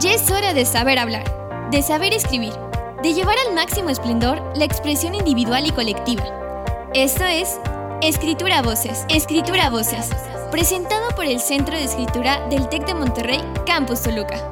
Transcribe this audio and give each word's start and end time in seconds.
Ya 0.00 0.12
es 0.12 0.28
hora 0.28 0.54
de 0.54 0.64
saber 0.64 0.98
hablar, 0.98 1.70
de 1.70 1.80
saber 1.80 2.12
escribir, 2.12 2.52
de 3.04 3.14
llevar 3.14 3.36
al 3.46 3.54
máximo 3.54 3.90
esplendor 3.90 4.42
la 4.56 4.64
expresión 4.64 5.14
individual 5.14 5.64
y 5.68 5.70
colectiva. 5.70 6.90
Esto 6.94 7.22
es 7.24 7.60
Escritura 8.02 8.60
Voces, 8.60 9.06
Escritura 9.08 9.70
Voces, 9.70 10.10
presentado 10.50 11.14
por 11.14 11.26
el 11.26 11.38
Centro 11.38 11.76
de 11.76 11.84
Escritura 11.84 12.44
del 12.48 12.68
TEC 12.68 12.86
de 12.86 12.94
Monterrey, 12.94 13.38
Campus 13.66 14.02
Toluca. 14.02 14.50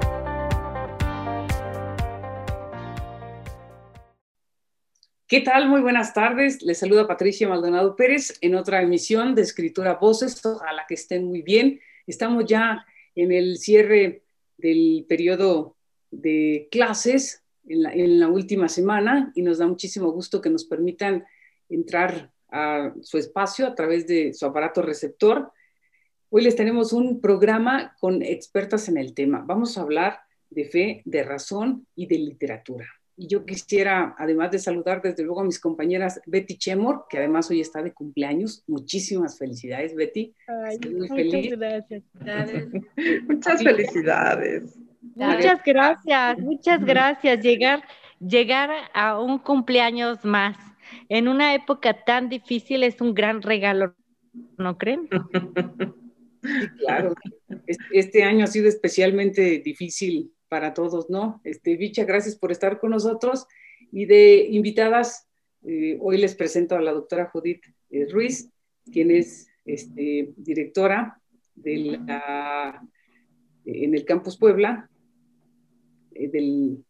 ¿Qué 5.26 5.40
tal? 5.40 5.68
Muy 5.68 5.80
buenas 5.80 6.14
tardes. 6.14 6.62
Les 6.62 6.78
saluda 6.78 7.08
Patricia 7.08 7.48
Maldonado 7.48 7.96
Pérez 7.96 8.38
en 8.42 8.54
otra 8.54 8.80
emisión 8.80 9.34
de 9.34 9.42
Escritura 9.42 9.94
Voces. 9.94 10.40
Ojalá 10.46 10.84
que 10.86 10.94
estén 10.94 11.26
muy 11.26 11.42
bien. 11.42 11.80
Estamos 12.06 12.44
ya 12.46 12.86
en 13.16 13.32
el 13.32 13.58
cierre 13.58 14.21
del 14.62 15.04
periodo 15.08 15.76
de 16.10 16.68
clases 16.70 17.42
en 17.66 18.20
la, 18.20 18.28
última 18.28 18.68
semana 18.68 19.32
y 19.34 19.42
nos 19.42 19.58
da 19.58 19.66
muchísimo 19.66 20.10
gusto 20.12 20.40
que 20.40 20.50
nos 20.50 20.64
permitan 20.64 21.24
entrar 21.68 22.32
a 22.50 22.94
su 23.02 23.18
espacio 23.18 23.66
a 23.66 23.74
través 23.74 24.06
de 24.06 24.32
su 24.32 24.46
aparato 24.46 24.82
receptor. 24.82 25.52
Hoy 26.30 26.42
les 26.42 26.56
tenemos 26.56 26.92
un 26.92 27.20
programa 27.20 27.96
con 27.98 28.22
expertas 28.22 28.88
en 28.88 28.96
el 28.96 29.14
tema. 29.14 29.44
Vamos 29.46 29.76
a 29.76 29.82
hablar 29.82 30.20
de 30.50 30.64
fe, 30.64 31.02
de 31.04 31.22
razón 31.22 31.86
y 31.94 32.06
de 32.06 32.18
literatura. 32.18 32.86
Y 33.22 33.28
yo 33.28 33.46
quisiera, 33.46 34.16
además 34.18 34.50
de 34.50 34.58
saludar 34.58 35.00
desde 35.00 35.22
luego 35.22 35.42
a 35.42 35.44
mis 35.44 35.60
compañeras 35.60 36.20
Betty 36.26 36.58
Chemor, 36.58 37.06
que 37.08 37.18
además 37.18 37.48
hoy 37.52 37.60
está 37.60 37.80
de 37.80 37.94
cumpleaños. 37.94 38.64
Muchísimas 38.66 39.38
felicidades, 39.38 39.94
Betty. 39.94 40.34
muy 40.82 41.08
muchas 41.08 41.16
feliz. 41.16 41.56
gracias. 41.56 42.02
muchas 43.28 43.62
felicidades. 43.62 44.76
Muchas 45.14 45.62
gracias, 45.64 46.38
muchas 46.40 46.84
gracias. 46.84 47.40
Llegar, 47.44 47.84
llegar 48.18 48.70
a 48.92 49.20
un 49.20 49.38
cumpleaños 49.38 50.24
más 50.24 50.56
en 51.08 51.28
una 51.28 51.54
época 51.54 52.02
tan 52.04 52.28
difícil 52.28 52.82
es 52.82 53.00
un 53.00 53.14
gran 53.14 53.40
regalo, 53.40 53.94
¿no 54.58 54.76
creen? 54.78 55.08
Sí, 56.44 56.68
claro. 56.80 57.14
Este 57.92 58.24
año 58.24 58.42
ha 58.42 58.48
sido 58.48 58.68
especialmente 58.68 59.62
difícil 59.64 60.32
para 60.52 60.74
todos, 60.74 61.08
¿no? 61.08 61.40
Este, 61.44 61.78
Bicha, 61.78 62.04
gracias 62.04 62.36
por 62.36 62.52
estar 62.52 62.78
con 62.78 62.90
nosotros. 62.90 63.46
Y 63.90 64.04
de 64.04 64.48
invitadas, 64.50 65.26
eh, 65.66 65.96
hoy 65.98 66.18
les 66.18 66.34
presento 66.34 66.76
a 66.76 66.82
la 66.82 66.92
doctora 66.92 67.30
Judith 67.32 67.64
eh, 67.88 68.06
Ruiz, 68.12 68.50
quien 68.92 69.10
es 69.10 69.48
este, 69.64 70.34
directora 70.36 71.18
de 71.54 71.98
la, 72.06 72.86
en 73.64 73.94
el 73.94 74.04
Campus 74.04 74.36
Puebla 74.36 74.90
eh, 76.14 76.28
del, 76.28 76.84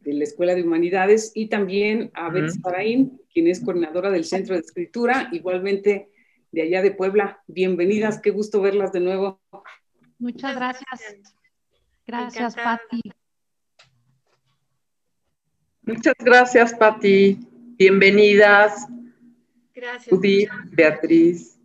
de 0.00 0.14
la 0.14 0.24
Escuela 0.24 0.54
de 0.54 0.62
Humanidades, 0.62 1.30
y 1.34 1.50
también 1.50 2.10
a 2.14 2.30
Beth 2.30 2.52
Saraín, 2.62 3.20
quien 3.34 3.48
es 3.48 3.62
coordinadora 3.62 4.10
del 4.10 4.24
Centro 4.24 4.54
de 4.54 4.62
Escritura, 4.62 5.28
igualmente 5.30 6.08
de 6.52 6.62
allá 6.62 6.80
de 6.80 6.92
Puebla. 6.92 7.42
Bienvenidas, 7.46 8.18
qué 8.18 8.30
gusto 8.30 8.62
verlas 8.62 8.94
de 8.94 9.00
nuevo. 9.00 9.42
Muchas 10.18 10.56
gracias. 10.56 11.34
Gracias, 12.12 12.54
Patti. 12.54 13.00
Muchas 15.80 16.14
gracias, 16.18 16.74
Patti. 16.74 17.38
Bienvenidas. 17.78 18.86
Gracias. 19.74 20.10
Judith, 20.10 20.50
Beatriz. 20.72 21.58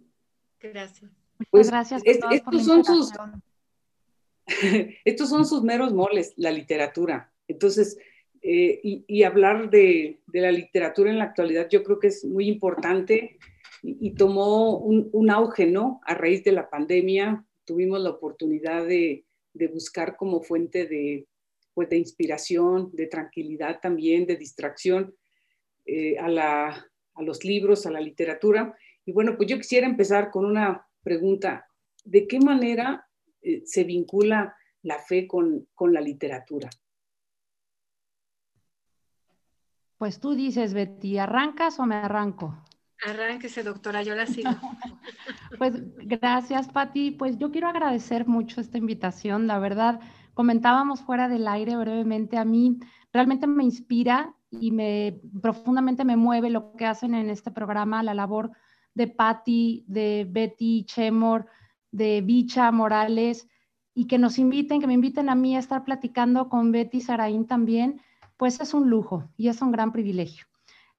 Gracias. 0.62 1.12
Pues, 1.52 1.70
gracias. 1.70 2.02
estos, 2.06 2.64
son 2.64 2.86
sus, 2.86 3.12
estos 5.04 5.30
son 5.30 5.46
sus 5.46 5.64
meros 5.64 5.94
moles, 5.94 6.34
la 6.38 6.52
literatura. 6.52 7.30
Entonces, 7.50 7.98
eh, 8.42 8.80
y, 9.06 9.24
hablar 9.24 9.70
de, 9.70 10.22
la 10.32 10.54
literatura 10.54 11.12
en 11.12 11.18
la 11.18 11.26
actualidad 11.26 11.68
yo 11.70 11.84
creo 11.84 12.00
que 12.00 12.08
es 12.08 12.24
muy 12.24 12.48
importante 12.48 13.38
y, 13.84 14.12
tomó 14.12 14.78
un, 14.78 15.10
un, 15.12 15.30
auge, 15.30 15.66
¿no? 15.66 16.00
A 16.06 16.14
raíz 16.14 16.46
de 16.46 16.54
la 16.54 16.70
pandemia 16.70 17.44
tuvimos 17.66 18.00
la 18.00 18.12
oportunidad 18.12 18.86
de, 18.86 19.27
de 19.58 19.68
buscar 19.68 20.16
como 20.16 20.42
fuente 20.42 20.86
de, 20.86 21.28
pues, 21.74 21.90
de 21.90 21.98
inspiración, 21.98 22.90
de 22.94 23.08
tranquilidad 23.08 23.80
también, 23.82 24.26
de 24.26 24.36
distracción 24.36 25.16
eh, 25.86 26.18
a, 26.18 26.28
la, 26.28 26.90
a 27.14 27.22
los 27.22 27.44
libros, 27.44 27.86
a 27.86 27.92
la 27.92 28.02
literatura. 28.02 28.76
Y 29.06 29.12
bueno, 29.12 29.36
pues 29.38 29.50
yo 29.50 29.58
quisiera 29.58 29.88
empezar 29.88 30.32
con 30.32 30.46
una 30.46 30.86
pregunta. 31.02 31.68
¿De 32.04 32.28
qué 32.28 32.40
manera 32.40 33.08
eh, 33.42 33.64
se 33.66 33.84
vincula 33.84 34.56
la 34.84 35.00
fe 35.00 35.28
con, 35.28 35.68
con 35.74 35.94
la 35.94 36.02
literatura? 36.02 36.70
Pues 39.98 40.20
tú 40.20 40.36
dices, 40.36 40.74
Betty, 40.74 41.18
¿arrancas 41.18 41.80
o 41.80 41.86
me 41.86 41.96
arranco? 41.96 42.64
Arránquese, 43.06 43.64
doctora, 43.64 44.02
yo 44.02 44.16
la 44.16 44.26
sigo. 44.28 44.50
pues 45.58 45.74
gracias, 45.98 46.68
Patti. 46.68 47.12
Pues 47.12 47.38
yo 47.38 47.52
quiero 47.52 47.68
agradecer 47.68 48.28
mucho 48.28 48.62
esta 48.62 48.78
invitación. 48.78 49.48
La 49.48 49.60
verdad, 49.60 50.00
comentábamos 50.34 51.02
fuera 51.02 51.28
del 51.28 51.48
aire 51.48 51.76
brevemente, 51.76 52.38
a 52.38 52.46
mí 52.46 52.80
realmente 53.12 53.48
me 53.48 53.64
inspira 53.64 54.36
y 54.50 54.72
me 54.72 55.20
profundamente 55.42 56.06
me 56.06 56.16
mueve 56.16 56.50
lo 56.50 56.74
que 56.74 56.86
hacen 56.86 57.14
en 57.14 57.30
este 57.30 57.52
programa, 57.52 58.04
la 58.04 58.14
labor 58.14 58.52
de 58.94 59.08
Patti, 59.08 59.84
de 59.88 60.28
Betty 60.30 60.86
Chemor, 60.86 61.48
de 61.92 62.22
Bicha 62.22 62.72
Morales, 62.72 63.48
y 63.94 64.06
que 64.06 64.18
nos 64.18 64.38
inviten, 64.38 64.80
que 64.80 64.88
me 64.88 64.94
inviten 64.94 65.30
a 65.30 65.36
mí 65.36 65.56
a 65.56 65.60
estar 65.60 65.84
platicando 65.84 66.50
con 66.50 66.72
Betty 66.72 67.02
Saraín 67.02 67.48
también, 67.48 68.02
pues 68.38 68.60
es 68.60 68.74
un 68.74 68.90
lujo 68.90 69.30
y 69.38 69.48
es 69.50 69.62
un 69.62 69.72
gran 69.72 69.92
privilegio. 69.92 70.46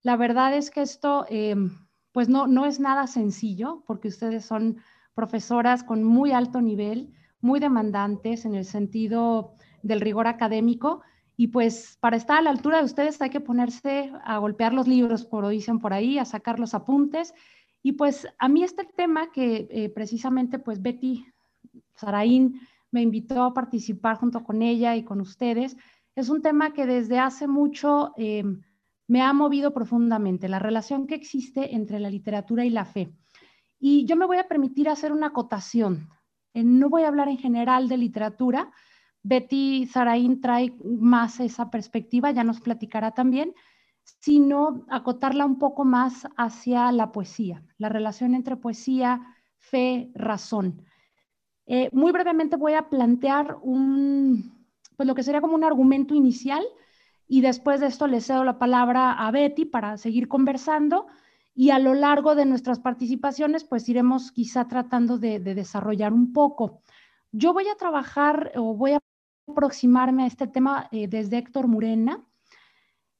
La 0.02 0.16
verdad 0.16 0.54
es 0.54 0.70
que 0.70 0.82
esto... 0.82 1.26
Em, 1.28 1.87
pues 2.12 2.28
no, 2.28 2.46
no 2.46 2.66
es 2.66 2.80
nada 2.80 3.06
sencillo 3.06 3.82
porque 3.86 4.08
ustedes 4.08 4.44
son 4.44 4.78
profesoras 5.14 5.84
con 5.84 6.04
muy 6.04 6.32
alto 6.32 6.60
nivel, 6.60 7.12
muy 7.40 7.60
demandantes 7.60 8.44
en 8.44 8.54
el 8.54 8.64
sentido 8.64 9.54
del 9.82 10.00
rigor 10.00 10.26
académico 10.26 11.02
y 11.36 11.48
pues 11.48 11.96
para 12.00 12.16
estar 12.16 12.38
a 12.38 12.42
la 12.42 12.50
altura 12.50 12.78
de 12.78 12.84
ustedes 12.84 13.22
hay 13.22 13.30
que 13.30 13.40
ponerse 13.40 14.12
a 14.24 14.38
golpear 14.38 14.74
los 14.74 14.88
libros, 14.88 15.28
lo 15.30 15.48
dicen 15.48 15.78
por 15.78 15.92
ahí, 15.92 16.18
a 16.18 16.24
sacar 16.24 16.58
los 16.58 16.74
apuntes. 16.74 17.32
Y 17.80 17.92
pues 17.92 18.26
a 18.40 18.48
mí 18.48 18.64
este 18.64 18.84
tema 18.84 19.30
que 19.30 19.68
eh, 19.70 19.88
precisamente 19.88 20.58
pues 20.58 20.82
Betty 20.82 21.26
Saraín 21.94 22.60
me 22.90 23.02
invitó 23.02 23.44
a 23.44 23.54
participar 23.54 24.16
junto 24.16 24.42
con 24.42 24.62
ella 24.62 24.96
y 24.96 25.04
con 25.04 25.20
ustedes, 25.20 25.76
es 26.16 26.28
un 26.28 26.42
tema 26.42 26.72
que 26.72 26.86
desde 26.86 27.20
hace 27.20 27.46
mucho 27.46 28.14
eh, 28.16 28.42
me 29.08 29.22
ha 29.22 29.32
movido 29.32 29.72
profundamente, 29.72 30.48
la 30.48 30.58
relación 30.58 31.06
que 31.06 31.14
existe 31.14 31.74
entre 31.74 31.98
la 31.98 32.10
literatura 32.10 32.64
y 32.64 32.70
la 32.70 32.84
fe. 32.84 33.10
Y 33.80 34.04
yo 34.04 34.16
me 34.16 34.26
voy 34.26 34.36
a 34.36 34.48
permitir 34.48 34.88
hacer 34.88 35.12
una 35.12 35.28
acotación. 35.28 36.10
Eh, 36.52 36.62
no 36.62 36.90
voy 36.90 37.02
a 37.02 37.08
hablar 37.08 37.28
en 37.28 37.38
general 37.38 37.88
de 37.88 37.96
literatura. 37.96 38.70
Betty 39.22 39.86
Zaraín 39.86 40.40
trae 40.40 40.74
más 40.84 41.40
esa 41.40 41.70
perspectiva, 41.70 42.30
ya 42.30 42.44
nos 42.44 42.60
platicará 42.60 43.12
también, 43.12 43.54
sino 44.20 44.84
acotarla 44.88 45.46
un 45.46 45.58
poco 45.58 45.84
más 45.84 46.28
hacia 46.36 46.92
la 46.92 47.10
poesía, 47.10 47.62
la 47.78 47.88
relación 47.88 48.34
entre 48.34 48.56
poesía, 48.56 49.34
fe, 49.58 50.10
razón. 50.14 50.82
Eh, 51.66 51.88
muy 51.92 52.12
brevemente 52.12 52.56
voy 52.56 52.74
a 52.74 52.88
plantear 52.88 53.56
un, 53.62 54.66
pues 54.96 55.06
lo 55.06 55.14
que 55.14 55.22
sería 55.22 55.40
como 55.40 55.54
un 55.54 55.64
argumento 55.64 56.14
inicial 56.14 56.64
y 57.28 57.42
después 57.42 57.80
de 57.80 57.86
esto 57.86 58.06
le 58.06 58.22
cedo 58.22 58.42
la 58.42 58.58
palabra 58.58 59.12
a 59.12 59.30
Betty 59.30 59.66
para 59.66 59.98
seguir 59.98 60.28
conversando 60.28 61.06
y 61.54 61.70
a 61.70 61.78
lo 61.78 61.92
largo 61.92 62.34
de 62.34 62.46
nuestras 62.46 62.80
participaciones 62.80 63.64
pues 63.64 63.88
iremos 63.88 64.32
quizá 64.32 64.66
tratando 64.66 65.18
de, 65.18 65.38
desarrollar 65.38 66.12
un 66.12 66.32
poco. 66.32 66.80
Yo 67.30 67.52
voy 67.52 67.68
a 67.68 67.76
trabajar 67.76 68.52
o 68.56 68.74
voy 68.74 68.92
a 68.92 69.00
aproximarme 69.46 70.24
a 70.24 70.26
este 70.26 70.46
tema 70.46 70.88
eh, 70.90 71.06
desde 71.06 71.38
Héctor 71.38 71.66
Murena, 71.66 72.24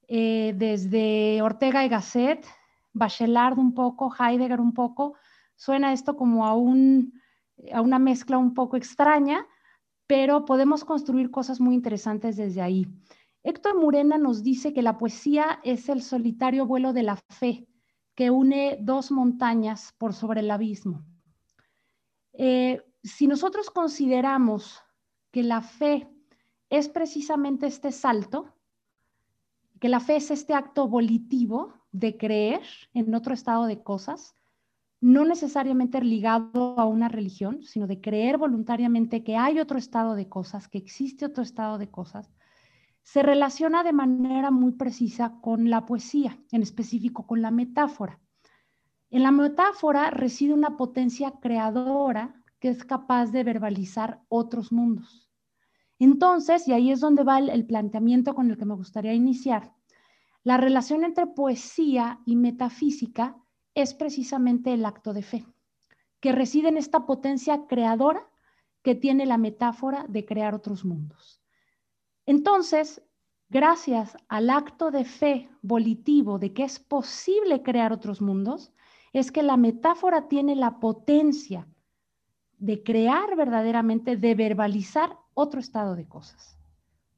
eh, 0.09 0.55
desde 0.57 1.43
Ortega 1.43 1.85
y 1.85 1.89
Gasset, 1.89 2.47
Bachelard 2.95 3.59
un 3.59 3.75
poco, 3.75 4.15
Heidegger 4.19 4.61
un 4.61 4.73
poco. 4.73 5.15
Suena 5.55 5.93
esto 5.93 6.17
como 6.17 6.47
a, 6.47 6.55
un, 6.55 7.13
a 7.73 7.83
una 7.83 7.99
mezcla 7.99 8.39
un 8.39 8.55
poco 8.55 8.79
extraña, 8.79 9.47
pero 10.07 10.47
podemos 10.47 10.85
construir 10.85 11.31
cosas 11.31 11.61
muy 11.61 11.75
interesantes 11.75 12.37
desde 12.37 12.63
ahí. 12.63 12.87
Héctor 13.49 13.81
Murena 13.81 14.19
nos 14.19 14.43
dice 14.43 14.75
que 14.75 14.83
la 14.83 14.99
poesía 14.99 15.59
es 15.65 15.89
el 15.89 16.03
solitario 16.03 16.67
vuelo 16.67 16.93
de 16.93 17.03
la 17.03 17.17
fe 17.17 17.67
que 18.15 18.31
une 18.31 18.77
dos 18.79 19.11
montañas 19.11 19.95
por 19.97 20.13
sobre 20.13 20.41
el 20.41 20.51
abismo. 20.51 21.03
Eh, 22.35 22.83
si 23.03 23.27
nosotros 23.27 23.71
consideramos 23.71 24.83
que 25.31 25.43
la 25.43 25.63
fe 25.63 26.11
es 26.69 26.91
precisamente 26.91 27.67
este 27.67 27.91
salto, 27.91 28.55
que 29.81 29.89
la 29.89 30.01
fe 30.01 30.17
es 30.17 30.31
este 30.31 30.53
acto 30.53 30.87
volitivo 30.87 31.73
de 31.91 32.19
creer 32.19 32.61
en 32.93 33.15
otro 33.15 33.33
estado 33.33 33.65
de 33.65 33.83
cosas, 33.83 34.35
no 35.01 35.25
necesariamente 35.25 36.03
ligado 36.03 36.79
a 36.79 36.85
una 36.85 37.09
religión, 37.09 37.63
sino 37.63 37.87
de 37.87 37.99
creer 37.99 38.37
voluntariamente 38.37 39.25
que 39.25 39.39
hay 39.39 39.59
otro 39.59 39.79
estado 39.79 40.17
de 40.17 40.29
cosas, 40.29 40.69
que 40.69 40.77
existe 40.77 41.25
otro 41.25 41.43
estado 41.43 41.79
de 41.79 41.89
cosas, 41.89 42.31
se 43.11 43.23
relaciona 43.23 43.83
de 43.85 43.95
manera 43.95 44.51
muy 44.51 44.73
precisa 44.73 45.39
con 45.41 45.71
la 45.71 45.87
poesía, 45.87 46.39
en 46.53 46.61
específico 46.61 47.27
con 47.27 47.41
la 47.41 47.51
metáfora. 47.51 48.21
En 49.09 49.23
la 49.23 49.31
metáfora 49.31 50.11
reside 50.11 50.53
una 50.53 50.77
potencia 50.77 51.33
creadora 51.41 52.35
que 52.59 52.69
es 52.69 52.85
capaz 52.85 53.31
de 53.31 53.45
verbalizar 53.45 54.21
otros 54.29 54.73
mundos. 54.73 55.31
Entonces, 55.99 56.69
y 56.69 56.75
ahí 56.75 56.91
es 56.93 57.01
donde 57.01 57.25
va 57.25 57.39
el, 57.39 57.65
planteamiento 57.65 58.35
con 58.35 58.51
el 58.51 58.59
que 58.59 58.67
me 58.67 58.75
gustaría 58.75 59.15
iniciar, 59.15 59.73
la 60.45 60.59
relación 60.59 61.03
entre 61.03 61.29
poesía 61.29 62.21
y 62.27 62.37
metafísica 62.37 63.39
es 63.75 63.95
precisamente 63.95 64.75
el 64.75 64.85
acto 64.85 65.15
de 65.15 65.23
fe, 65.23 65.47
que 66.21 66.33
reside 66.33 66.69
en 66.69 66.77
esta 66.77 67.07
potencia 67.07 67.67
creadora 67.69 68.29
que 68.83 68.95
tiene 68.95 69.25
la 69.25 69.39
metáfora 69.39 70.05
de 70.11 70.27
crear 70.27 70.55
otros 70.55 70.85
mundos. 70.85 71.43
Entonces, 72.29 73.03
gracias 73.49 74.15
al 74.29 74.51
acto 74.51 74.91
de 74.91 75.07
fe 75.07 75.49
volitivo 75.63 76.39
de 76.39 76.53
que 76.53 76.63
es 76.63 76.79
posible 76.79 77.63
crear 77.63 77.91
otros 77.91 78.21
mundos, 78.21 78.71
es 79.15 79.33
que 79.33 79.43
la 79.43 79.57
metáfora 79.57 80.29
tiene 80.29 80.55
la 80.55 80.79
potencia 80.79 81.67
de 82.59 82.83
crear 82.83 83.35
verdaderamente, 83.35 84.19
de 84.19 84.35
verbalizar 84.35 85.17
otro 85.33 85.59
estado 85.59 85.97
de 85.97 86.07
cosas. 86.07 86.59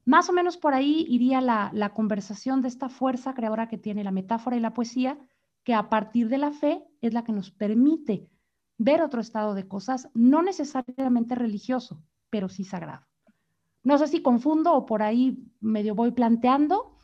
Más 0.05 0.29
o 0.29 0.31
menos 0.31 0.55
por 0.55 0.73
ahí 0.73 1.05
iría 1.09 1.41
la, 1.41 1.91
conversación 1.93 2.61
de 2.61 2.69
esta 2.69 2.87
fuerza 2.87 3.33
creadora 3.33 3.67
que 3.67 3.77
tiene 3.77 4.05
la 4.05 4.11
metáfora 4.11 4.55
y 4.55 4.61
la 4.61 4.73
poesía, 4.73 5.19
que 5.65 5.73
a 5.73 5.89
partir 5.89 6.29
de 6.29 6.37
la 6.37 6.53
fe 6.53 6.85
es 7.01 7.13
la 7.13 7.25
que 7.25 7.33
nos 7.33 7.51
permite 7.51 8.29
ver 8.77 9.01
otro 9.01 9.19
estado 9.19 9.55
de 9.55 9.67
cosas, 9.67 10.09
no 10.13 10.41
necesariamente 10.41 11.35
religioso, 11.35 12.01
pero 12.29 12.47
sí 12.47 12.63
sagrado. 12.63 13.10
No 13.83 13.97
sé 13.97 14.07
si 14.07 14.21
confundo 14.21 14.73
o 14.73 14.85
por 14.85 15.01
ahí 15.01 15.37
medio 15.59 15.95
voy 15.95 16.11
planteando. 16.11 16.97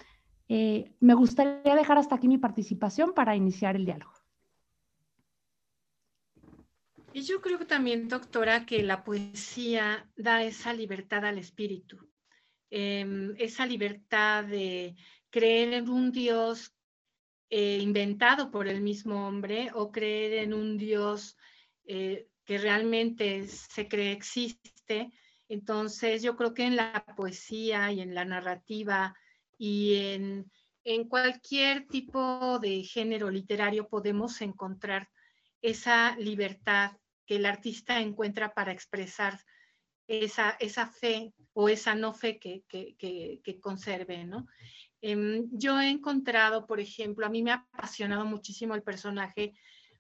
Eh, 0.48 0.94
me 1.00 1.14
gustaría 1.14 1.76
dejar 1.76 1.98
hasta 1.98 2.16
aquí 2.16 2.28
mi 2.28 2.38
participación 2.38 3.14
para 3.14 3.36
iniciar 3.36 3.76
el 3.76 3.86
diálogo. 3.86 4.14
Y 7.14 7.22
yo 7.22 7.42
creo 7.42 7.58
que 7.58 7.66
también, 7.66 8.08
doctora, 8.08 8.66
que 8.66 8.84
la 8.84 9.04
poesía 9.04 10.08
da 10.16 10.44
esa 10.44 10.72
libertad 10.72 11.26
al 11.26 11.40
espíritu, 11.40 11.98
em, 12.70 13.34
esa 13.40 13.66
libertad 13.66 14.44
de 14.44 14.96
creer 15.32 15.74
en 15.74 15.90
un 15.90 16.12
Dios 16.12 16.74
eh, 17.50 17.80
inventado 17.82 18.52
por 18.52 18.68
el 18.68 18.82
mismo 18.82 19.28
hombre 19.28 19.72
o 19.74 19.92
creer 19.92 20.44
en 20.44 20.54
un 20.54 20.78
Dios 20.78 21.38
eh, 21.86 22.28
que 22.44 22.58
realmente 22.58 23.48
se 23.48 23.88
cree 23.88 24.12
existe. 24.12 25.12
Entonces, 25.50 26.22
yo 26.24 26.36
creo 26.36 26.54
que 26.54 26.64
en 26.64 26.76
la 26.76 27.06
poesía 27.16 27.92
y 27.92 28.02
en 28.02 28.14
la 28.14 28.26
narrativa 28.26 29.16
y 29.58 29.96
en, 29.96 30.52
en 30.84 31.08
cualquier 31.08 31.88
tipo 31.88 32.60
de 32.60 32.84
género 32.84 33.30
literario 33.30 33.88
podemos 33.88 34.42
encontrar 34.42 35.10
esa 35.62 36.16
libertad 36.18 36.92
que 37.26 37.36
el 37.36 37.46
artista 37.46 38.00
encuentra 38.00 38.54
para 38.54 38.72
expresar 38.72 39.40
esa, 40.08 40.52
esa 40.60 40.88
fe 40.88 41.34
o 41.54 41.70
esa 41.70 41.94
no 41.96 42.14
fe 42.14 42.40
que, 42.40 42.64
que, 42.70 43.60
conserve, 43.60 44.24
¿no? 44.24 44.48
Em, 45.02 45.48
yo 45.52 45.80
he 45.80 45.90
encontrado, 45.90 46.66
por 46.66 46.80
ejemplo, 46.80 47.26
a 47.26 47.30
mí 47.30 47.44
me 47.44 47.52
ha 47.52 47.68
apasionado 47.74 48.26
muchísimo 48.26 48.74
el 48.74 48.84
personaje 48.84 49.54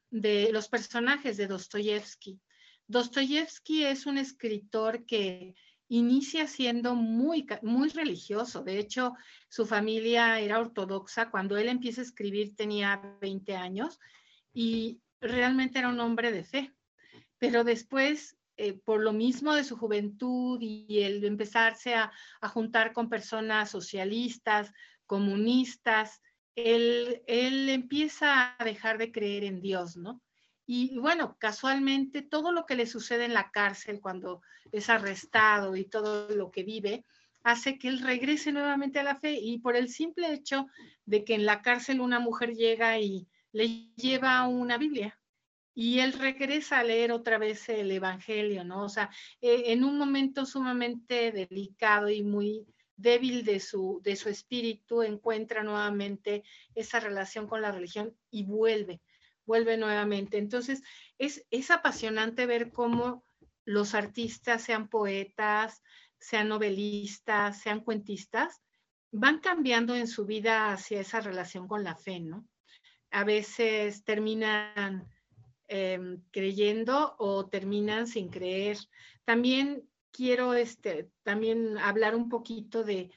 de 0.10 0.50
los 0.52 0.70
personajes 0.70 1.36
de 1.38 1.48
Dostoyevsky. 1.48 2.40
Dostoyevsky 2.88 3.84
es 3.84 4.06
un 4.06 4.18
escritor 4.18 5.06
que 5.06 5.56
inicia 5.90 6.48
siendo 6.48 6.96
muy, 6.96 7.46
muy 7.62 7.90
religioso. 7.90 8.64
De 8.64 8.80
hecho, 8.80 9.14
su 9.50 9.66
familia 9.66 10.40
era 10.40 10.60
ortodoxa. 10.60 11.30
Cuando 11.30 11.58
él 11.58 11.70
empieza 11.70 12.02
a 12.02 12.06
escribir 12.06 12.56
tenía 12.56 13.02
20 13.22 13.56
años 13.56 14.00
y 14.54 15.02
realmente 15.20 15.80
era 15.80 15.90
un 15.90 16.00
hombre 16.00 16.32
de 16.32 16.44
fe. 16.44 16.74
Pero 17.38 17.64
después, 17.64 18.38
eh, 18.58 18.74
por 18.74 19.02
lo 19.02 19.14
mismo 19.14 19.54
de 19.54 19.64
su 19.64 19.78
juventud 19.78 20.60
y 20.62 21.02
el 21.04 21.24
empezarse 21.24 21.94
a, 21.96 22.12
a 22.42 22.50
juntar 22.50 22.94
con 22.94 23.10
personas 23.10 23.70
socialistas, 23.70 24.74
comunistas, 25.06 26.22
él, 26.56 27.22
él 27.28 27.70
empieza 27.70 28.56
a 28.58 28.64
dejar 28.64 28.98
de 28.98 29.12
creer 29.12 29.44
en 29.44 29.62
Dios, 29.62 29.96
¿no? 29.96 30.22
Y 30.68 31.00
bueno, 31.00 31.38
casualmente 31.40 32.22
todo 32.22 32.52
lo 32.52 32.66
que 32.66 32.76
le 32.76 32.86
sucede 32.86 33.26
en 33.26 33.34
la 33.34 33.50
cárcel 33.52 34.02
cuando 34.02 34.42
es 34.72 34.90
arrestado 34.90 35.76
y 35.76 35.86
todo 35.86 36.30
lo 36.36 36.52
que 36.52 36.64
vive, 36.64 37.06
hace 37.42 37.80
que 37.80 37.88
él 37.88 38.02
regrese 38.02 38.52
nuevamente 38.52 39.00
a 39.00 39.04
la 39.04 39.16
fe 39.16 39.40
y 39.42 39.60
por 39.60 39.78
el 39.78 39.88
simple 39.88 40.34
hecho 40.34 40.68
de 41.06 41.24
que 41.24 41.36
en 41.36 41.46
la 41.46 41.62
cárcel 41.62 42.02
una 42.02 42.20
mujer 42.20 42.54
llega 42.54 43.00
y 43.00 43.28
le 43.54 43.94
lleva 43.96 44.46
una 44.48 44.78
Biblia 44.78 45.18
y 45.74 46.00
él 46.00 46.14
regresa 46.14 46.80
a 46.80 46.84
leer 46.84 47.12
otra 47.12 47.38
vez 47.38 47.70
el 47.70 47.92
Evangelio, 47.92 48.64
¿no? 48.64 48.84
O 48.84 48.90
sea, 48.90 49.12
eh, 49.42 49.66
en 49.68 49.84
un 49.84 49.98
momento 49.98 50.46
sumamente 50.46 51.32
delicado 51.32 52.10
y 52.10 52.24
muy 52.24 52.66
débil 52.96 53.46
de 53.46 53.60
su, 53.60 54.02
de 54.04 54.16
su 54.16 54.28
espíritu, 54.28 55.04
encuentra 55.04 55.64
nuevamente 55.64 56.44
esa 56.74 57.00
relación 57.00 57.48
con 57.48 57.62
la 57.62 57.72
religión 57.72 58.14
y 58.32 58.44
vuelve, 58.44 59.02
vuelve 59.48 59.78
nuevamente. 59.78 60.38
Entonces, 60.38 60.84
es, 61.18 61.44
es 61.50 61.72
apasionante 61.72 62.46
ver 62.46 62.72
cómo 62.72 63.26
los 63.66 63.96
artistas, 63.96 64.62
sean 64.62 64.88
poetas, 64.90 65.82
sean 66.20 66.50
novelistas, 66.50 67.60
sean 67.60 67.80
cuentistas, 67.80 68.62
van 69.12 69.40
cambiando 69.40 69.96
en 69.96 70.08
su 70.08 70.26
vida 70.26 70.72
hacia 70.72 71.02
esa 71.02 71.22
relación 71.22 71.68
con 71.68 71.84
la 71.84 71.96
fe, 71.96 72.20
¿no? 72.20 72.48
A 73.10 73.24
veces 73.24 74.04
terminan 74.04 75.10
em, 75.68 76.22
creyendo 76.32 77.16
o 77.18 77.48
terminan 77.48 78.08
sin 78.08 78.30
creer. 78.30 78.78
También 79.26 79.90
quiero 80.12 80.54
este, 80.54 81.10
también 81.24 81.78
hablar 81.78 82.16
un 82.16 82.30
poquito 82.30 82.84
de 82.84 83.12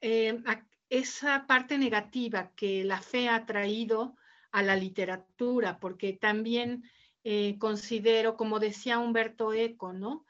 eh, 0.00 0.42
esa 0.90 1.46
parte 1.46 1.78
negativa 1.78 2.52
que 2.54 2.84
la 2.84 3.00
fe 3.00 3.28
ha 3.28 3.46
traído 3.46 4.16
a 4.54 4.62
la 4.62 4.76
literatura, 4.76 5.80
porque 5.80 6.12
también 6.12 6.84
eh, 7.24 7.58
considero, 7.58 8.36
como 8.36 8.60
decía 8.60 9.00
Humberto 9.00 9.52
Eco, 9.52 9.92
¿no? 9.92 10.24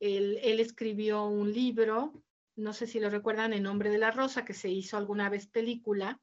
Él, 0.00 0.38
escribió 0.60 1.26
un 1.26 1.52
libro, 1.52 2.24
no 2.54 2.72
sé 2.72 2.86
si 2.86 2.98
lo 3.00 3.10
recuerdan, 3.10 3.52
En 3.52 3.64
Nombre 3.64 3.90
de 3.90 3.98
la 3.98 4.12
Rosa, 4.12 4.46
que 4.46 4.54
se 4.54 4.70
hizo 4.70 4.96
alguna 4.96 5.28
vez 5.28 5.46
película, 5.46 6.18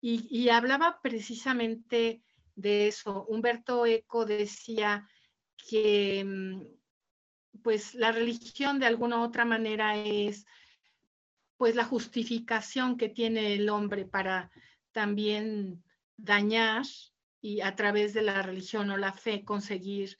y, 0.00 0.28
y 0.30 0.50
hablaba 0.50 1.00
precisamente 1.02 2.22
de 2.54 2.86
eso. 2.86 3.24
Humberto 3.24 3.84
Eco 3.84 4.24
decía 4.24 5.08
que 5.56 6.24
mm, 6.24 6.62
pues 7.64 7.96
la 7.96 8.12
religión 8.12 8.78
de 8.78 8.86
alguna 8.86 9.18
u 9.18 9.22
otra 9.24 9.44
manera 9.44 9.96
es 9.96 10.46
pues 11.56 11.74
la 11.74 11.84
justificación 11.84 12.96
que 12.96 13.08
tiene 13.08 13.54
el 13.54 13.68
hombre 13.68 14.04
para 14.04 14.52
también 14.92 15.82
dañar 16.18 16.84
y 17.40 17.62
a 17.62 17.74
través 17.74 18.12
de 18.12 18.22
la 18.22 18.42
religión 18.42 18.90
o 18.90 18.98
la 18.98 19.12
fe 19.12 19.44
conseguir 19.44 20.18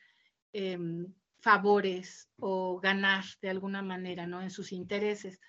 em, 0.52 1.12
favores 1.40 2.31
o 2.38 2.81
ganar 2.81 3.25
de 3.43 3.50
alguna 3.50 3.83
manera, 3.83 4.26
¿no? 4.26 4.40
En 4.40 4.50
sus 4.50 4.73
intereses. 4.73 5.40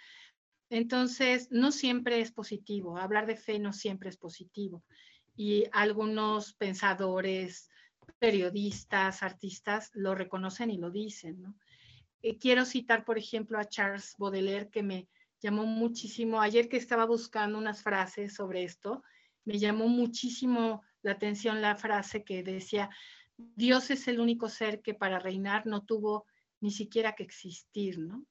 Entonces, 0.70 1.48
no 1.52 1.72
siempre 1.72 2.20
es 2.20 2.32
positivo. 2.32 2.98
Hablar 2.98 3.26
de 3.26 3.38
fe 3.38 3.60
no 3.60 3.72
siempre 3.72 4.10
es 4.10 4.18
positivo. 4.18 4.84
Y 5.36 5.66
algunos 5.72 6.54
pensadores, 6.54 7.70
periodistas, 8.20 9.24
artistas 9.24 9.90
lo 9.94 10.16
reconocen 10.16 10.70
y 10.72 10.78
lo 10.78 10.92
dicen, 10.92 11.42
¿no? 11.42 11.56
Eh, 12.22 12.38
quiero 12.38 12.66
citar, 12.66 13.06
por 13.06 13.18
ejemplo, 13.18 13.58
a 13.58 13.66
Charles 13.66 14.16
Baudelaire, 14.18 14.70
que 14.70 14.84
me 14.84 15.08
llamó 15.42 15.66
muchísimo, 15.66 16.42
ayer 16.42 16.68
que 16.68 16.78
estaba 16.78 17.06
buscando 17.06 17.58
unas 17.58 17.82
frases 17.82 18.34
sobre 18.34 18.64
esto, 18.64 19.04
me 19.46 19.60
llamó 19.60 19.88
muchísimo 19.88 20.84
la 21.02 21.12
atención 21.14 21.62
la 21.62 21.76
frase 21.76 22.24
que 22.24 22.44
decía, 22.44 22.90
Dios 23.38 23.90
es 23.90 24.08
el 24.08 24.20
único 24.20 24.50
ser 24.50 24.82
que 24.82 24.94
para 24.94 25.20
reinar 25.20 25.66
no 25.66 25.84
tuvo 25.84 26.26
ni 26.62 26.72
siquiera 26.72 27.16
que 27.16 27.24
existir, 27.24 28.00
¿no? 28.00 28.26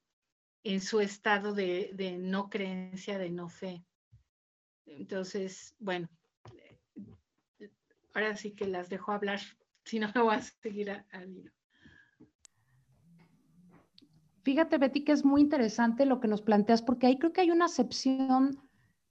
En 0.65 0.81
su 0.81 1.00
estado 1.00 1.55
de, 1.55 1.91
de 1.95 2.19
no 2.19 2.50
creencia, 2.50 3.19
de 3.19 3.31
no 3.31 3.49
fe. 3.49 3.85
Entonces, 4.85 5.75
bueno, 5.79 6.09
ahora 8.15 8.37
sí 8.37 8.53
que 8.53 8.67
las 8.67 8.88
dejo 8.88 9.12
hablar, 9.12 9.41
si 9.85 9.99
no 9.99 10.11
me 10.15 10.23
voy 10.23 10.35
a 10.35 10.43
seguir 10.43 10.91
al 11.11 11.31
hilo. 11.31 11.53
Fíjate, 14.43 14.79
Betty, 14.79 15.05
que 15.05 15.12
es 15.12 15.25
muy 15.25 15.43
interesante 15.43 16.07
lo 16.07 16.21
que 16.21 16.29
nos 16.29 16.43
planteas, 16.43 16.83
porque 16.83 17.07
ahí 17.07 17.19
creo 17.19 17.33
que 17.33 17.43
hay 17.43 17.50
una 17.50 17.67
acepción 17.67 18.59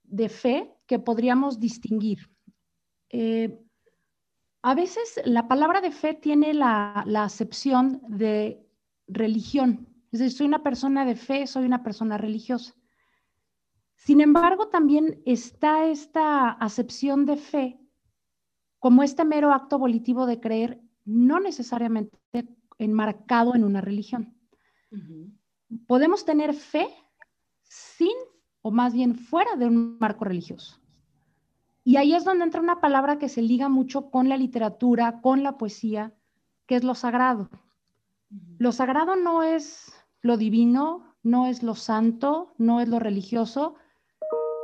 de 0.04 0.30
fe 0.30 0.77
que 0.88 1.00
podríamos 1.00 1.60
distinguir. 1.60 2.20
Eh, 3.10 3.60
A 4.64 4.74
veces 4.74 5.22
la 5.24 5.48
palabra 5.48 5.80
de 5.82 5.92
fe 5.92 6.14
tiene 6.14 6.54
la, 6.54 7.04
la 7.06 7.24
acepción 7.24 8.02
de 8.10 8.66
religión. 9.08 9.88
Es 10.12 10.20
decir, 10.20 10.38
soy 10.38 10.48
una 10.48 10.64
persona 10.64 11.06
de 11.06 11.16
fe, 11.16 11.48
soy 11.48 11.66
una 11.66 11.84
persona 11.84 12.18
religiosa. 12.18 12.74
Sin 13.96 14.20
embargo, 14.20 14.68
también 14.68 15.22
está 15.26 15.86
esta 15.86 16.50
acepción 16.52 17.26
de 17.26 17.38
fe 17.38 17.80
como 18.80 19.04
este 19.04 19.24
mero 19.26 19.52
acto 19.52 19.78
volitivo 19.80 20.26
de 20.26 20.40
creer, 20.40 20.82
no 21.06 21.40
necesariamente 21.40 22.18
enmarcado 22.78 23.56
en 23.56 23.64
una 23.64 23.82
religión. 23.82 24.36
Podemos 25.88 26.26
tener 26.26 26.54
fe 26.54 26.88
sin, 27.64 28.18
o 28.62 28.72
más 28.72 28.94
bien 28.94 29.16
fuera 29.16 29.56
de 29.56 29.66
un 29.66 29.98
marco 30.00 30.26
religioso. 30.26 30.80
Y 31.84 31.96
ahí 31.96 32.14
es 32.14 32.26
donde 32.26 32.44
entra 32.44 32.62
una 32.62 32.82
palabra 32.82 33.18
que 33.18 33.30
se 33.30 33.42
liga 33.42 33.70
mucho 33.70 34.10
con 34.10 34.28
la 34.28 34.38
literatura, 34.38 35.22
con 35.22 35.44
la 35.44 35.58
poesía, 35.58 36.14
que 36.66 36.76
es 36.76 36.84
lo 36.84 36.96
sagrado. 36.96 37.50
Lo 38.58 38.72
sagrado 38.72 39.16
no 39.16 39.44
es 39.44 39.94
lo 40.22 40.36
divino, 40.36 41.16
no 41.24 41.48
es 41.48 41.64
lo 41.64 41.76
santo, 41.76 42.54
no 42.58 42.82
es 42.82 42.90
lo 42.90 43.00
religioso, 43.00 43.76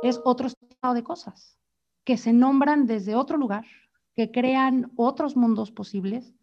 es 0.02 0.20
otro 0.24 0.48
estado 0.48 0.94
de 0.94 1.02
cosas 1.02 1.58
que 2.04 2.18
se 2.18 2.32
nombran 2.32 2.86
desde 2.86 3.16
otro 3.16 3.38
lugar, 3.38 3.64
que 4.14 4.30
crean 4.30 4.92
otros 4.96 5.36
mundos 5.36 5.72
posibles. 5.72 6.34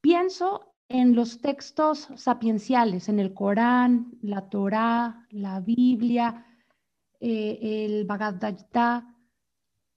Pienso 0.00 0.73
en 0.88 1.14
los 1.14 1.40
textos 1.40 2.08
sapienciales, 2.16 3.08
en 3.08 3.18
el 3.18 3.34
Corán, 3.34 4.18
la 4.22 4.48
Torá, 4.48 5.26
la 5.30 5.60
Biblia, 5.60 6.46
eh, 7.20 7.58
el 7.84 8.04
Bhagavad. 8.04 8.54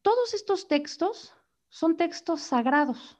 Todos 0.01 0.33
estos 0.33 0.67
textos 0.67 1.33
son 1.69 1.97
textos 1.97 2.41
sagrados 2.41 3.17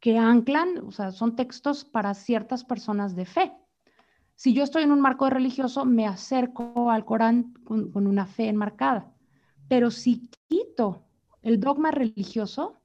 que 0.00 0.18
anclan, 0.18 0.84
o 0.86 0.90
sea, 0.90 1.12
son 1.12 1.34
textos 1.34 1.84
para 1.84 2.12
ciertas 2.12 2.62
personas 2.62 3.16
de 3.16 3.24
fe. 3.24 3.52
Si 4.34 4.52
yo 4.52 4.64
estoy 4.64 4.82
en 4.82 4.92
un 4.92 5.00
marco 5.00 5.30
religioso, 5.30 5.86
me 5.86 6.06
acerco 6.06 6.90
al 6.90 7.04
Corán 7.04 7.54
con, 7.64 8.06
una 8.06 8.26
fe 8.26 8.48
enmarcada. 8.48 9.12
Pero 9.68 9.90
si 9.90 10.28
quito 10.48 11.06
el 11.40 11.60
dogma 11.60 11.90
religioso, 11.90 12.82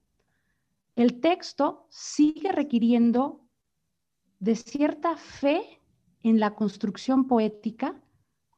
el 0.96 1.20
texto 1.20 1.86
sigue 1.88 2.52
requiriendo 2.52 3.46
de 4.38 4.56
cierta 4.56 5.16
fe 5.16 5.80
en 6.22 6.40
la 6.40 6.54
construcción 6.54 7.26
poética 7.26 7.94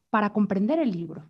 para 0.09 0.31
comprender 0.31 0.79
el 0.79 0.91
libro. 0.91 1.29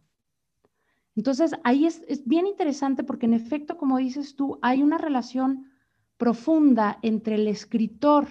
Entonces, 1.15 1.53
ahí 1.63 1.85
es, 1.85 2.01
bien 2.25 2.47
interesante 2.47 3.03
porque 3.03 3.25
en 3.27 3.33
efecto, 3.33 3.77
como 3.77 3.97
dices 3.97 4.35
tú, 4.35 4.57
hay 4.61 4.81
una 4.81 4.97
relación 4.97 5.71
profunda 6.17 6.97
entre 7.01 7.35
el 7.35 7.47
escritor 7.47 8.27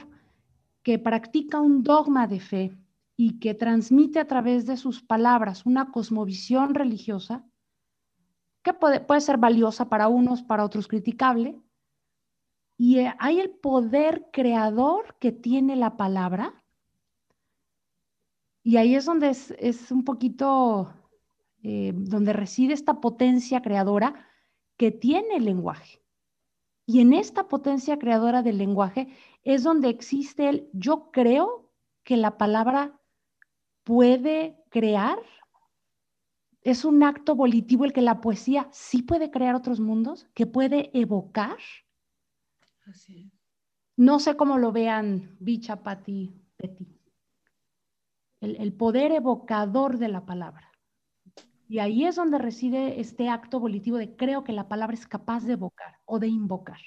que 0.83 0.99
practica 0.99 1.61
un 1.61 1.83
dogma 1.83 2.26
de 2.26 2.41
fe 2.41 2.76
y 3.17 3.38
que 3.38 3.55
transmite 3.55 4.19
a 4.19 4.26
través 4.26 4.67
de 4.67 4.76
sus 4.76 5.02
palabras 5.02 5.64
una 5.64 5.93
cosmovisión 5.93 6.75
religiosa 6.75 7.45
que 8.62 8.73
puede, 8.73 9.00
puede 9.00 9.21
ser 9.21 9.38
valiosa 9.38 9.88
para 9.88 10.09
unos, 10.09 10.43
para 10.43 10.64
otros 10.64 10.88
criticable. 10.88 11.61
Y 12.84 12.98
eh, 12.98 13.14
hay 13.20 13.38
el 13.38 13.50
poder 13.50 14.26
creador 14.32 15.14
que 15.20 15.30
tiene 15.30 15.76
la 15.76 15.96
palabra. 15.96 16.64
Y 18.64 18.76
ahí 18.76 18.96
es 18.96 19.04
donde 19.04 19.28
es, 19.28 19.92
un 19.92 20.02
poquito, 20.02 20.92
eh, 21.62 21.92
donde 21.94 22.32
reside 22.32 22.74
esta 22.74 23.00
potencia 23.00 23.62
creadora 23.62 24.26
que 24.76 24.90
tiene 24.90 25.36
el 25.36 25.44
lenguaje. 25.44 26.02
Y 26.84 27.00
en 27.00 27.12
esta 27.12 27.46
potencia 27.46 28.00
creadora 28.00 28.42
del 28.42 28.58
lenguaje 28.58 29.06
es 29.44 29.62
donde 29.62 29.88
existe 29.88 30.48
el 30.48 30.68
yo 30.72 31.12
creo 31.12 31.70
que 32.02 32.16
la 32.16 32.36
palabra 32.36 33.00
puede 33.84 34.56
crear. 34.70 35.20
Es 36.62 36.84
un 36.84 37.04
acto 37.04 37.36
volitivo 37.36 37.84
el 37.84 37.92
que 37.92 38.02
la 38.02 38.20
poesía 38.20 38.68
sí 38.72 39.04
puede 39.04 39.30
crear 39.30 39.54
otros 39.54 39.78
mundos, 39.78 40.26
que 40.34 40.46
puede 40.46 40.90
evocar. 40.98 41.58
Así 42.86 43.30
No 43.96 44.18
sé 44.18 44.36
cómo 44.36 44.58
lo 44.58 44.72
vean 44.72 45.36
Bicha, 45.40 45.82
Pati, 45.82 46.34
Peti. 46.56 46.86
El, 48.40 48.56
el 48.56 48.72
poder 48.72 49.12
evocador 49.12 49.98
de 49.98 50.08
la 50.08 50.24
palabra. 50.26 50.72
Y 51.68 51.78
ahí 51.78 52.04
es 52.04 52.16
donde 52.16 52.38
reside 52.38 53.00
este 53.00 53.28
acto 53.28 53.60
volitivo 53.60 53.96
de 53.96 54.14
creo 54.14 54.44
que 54.44 54.52
la 54.52 54.68
palabra 54.68 54.94
es 54.94 55.06
capaz 55.06 55.44
de 55.44 55.54
evocar 55.54 55.98
o 56.04 56.18
de 56.18 56.28
invocar. 56.28 56.80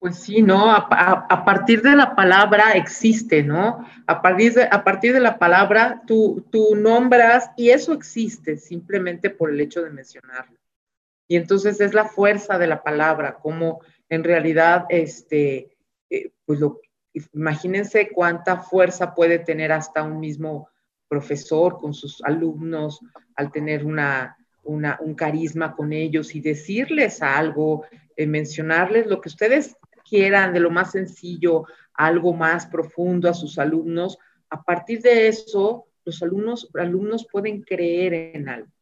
Pues 0.00 0.16
sí, 0.16 0.40
¿no? 0.40 0.70
A, 0.70 1.44
partir 1.44 1.82
de 1.82 1.94
la 1.94 2.16
palabra 2.16 2.72
existe, 2.72 3.42
¿no? 3.42 3.86
A 4.06 4.22
partir 4.22 4.54
de, 4.54 4.62
a 4.62 4.82
partir 4.82 5.12
de 5.12 5.20
la 5.20 5.38
palabra 5.38 6.02
tú, 6.06 6.46
tú 6.50 6.74
nombras 6.74 7.50
y 7.54 7.68
eso 7.68 7.92
existe 7.92 8.56
simplemente 8.56 9.28
por 9.28 9.50
el 9.50 9.60
hecho 9.60 9.82
de 9.82 9.90
mencionarlo. 9.90 10.58
Y 11.28 11.36
entonces 11.36 11.82
es 11.82 11.92
la 11.92 12.06
fuerza 12.06 12.56
de 12.56 12.66
la 12.66 12.82
palabra, 12.82 13.34
como 13.34 13.82
en 14.10 14.24
realidad, 14.24 14.86
este, 14.88 15.76
eh, 16.10 16.30
pues 16.44 16.60
imagínense 17.32 18.10
cuánta 18.12 18.58
fuerza 18.58 19.14
puede 19.14 19.38
tener 19.38 19.72
hasta 19.72 20.02
un 20.02 20.20
mismo 20.20 20.68
profesor 21.08 21.78
con 21.78 21.94
sus 21.94 22.22
alumnos 22.22 23.00
al 23.36 23.50
tener 23.50 23.84
una, 23.84 24.36
una 24.64 24.98
un 25.00 25.14
carisma 25.14 25.74
con 25.74 25.92
ellos 25.92 26.34
y 26.34 26.40
decirles 26.40 27.22
algo, 27.22 27.84
eh, 28.16 28.26
mencionarles 28.26 29.06
lo 29.06 29.20
que 29.20 29.28
ustedes 29.28 29.76
quieran, 30.08 30.52
de 30.52 30.60
lo 30.60 30.70
más 30.70 30.92
sencillo 30.92 31.64
algo 31.94 32.32
más 32.32 32.66
profundo 32.66 33.28
a 33.28 33.34
sus 33.34 33.58
alumnos, 33.58 34.18
a 34.48 34.62
partir 34.62 35.02
de 35.02 35.28
eso, 35.28 35.86
los 36.04 36.22
alumnos, 36.22 36.68
alumnos 36.74 37.26
pueden 37.30 37.62
creer 37.62 38.14
en 38.34 38.48
algo. 38.48 38.72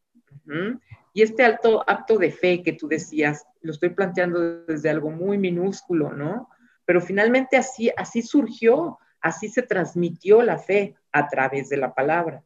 Y 1.12 1.22
este 1.22 1.44
alto 1.44 1.84
acto 1.88 2.18
de 2.18 2.30
fe 2.30 2.62
que 2.62 2.72
tú 2.72 2.88
decías, 2.88 3.46
lo 3.60 3.72
estoy 3.72 3.90
planteando 3.90 4.64
desde 4.64 4.90
algo 4.90 5.10
muy 5.10 5.38
minúsculo, 5.38 6.12
¿no? 6.12 6.48
Pero 6.84 7.00
finalmente 7.00 7.56
así, 7.56 7.90
así 7.96 8.22
surgió, 8.22 8.98
así 9.20 9.48
se 9.48 9.62
transmitió 9.62 10.42
la 10.42 10.58
fe 10.58 10.94
a 11.12 11.28
través 11.28 11.68
de 11.68 11.76
la 11.76 11.94
palabra. 11.94 12.44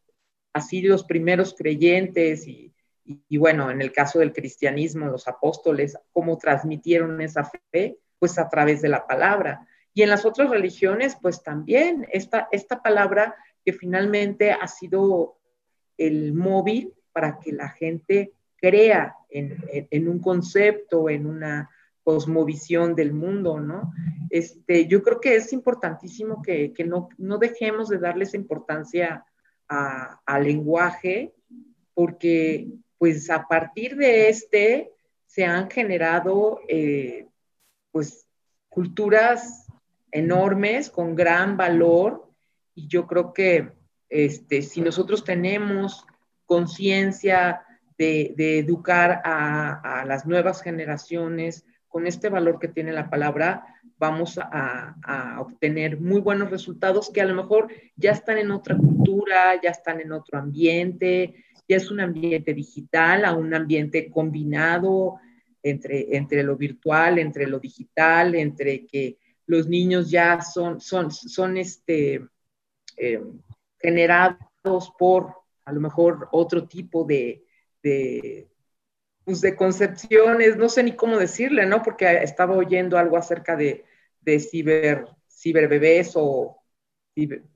Así 0.53 0.83
los 0.83 1.05
primeros 1.05 1.55
creyentes 1.55 2.47
y, 2.47 2.73
bueno, 3.37 3.71
en 3.71 3.81
el 3.81 3.93
caso 3.93 4.19
del 4.19 4.33
cristianismo, 4.33 5.07
los 5.07 5.29
apóstoles, 5.29 5.99
cómo 6.13 6.39
transmitieron 6.39 7.21
esa 7.21 7.51
fe 7.71 7.99
pues 8.19 8.39
a 8.39 8.49
través 8.49 8.83
de 8.83 8.89
la 8.89 9.07
palabra. 9.07 9.67
Y 9.95 10.03
en 10.03 10.09
las 10.09 10.25
otras 10.25 10.49
religiones, 10.49 11.17
pues 11.21 11.43
también 11.43 12.07
esta, 12.13 12.49
esta 12.53 12.81
palabra 12.83 13.35
que 13.65 13.73
finalmente 13.73 14.53
ha 14.53 14.67
sido 14.69 15.39
el 15.99 16.33
móvil 16.33 16.95
para 17.13 17.39
que 17.39 17.53
la 17.53 17.69
gente 17.69 18.33
crea 18.63 19.17
en, 19.29 20.09
un 20.09 20.21
concepto, 20.21 21.11
en 21.11 21.27
una 21.27 21.69
cosmovisión 22.05 22.95
del 22.95 23.13
mundo, 23.13 23.59
¿no? 23.59 23.93
Este, 24.31 24.87
yo 24.87 25.03
creo 25.03 25.21
que 25.21 25.35
es 25.35 25.53
importantísimo 25.53 26.41
que, 26.43 26.73
no, 26.87 27.39
dejemos 27.39 27.89
de 27.89 27.99
darle 27.99 28.25
esa 28.25 28.37
importancia 28.37 29.25
al 29.69 30.45
lenguaje, 30.45 31.35
porque 31.93 32.69
pues 32.99 33.29
a 33.31 33.49
partir 33.49 33.97
de 33.97 34.29
este 34.29 34.93
se 35.27 35.45
han 35.45 35.69
generado 35.71 36.61
eh, 36.69 37.27
pues 37.91 38.27
culturas 38.69 39.67
enormes 40.13 40.89
con 40.89 41.17
gran 41.17 41.57
valor 41.57 42.29
y 42.75 42.87
yo 42.87 43.07
creo 43.07 43.33
que 43.33 43.73
este, 44.09 44.63
si 44.63 44.83
nosotros 44.83 45.25
tenemos 45.25 46.07
conciencia 46.45 47.63
de, 47.99 48.59
educar 48.59 49.23
a, 49.25 50.05
las 50.07 50.27
nuevas 50.27 50.63
generaciones 50.63 51.65
con 51.89 52.07
este 52.07 52.29
valor 52.29 52.59
que 52.59 52.69
tiene 52.69 52.93
la 52.93 53.11
palabra, 53.11 53.65
vamos 53.99 54.39
a, 54.41 55.39
obtener 55.41 56.01
muy 56.01 56.21
buenos 56.21 56.51
resultados 56.51 57.11
que 57.11 57.21
a 57.21 57.27
lo 57.27 57.35
mejor 57.35 57.69
ya 57.97 58.13
están 58.13 58.39
en 58.39 58.51
otra 58.51 58.77
cultura, 58.77 59.61
ya 59.63 59.71
están 59.71 60.01
en 60.01 60.13
otro 60.13 60.39
ambiente, 60.39 61.35
ya 61.69 61.77
es 61.77 61.91
un 61.91 62.01
ambiente 62.01 62.55
digital, 62.55 63.25
a 63.25 63.35
un 63.35 63.55
ambiente 63.55 64.11
combinado, 64.11 65.19
entre, 65.63 66.17
entre 66.17 66.43
lo 66.43 66.57
virtual, 66.57 67.19
entre 67.19 67.47
lo 67.47 67.61
digital, 67.61 68.35
entre 68.35 68.85
que 68.87 69.19
los 69.47 69.69
niños 69.69 70.11
ya 70.11 70.41
son, 70.41 70.81
son, 70.81 71.11
son 71.11 71.57
este, 71.57 72.27
eh, 72.97 73.23
generados 73.79 74.93
por 74.99 75.35
a 75.65 75.73
lo 75.73 75.81
mejor 75.81 76.29
otro 76.33 76.67
tipo 76.67 77.05
de, 77.05 77.45
de, 77.83 78.49
pues 79.25 79.41
de 79.41 79.57
concepciones, 79.57 80.57
no 80.57 80.69
sé 80.69 80.83
ni 80.83 80.93
cómo 80.93 81.19
decirle, 81.19 81.67
¿no? 81.67 81.83
Porque 81.83 82.23
estaba 82.23 82.57
oyendo 82.57 82.99
algo 82.99 83.17
acerca 83.17 83.57
de, 83.57 83.85
de 84.21 84.41
ciber, 84.41 85.07
ciberbebés 85.29 86.13
o 86.15 86.63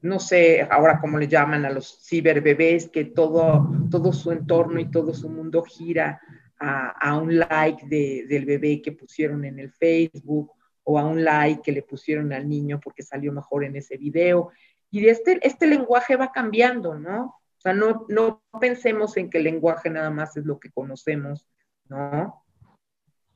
no 0.03 0.19
sé 0.19 0.67
ahora 0.71 1.01
cómo 1.01 1.19
le 1.19 1.29
llaman 1.29 1.65
a 1.65 1.71
los 1.71 2.05
ciberbebés, 2.05 2.89
que 2.89 3.05
todo, 3.05 3.71
todo 3.91 4.13
su 4.13 4.31
entorno 4.31 4.81
y 4.81 4.91
todo 4.91 5.15
su 5.15 5.31
mundo 5.31 5.63
gira 5.63 6.21
a, 6.59 7.19
un 7.19 7.39
like 7.39 7.87
del 7.87 8.45
bebé 8.45 8.83
que 8.83 8.93
pusieron 8.93 9.45
en 9.45 9.59
el 9.59 9.71
Facebook 9.71 10.53
o 10.85 10.99
a 10.99 11.05
un 11.05 11.25
like 11.25 11.63
que 11.63 11.73
le 11.73 11.83
pusieron 11.83 12.33
al 12.33 12.49
niño 12.49 12.81
porque 12.81 13.03
salió 13.03 13.33
mejor 13.33 13.65
en 13.65 13.77
ese 13.77 13.97
video. 13.97 14.51
Y 14.91 15.07
este, 15.09 15.39
este 15.43 15.67
lenguaje 15.67 16.17
va 16.17 16.33
cambiando, 16.33 16.99
¿no? 16.99 17.41
Sea, 17.67 17.75
no, 17.75 18.07
no 18.09 18.45
pensemos 18.61 19.17
en 19.17 19.29
que 19.29 19.39
el 19.39 19.45
lenguaje 19.45 19.91
nada 19.91 20.09
más 20.09 20.37
es 20.37 20.45
lo 20.45 20.61
que 20.61 20.71
conocemos, 20.71 21.49
¿no? 21.89 22.45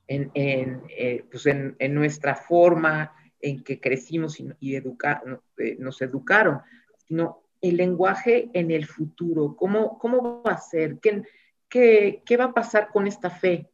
En, 0.07 0.31
en, 0.35 0.83
eh, 0.87 1.25
pues 1.29 1.47
en, 1.47 1.75
en, 1.79 1.93
nuestra 1.93 2.35
forma 2.35 3.13
en 3.41 3.61
que 3.61 3.81
crecimos 3.81 4.39
y, 4.39 4.47
y 4.61 4.75
educa, 4.75 5.21
eh, 5.57 5.75
nos 5.79 6.01
educaron, 6.01 6.61
sino 7.05 7.43
el 7.59 7.75
lenguaje 7.75 8.49
en 8.53 8.71
el 8.71 8.85
futuro, 8.85 9.57
¿cómo, 9.57 9.99
cómo 9.99 10.41
va 10.43 10.53
a 10.53 10.57
ser? 10.61 10.99
¿Qué, 11.01 11.23
qué, 11.67 12.23
qué 12.25 12.37
va 12.37 12.45
a 12.45 12.53
pasar 12.53 12.87
con 12.87 13.07
esta 13.07 13.29
fe? 13.29 13.69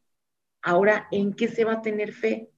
Ahora, 0.60 1.06
¿en 1.12 1.34
qué 1.34 1.46
se 1.46 1.64
va 1.64 1.74
a 1.74 1.82
tener 1.82 2.12
fe? 2.12 2.50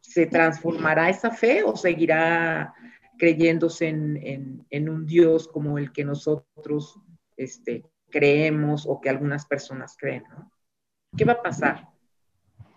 ¿Se 0.00 0.24
transformará 0.24 1.10
esa 1.10 1.30
fe 1.30 1.62
o 1.64 1.76
seguirá 1.76 2.72
creyéndose 3.18 3.88
en, 3.88 4.88
un 4.88 5.06
Dios 5.06 5.48
como 5.48 5.78
el 5.78 5.92
que 5.92 6.04
nosotros 6.04 7.00
este, 7.36 7.84
creemos 8.10 8.86
o 8.86 9.00
que 9.00 9.10
algunas 9.10 9.46
personas 9.46 9.96
creen? 9.98 10.24
¿Qué 11.16 11.24
va 11.24 11.34
a 11.34 11.42
pasar? 11.42 11.88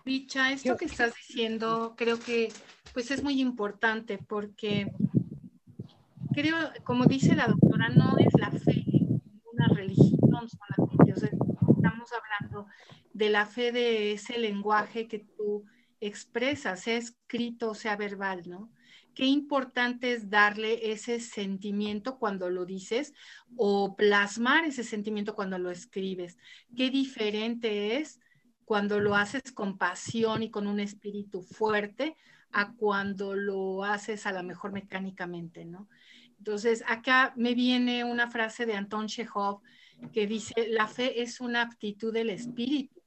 Richa, 0.04 0.52
esto 0.52 0.76
que 0.76 0.86
estás 0.86 1.14
diciendo 1.14 1.94
creo 1.96 2.18
que 2.18 2.48
pues 2.94 3.10
es 3.10 3.22
muy 3.22 3.40
importante 3.40 4.18
porque 4.18 4.90
creo, 6.34 6.56
como 6.84 7.04
dice 7.04 7.36
la 7.36 7.46
doctora, 7.46 7.90
no 7.90 8.16
es 8.18 8.32
la 8.38 8.50
fe 8.50 8.84
una 9.52 9.68
religión 9.68 10.48
solamente. 10.48 11.12
estamos 11.12 12.10
hablando 12.12 12.66
de 13.12 13.30
la 13.30 13.46
fe 13.46 13.72
de 13.72 14.12
ese 14.12 14.38
lenguaje 14.38 15.06
que 15.06 15.18
tú 15.18 15.64
expresas, 16.00 16.80
sea 16.80 16.96
escrito, 16.96 17.74
sea 17.74 17.96
verbal, 17.96 18.48
¿no? 18.48 18.70
Qué 19.20 19.26
importante 19.26 20.14
es 20.14 20.30
darle 20.30 20.92
ese 20.92 21.20
sentimiento 21.20 22.18
cuando 22.18 22.48
lo 22.48 22.64
dices 22.64 23.12
o 23.54 23.94
plasmar 23.94 24.64
ese 24.64 24.82
sentimiento 24.82 25.34
cuando 25.34 25.58
lo 25.58 25.70
escribes. 25.70 26.38
Qué 26.74 26.88
diferente 26.88 27.98
es 27.98 28.18
cuando 28.64 28.98
lo 28.98 29.14
haces 29.14 29.52
con 29.52 29.76
pasión 29.76 30.42
y 30.42 30.50
con 30.50 30.66
un 30.66 30.80
espíritu 30.80 31.42
fuerte 31.42 32.16
a 32.50 32.72
cuando 32.72 33.34
lo 33.34 33.84
haces 33.84 34.24
a 34.24 34.32
lo 34.32 34.42
mejor 34.42 34.72
mecánicamente, 34.72 35.66
¿no? 35.66 35.90
Entonces, 36.38 36.82
acá 36.86 37.34
me 37.36 37.54
viene 37.54 38.04
una 38.04 38.30
frase 38.30 38.64
de 38.64 38.72
Anton 38.72 39.06
Chekhov 39.06 39.60
que 40.14 40.26
dice, 40.26 40.54
la 40.70 40.88
fe 40.88 41.20
es 41.20 41.42
una 41.42 41.60
aptitud 41.60 42.10
del 42.10 42.30
espíritu 42.30 42.99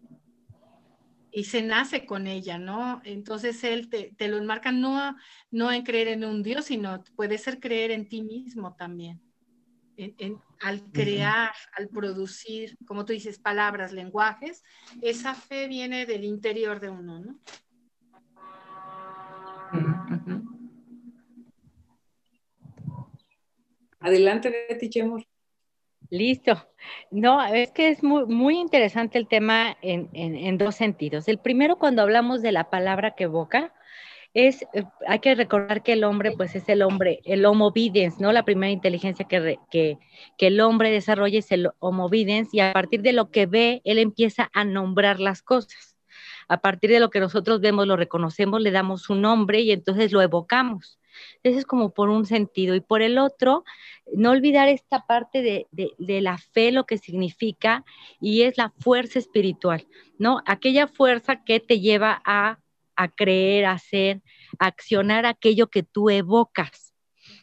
y 1.33 1.45
se 1.45 1.63
nace 1.63 2.05
con 2.05 2.27
ella, 2.27 2.59
¿no? 2.59 3.01
Entonces 3.03 3.63
él 3.63 3.89
te, 3.89 4.27
lo 4.27 4.37
enmarca 4.37 4.71
no, 4.71 5.15
no 5.49 5.71
en 5.71 5.83
creer 5.83 6.09
en 6.09 6.23
un 6.23 6.43
Dios, 6.43 6.65
sino 6.65 7.03
puede 7.15 7.39
ser 7.39 7.59
creer 7.59 7.89
en 7.89 8.07
ti 8.07 8.21
mismo 8.21 8.75
también. 8.75 9.19
al 10.61 10.83
crear, 10.91 11.51
al 11.75 11.89
producir, 11.89 12.77
como 12.85 13.03
tú 13.03 13.13
dices, 13.13 13.39
palabras, 13.39 13.91
lenguajes, 13.91 14.63
esa 15.01 15.33
fe 15.33 15.67
viene 15.67 16.05
del 16.05 16.23
interior 16.23 16.79
de 16.79 16.89
uno, 16.89 17.19
¿no? 17.19 17.39
Adelante, 23.99 24.67
Betty 24.69 24.89
Chemor. 24.89 25.25
Listo. 26.13 26.63
No, 27.09 27.43
es 27.43 27.71
que 27.71 27.89
es 27.89 28.03
muy, 28.03 28.27
muy 28.27 28.59
interesante 28.59 29.17
el 29.17 29.27
tema 29.27 29.75
en, 29.81 30.59
dos 30.59 30.75
sentidos. 30.75 31.27
El 31.27 31.39
primero, 31.39 31.79
cuando 31.79 32.03
hablamos 32.03 32.43
de 32.43 32.51
la 32.51 32.69
palabra 32.69 33.15
que 33.15 33.23
evoca, 33.23 33.73
es, 34.35 34.61
eh, 34.73 34.83
hay 35.07 35.19
que 35.19 35.33
recordar 35.33 35.81
que 35.81 35.93
el 35.93 36.03
hombre, 36.03 36.31
pues 36.33 36.55
es 36.55 36.69
el 36.69 36.83
hombre, 36.83 37.21
el 37.25 37.43
homo 37.45 37.71
videns, 37.71 38.19
¿no? 38.19 38.31
La 38.31 38.45
primera 38.45 38.71
inteligencia 38.71 39.25
que, 39.27 39.57
que, 39.71 39.97
que 40.37 40.47
el 40.47 40.61
hombre 40.61 40.91
desarrolla 40.91 41.39
es 41.39 41.51
el 41.51 41.71
homo 41.79 42.09
videns 42.09 42.53
y 42.53 42.59
a 42.59 42.73
partir 42.73 43.01
de 43.01 43.13
lo 43.13 43.31
que 43.31 43.47
ve, 43.47 43.81
él 43.83 43.97
empieza 43.97 44.51
a 44.53 44.65
nombrar 44.65 45.19
las 45.19 45.41
cosas. 45.41 45.97
A 46.47 46.61
partir 46.61 46.91
de 46.91 46.99
lo 46.99 47.09
que 47.09 47.21
nosotros 47.21 47.59
vemos, 47.59 47.87
lo 47.87 47.97
reconocemos, 47.97 48.61
le 48.61 48.69
damos 48.69 49.09
un 49.09 49.21
nombre 49.21 49.61
y 49.61 49.71
entonces 49.71 50.11
lo 50.11 50.21
evocamos. 50.21 50.99
Ese 51.43 51.59
es 51.59 51.65
como 51.65 51.93
por 51.93 52.09
un 52.09 52.25
sentido. 52.25 52.75
Y 52.75 52.81
por 52.81 53.01
el 53.01 53.17
otro, 53.17 53.63
no 54.13 54.31
olvidar 54.31 54.67
esta 54.67 55.05
parte 55.05 55.41
de, 55.41 55.67
de, 55.71 56.21
la 56.21 56.37
fe, 56.37 56.71
lo 56.71 56.85
que 56.85 56.97
significa, 56.97 57.83
y 58.19 58.43
es 58.43 58.57
la 58.57 58.73
fuerza 58.79 59.19
espiritual, 59.19 59.87
¿no? 60.17 60.41
Aquella 60.45 60.87
fuerza 60.87 61.43
que 61.43 61.59
te 61.59 61.79
lleva 61.79 62.21
a, 62.25 62.59
a 62.95 63.07
creer, 63.09 63.65
a 63.65 63.73
hacer, 63.73 64.21
a 64.59 64.67
accionar 64.67 65.25
aquello 65.25 65.67
que 65.67 65.83
tú 65.83 66.09
evocas. 66.09 66.93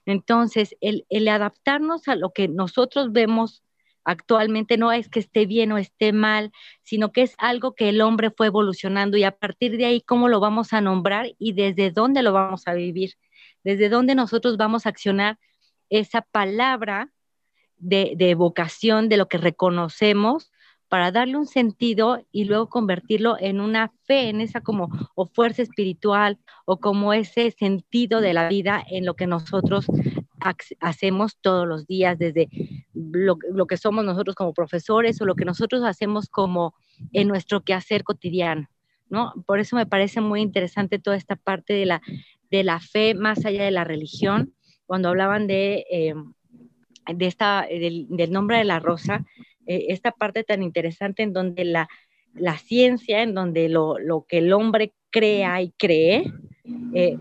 Entonces, 0.06 0.76
el 0.80 1.28
adaptarnos 1.28 2.08
a 2.08 2.16
lo 2.16 2.30
que 2.30 2.48
nosotros 2.48 3.12
vemos 3.12 3.62
actualmente 4.04 4.76
no 4.76 4.92
es 4.92 5.08
que 5.08 5.20
esté 5.20 5.46
bien 5.46 5.72
o 5.72 5.78
esté 5.78 6.12
mal, 6.12 6.52
sino 6.82 7.12
que 7.12 7.22
es 7.22 7.34
algo 7.38 7.74
que 7.74 7.88
el 7.88 8.00
hombre 8.00 8.30
fue 8.30 8.46
evolucionando 8.46 9.16
y 9.16 9.24
a 9.24 9.32
partir 9.32 9.76
de 9.76 9.86
ahí 9.86 10.00
cómo 10.00 10.28
lo 10.28 10.40
vamos 10.40 10.72
a 10.72 10.80
nombrar 10.80 11.32
y 11.38 11.52
desde 11.52 11.90
dónde 11.90 12.22
lo 12.22 12.32
vamos 12.32 12.66
a 12.66 12.74
vivir 12.74 13.14
desde 13.64 13.88
dónde 13.88 14.14
nosotros 14.14 14.56
vamos 14.56 14.86
a 14.86 14.90
accionar 14.90 15.38
esa 15.88 16.22
palabra 16.22 17.12
de, 17.80 18.14
evocación 18.18 19.08
de 19.08 19.16
lo 19.16 19.28
que 19.28 19.38
reconocemos 19.38 20.52
para 20.88 21.12
darle 21.12 21.36
un 21.36 21.46
sentido 21.46 22.24
y 22.32 22.44
luego 22.44 22.68
convertirlo 22.68 23.36
en 23.38 23.60
una 23.60 23.92
fe, 24.04 24.28
en 24.28 24.40
esa 24.40 24.60
como 24.60 24.88
o 25.14 25.26
fuerza 25.26 25.62
espiritual 25.62 26.38
o 26.64 26.80
como 26.80 27.12
ese 27.12 27.52
sentido 27.52 28.20
de 28.20 28.34
la 28.34 28.48
vida 28.48 28.84
en 28.90 29.06
lo 29.06 29.14
que 29.14 29.26
nosotros 29.26 29.86
hacemos 30.80 31.38
todos 31.40 31.66
los 31.66 31.86
días, 31.86 32.18
desde 32.18 32.48
lo, 32.92 33.38
lo, 33.52 33.66
que 33.66 33.76
somos 33.76 34.04
nosotros 34.04 34.34
como 34.34 34.52
profesores 34.52 35.20
o 35.20 35.26
lo 35.26 35.36
que 35.36 35.44
nosotros 35.44 35.84
hacemos 35.84 36.28
como 36.28 36.74
en 37.12 37.28
nuestro 37.28 37.60
quehacer 37.60 38.02
cotidiano, 38.02 38.68
¿no? 39.08 39.32
Por 39.46 39.60
eso 39.60 39.76
me 39.76 39.86
parece 39.86 40.20
muy 40.20 40.40
interesante 40.40 40.98
toda 40.98 41.16
esta 41.16 41.36
parte 41.36 41.74
de 41.74 41.86
la 41.86 42.02
de 42.50 42.64
la 42.64 42.80
fe 42.80 43.14
más 43.14 43.44
allá 43.44 43.64
de 43.64 43.70
la 43.70 43.84
religión, 43.84 44.54
cuando 44.86 45.08
hablaban 45.08 45.46
de, 45.46 45.86
eh, 45.90 46.14
de 47.14 47.26
esta, 47.26 47.66
del, 47.68 48.08
nombre 48.30 48.58
de 48.58 48.64
la 48.64 48.80
rosa, 48.80 49.24
eh, 49.66 49.86
esta 49.88 50.12
parte 50.12 50.42
tan 50.44 50.62
interesante 50.62 51.22
en 51.22 51.32
donde 51.32 51.64
la, 51.64 51.88
la 52.34 52.58
ciencia, 52.58 53.22
en 53.22 53.34
donde 53.34 53.68
lo, 53.68 53.98
lo, 53.98 54.24
que 54.28 54.38
el 54.38 54.52
hombre 54.52 54.92
crea 55.10 55.62
y 55.62 55.70
cree, 55.72 56.24
eh, 56.94 57.18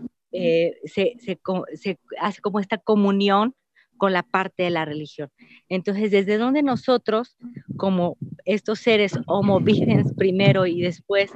se, 0.84 1.14
se, 1.18 1.40
se, 1.74 1.98
hace 2.20 2.40
como 2.40 2.60
esta 2.60 2.78
comunión 2.78 3.54
con 4.00 4.12
la 4.14 4.22
parte 4.22 4.62
de 4.62 4.70
la 4.70 4.84
religión. 4.84 5.30
Entonces, 5.68 6.10
desde 6.10 6.38
donde 6.38 6.62
nosotros, 6.62 7.36
como 7.76 8.16
estos 8.46 8.80
seres 8.80 9.12
homo 9.26 9.60
videns 9.60 10.12
primero 10.14 10.66
y 10.66 10.80
después 10.80 11.30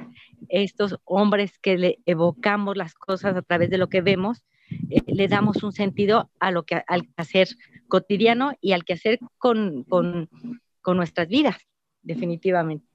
estos 0.49 0.97
hombres 1.03 1.59
que 1.59 1.77
le 1.77 1.99
evocamos 2.05 2.77
las 2.77 2.93
cosas 2.93 3.35
a 3.35 3.41
través 3.41 3.69
de 3.69 3.77
lo 3.77 3.89
que 3.89 4.01
vemos, 4.01 4.43
eh, 4.89 5.01
le 5.07 5.27
damos 5.27 5.63
un 5.63 5.71
sentido 5.71 6.29
a 6.39 6.51
lo 6.51 6.63
que 6.63 6.81
al 6.87 7.09
hacer 7.17 7.47
cotidiano 7.87 8.53
y 8.61 8.73
al 8.73 8.83
que 8.83 8.93
hacer 8.93 9.19
con, 9.37 9.83
con, 9.83 10.29
con 10.81 10.97
nuestras 10.97 11.27
vidas, 11.27 11.57
definitivamente. 12.01 12.85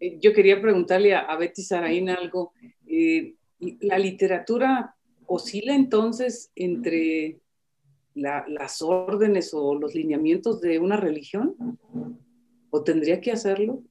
Eh, 0.00 0.18
yo 0.20 0.32
quería 0.32 0.60
preguntarle 0.60 1.14
a, 1.14 1.34
Betty 1.36 1.62
Saraín 1.62 2.10
algo. 2.10 2.52
Eh, 2.86 3.34
¿La 3.80 3.98
literatura 3.98 4.94
oscila 5.26 5.74
entonces 5.74 6.52
entre 6.54 7.40
las 8.14 8.80
órdenes 8.82 9.52
o 9.52 9.74
los 9.74 9.94
lineamientos 9.94 10.60
de 10.60 10.78
una 10.78 10.96
religión? 10.96 11.54
¿O 12.70 12.82
tendría 12.82 13.20
que 13.20 13.32
hacerlo? 13.32 13.82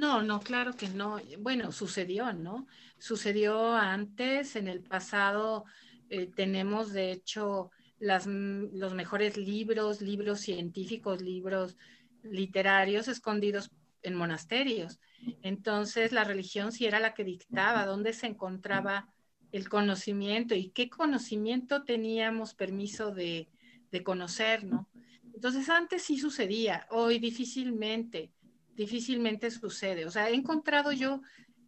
No, 0.00 0.22
no, 0.22 0.40
claro 0.40 0.74
que 0.74 0.88
no. 0.88 1.18
Bueno, 1.40 1.72
sucedió, 1.72 2.32
¿no? 2.32 2.66
Sucedió 2.96 3.74
antes, 3.74 4.56
en 4.56 4.66
el 4.66 4.80
pasado 4.80 5.66
eh, 6.08 6.26
tenemos 6.34 6.94
de 6.94 7.12
hecho 7.12 7.70
las, 7.98 8.26
los 8.26 8.94
mejores 8.94 9.36
libros, 9.36 10.00
libros 10.00 10.40
científicos, 10.40 11.20
libros 11.20 11.76
literarios 12.22 13.08
escondidos 13.08 13.70
en 14.02 14.14
monasterios. 14.14 15.00
Entonces 15.42 16.12
la 16.12 16.24
religión 16.24 16.72
sí 16.72 16.86
era 16.86 16.98
la 16.98 17.12
que 17.12 17.24
dictaba 17.24 17.84
dónde 17.84 18.14
se 18.14 18.26
encontraba 18.26 19.12
el 19.52 19.68
conocimiento 19.68 20.54
y 20.54 20.70
qué 20.70 20.88
conocimiento 20.88 21.84
teníamos 21.84 22.54
permiso 22.54 23.10
de, 23.10 23.50
de 23.92 24.02
conocer, 24.02 24.64
¿no? 24.64 24.88
Entonces 25.34 25.68
antes 25.68 26.04
sí 26.04 26.18
sucedía, 26.18 26.86
hoy 26.88 27.18
difícilmente 27.18 28.32
difícilmente 28.80 29.50
sucede. 29.50 30.06
O 30.06 30.10
sea, 30.10 30.30
he 30.30 30.34
encontrado 30.34 30.90
yo 30.90 31.20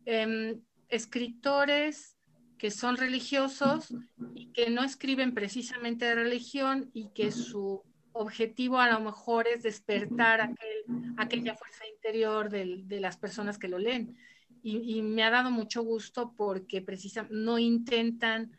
em, 0.07 0.63
escritores 0.89 2.17
que 2.57 2.71
son 2.71 2.97
religiosos 2.97 3.95
y 4.35 4.47
que 4.53 4.71
no 4.71 4.83
escriben 4.83 5.35
precisamente 5.35 6.07
de 6.07 6.15
religión 6.15 6.91
y 6.95 7.11
que 7.13 7.31
su 7.31 7.83
objetivo 8.13 8.79
a 8.79 8.91
lo 8.91 9.01
mejor 9.01 9.47
es 9.47 9.63
despertar 9.63 10.41
aquel, 10.41 10.79
aquella 11.19 11.55
fuerza 11.55 11.85
interior 11.95 12.49
de 12.49 13.01
las 13.01 13.17
personas 13.19 13.59
que 13.59 13.69
lo 13.69 13.79
leen. 13.79 14.17
Y, 14.63 15.03
me 15.03 15.25
ha 15.25 15.31
dado 15.31 15.51
mucho 15.51 15.83
gusto 15.83 16.33
porque 16.37 16.81
precisamente 16.83 17.35
no 17.35 17.59
intentan 17.59 18.53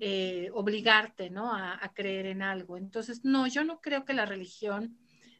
eh, 0.00 0.50
obligarte 0.52 1.30
¿no? 1.30 1.50
A, 1.52 1.82
a, 1.82 1.94
creer 1.94 2.26
en 2.26 2.42
algo. 2.42 2.76
Entonces, 2.76 3.24
no, 3.24 3.46
yo 3.46 3.64
no 3.64 3.80
creo 3.80 4.04
que 4.04 4.12
la 4.12 4.26
religión 4.26 4.98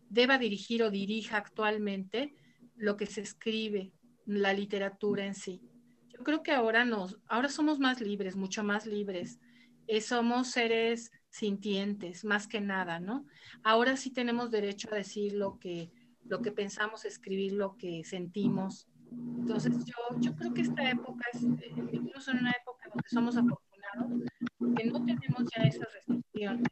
deba 0.09 0.38
dirigir 0.38 0.83
o 0.83 0.90
dirija 0.90 1.37
actualmente 1.37 2.35
lo 2.76 2.96
que 2.96 3.06
se 3.06 3.20
escribe, 3.22 3.92
la 4.26 4.52
literatura 4.52 5.24
en 5.24 5.34
sí. 5.34 5.62
Yo 6.08 6.22
creo 6.22 6.42
que 6.42 6.52
ahora, 6.52 6.84
nos, 6.84 7.18
ahora 7.26 7.48
somos 7.48 7.78
más 7.78 8.00
libres, 8.00 8.36
mucho 8.36 8.62
más 8.64 8.86
libres. 8.86 9.38
Eh, 9.86 10.00
somos 10.00 10.48
seres 10.48 11.10
sintientes, 11.30 12.24
más 12.24 12.48
que 12.48 12.60
nada, 12.60 12.98
¿no? 12.98 13.26
Ahora 13.62 13.96
sí 13.96 14.10
tenemos 14.10 14.50
derecho 14.50 14.88
a 14.90 14.96
decir 14.96 15.34
lo 15.34 15.58
que, 15.58 15.92
lo 16.24 16.42
que 16.42 16.52
pensamos, 16.52 17.04
escribir 17.04 17.52
lo 17.52 17.76
que 17.76 18.02
sentimos. 18.04 18.88
Entonces 19.12 19.72
yo, 19.84 19.94
yo 20.18 20.34
creo 20.34 20.52
que 20.52 20.62
esta 20.62 20.90
época 20.90 21.24
es 21.32 21.44
eh, 21.44 21.72
incluso 21.92 22.32
en 22.32 22.38
una 22.38 22.50
época 22.50 22.88
donde 22.88 23.08
somos 23.08 23.36
afortunados, 23.36 24.28
porque 24.58 24.84
no 24.86 25.04
tenemos 25.04 25.44
ya 25.54 25.62
esas 25.64 25.92
restricciones. 25.92 26.66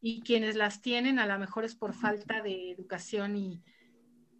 Y 0.00 0.20
quienes 0.20 0.54
las 0.54 0.82
tienen 0.82 1.18
a 1.18 1.26
lo 1.26 1.36
mejor 1.38 1.64
es 1.64 1.74
por 1.74 1.94
falta 1.94 2.42
de 2.42 2.70
educación 2.70 3.36
y, 3.36 3.62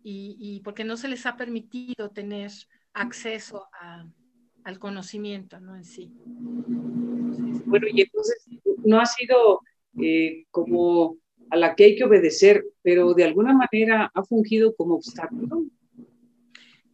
y, 0.09 0.37
y 0.39 0.61
porque 0.61 0.85
no 0.85 0.97
se 0.97 1.09
les 1.09 1.27
ha 1.27 1.37
permitido 1.37 2.11
tener 2.11 2.53
acceso 2.93 3.67
a, 3.73 4.07
al 4.63 4.79
conocimiento, 4.79 5.59
¿no? 5.59 5.75
En 5.75 5.85
sí. 5.85 6.13
bueno, 7.67 7.89
y 7.93 8.03
entonces 8.03 8.47
no 8.85 9.01
ha 9.01 9.07
sido 9.07 9.63
eh, 10.01 10.45
como 10.53 11.17
a 11.51 11.57
la 11.57 11.75
que 11.75 11.87
hay 11.87 11.97
que 11.97 12.05
obedecer, 12.05 12.65
pero 12.83 13.15
de 13.15 13.25
alguna 13.25 13.53
manera 13.53 14.09
ha 14.15 14.23
fungido 14.23 14.77
como 14.77 14.95
obstáculo. 14.95 15.65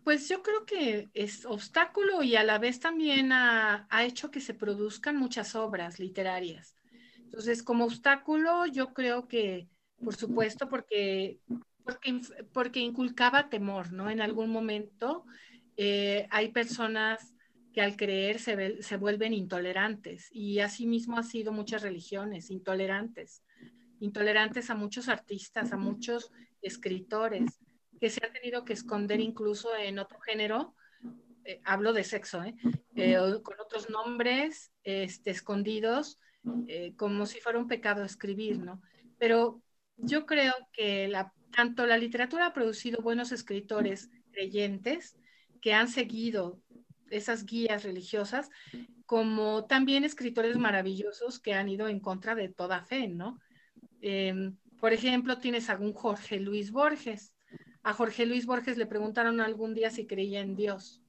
Pues 0.05 0.27
yo 0.31 0.42
creo 0.42 0.64
que 0.64 1.11
es 1.12 1.44
obstáculo 1.44 2.22
y 2.22 2.37
a 2.37 2.44
la 2.44 2.59
vez 2.59 2.81
también 2.81 3.31
ha, 3.33 3.87
ha, 3.90 4.05
hecho 4.07 4.31
que 4.31 4.40
se 4.40 4.55
produzcan 4.55 5.18
muchas 5.18 5.55
obras 5.55 5.98
literarias. 5.98 6.79
Entonces, 7.18 7.62
como 7.62 7.85
obstáculo, 7.85 8.64
yo 8.64 8.94
creo 8.94 9.29
que, 9.29 9.68
por 10.03 10.16
supuesto, 10.16 10.70
porque, 10.70 11.40
porque, 11.84 12.20
porque 12.52 12.80
inculcaba 12.80 13.48
temor, 13.48 13.92
¿no? 13.92 14.10
En 14.10 14.20
algún 14.20 14.50
momento 14.50 15.24
eh, 15.76 16.26
hay 16.30 16.50
personas 16.50 17.34
que 17.72 17.80
al 17.80 17.96
creer 17.96 18.38
se, 18.38 18.82
se 18.82 18.96
vuelven 18.96 19.32
intolerantes 19.32 20.28
y 20.30 20.60
asimismo 20.60 21.18
ha 21.18 21.22
sido 21.22 21.52
muchas 21.52 21.82
religiones 21.82 22.50
intolerantes, 22.50 23.42
intolerantes 24.00 24.68
a 24.70 24.74
muchos 24.74 25.08
artistas, 25.08 25.72
a 25.72 25.76
muchos 25.76 26.30
escritores 26.60 27.58
que 28.00 28.10
se 28.10 28.24
han 28.24 28.32
tenido 28.32 28.64
que 28.64 28.72
esconder 28.72 29.20
incluso 29.20 29.74
en 29.76 29.98
otro 29.98 30.20
género, 30.20 30.74
eh, 31.44 31.60
hablo 31.64 31.92
de 31.92 32.04
sexo, 32.04 32.42
¿eh? 32.42 32.54
Eh, 32.94 33.16
con 33.42 33.58
otros 33.60 33.88
nombres 33.90 34.72
este, 34.84 35.30
escondidos, 35.30 36.18
como 36.96 37.26
si 37.26 37.40
fuera 37.40 37.60
un 37.60 37.68
pecado 37.68 38.02
escribir, 38.02 38.58
¿no? 38.58 38.82
Pero 39.18 39.62
yo 39.96 40.26
creo 40.26 40.52
que 40.72 41.06
la, 41.06 41.32
tanto 41.52 41.86
la 41.86 41.98
literatura 41.98 42.46
ha 42.46 42.52
producido 42.52 43.00
buenos 43.00 43.30
escritores 43.30 44.10
creyentes 44.32 45.16
que 45.60 45.74
han 45.74 45.88
seguido 45.88 46.60
esas 47.10 47.44
guías 47.44 47.84
religiosas, 47.84 48.50
como 49.06 49.66
también 49.66 50.04
escritores 50.04 50.56
maravillosos 50.56 51.38
que 51.38 51.54
han 51.54 51.68
ido 51.68 51.88
en 51.88 52.00
contra 52.00 52.34
de 52.34 52.48
toda 52.48 52.82
fe, 52.82 53.08
¿no? 53.08 53.38
Em, 54.00 54.56
por 54.80 54.92
ejemplo, 54.92 55.38
tienes 55.38 55.70
a 55.70 55.76
un 55.76 55.92
Jorge 55.92 56.40
Luis 56.40 56.72
Borges. 56.72 57.34
A 57.82 57.92
Jorge 57.92 58.26
Luis 58.26 58.46
Borges 58.46 58.76
le 58.76 58.86
preguntaron 58.86 59.40
algún 59.40 59.74
día 59.74 59.90
si 59.90 60.06
creía 60.06 60.40
en 60.40 60.56
Dios. 60.56 61.02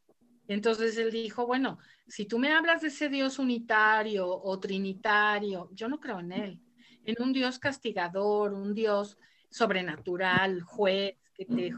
Entonces 0.47 0.97
él 0.97 1.11
dijo, 1.11 1.47
bueno, 1.47 1.79
si 2.07 2.25
tú 2.25 2.37
me 2.37 2.51
hablas 2.51 2.81
de 2.81 2.89
ese 2.89 3.09
Dios 3.09 3.39
unitario 3.39 4.27
o 4.27 4.59
trinitario, 4.59 5.69
yo 5.71 5.87
no 5.87 5.99
creo 5.99 6.19
en 6.19 6.31
él. 6.33 6.61
En 7.05 7.15
un 7.21 7.33
Dios 7.33 7.59
castigador, 7.59 8.53
un 8.53 8.73
Dios 8.73 9.17
sobrenatural, 9.53 10.61
juez, 10.61 11.15
que 11.35 11.45
te, 11.45 11.71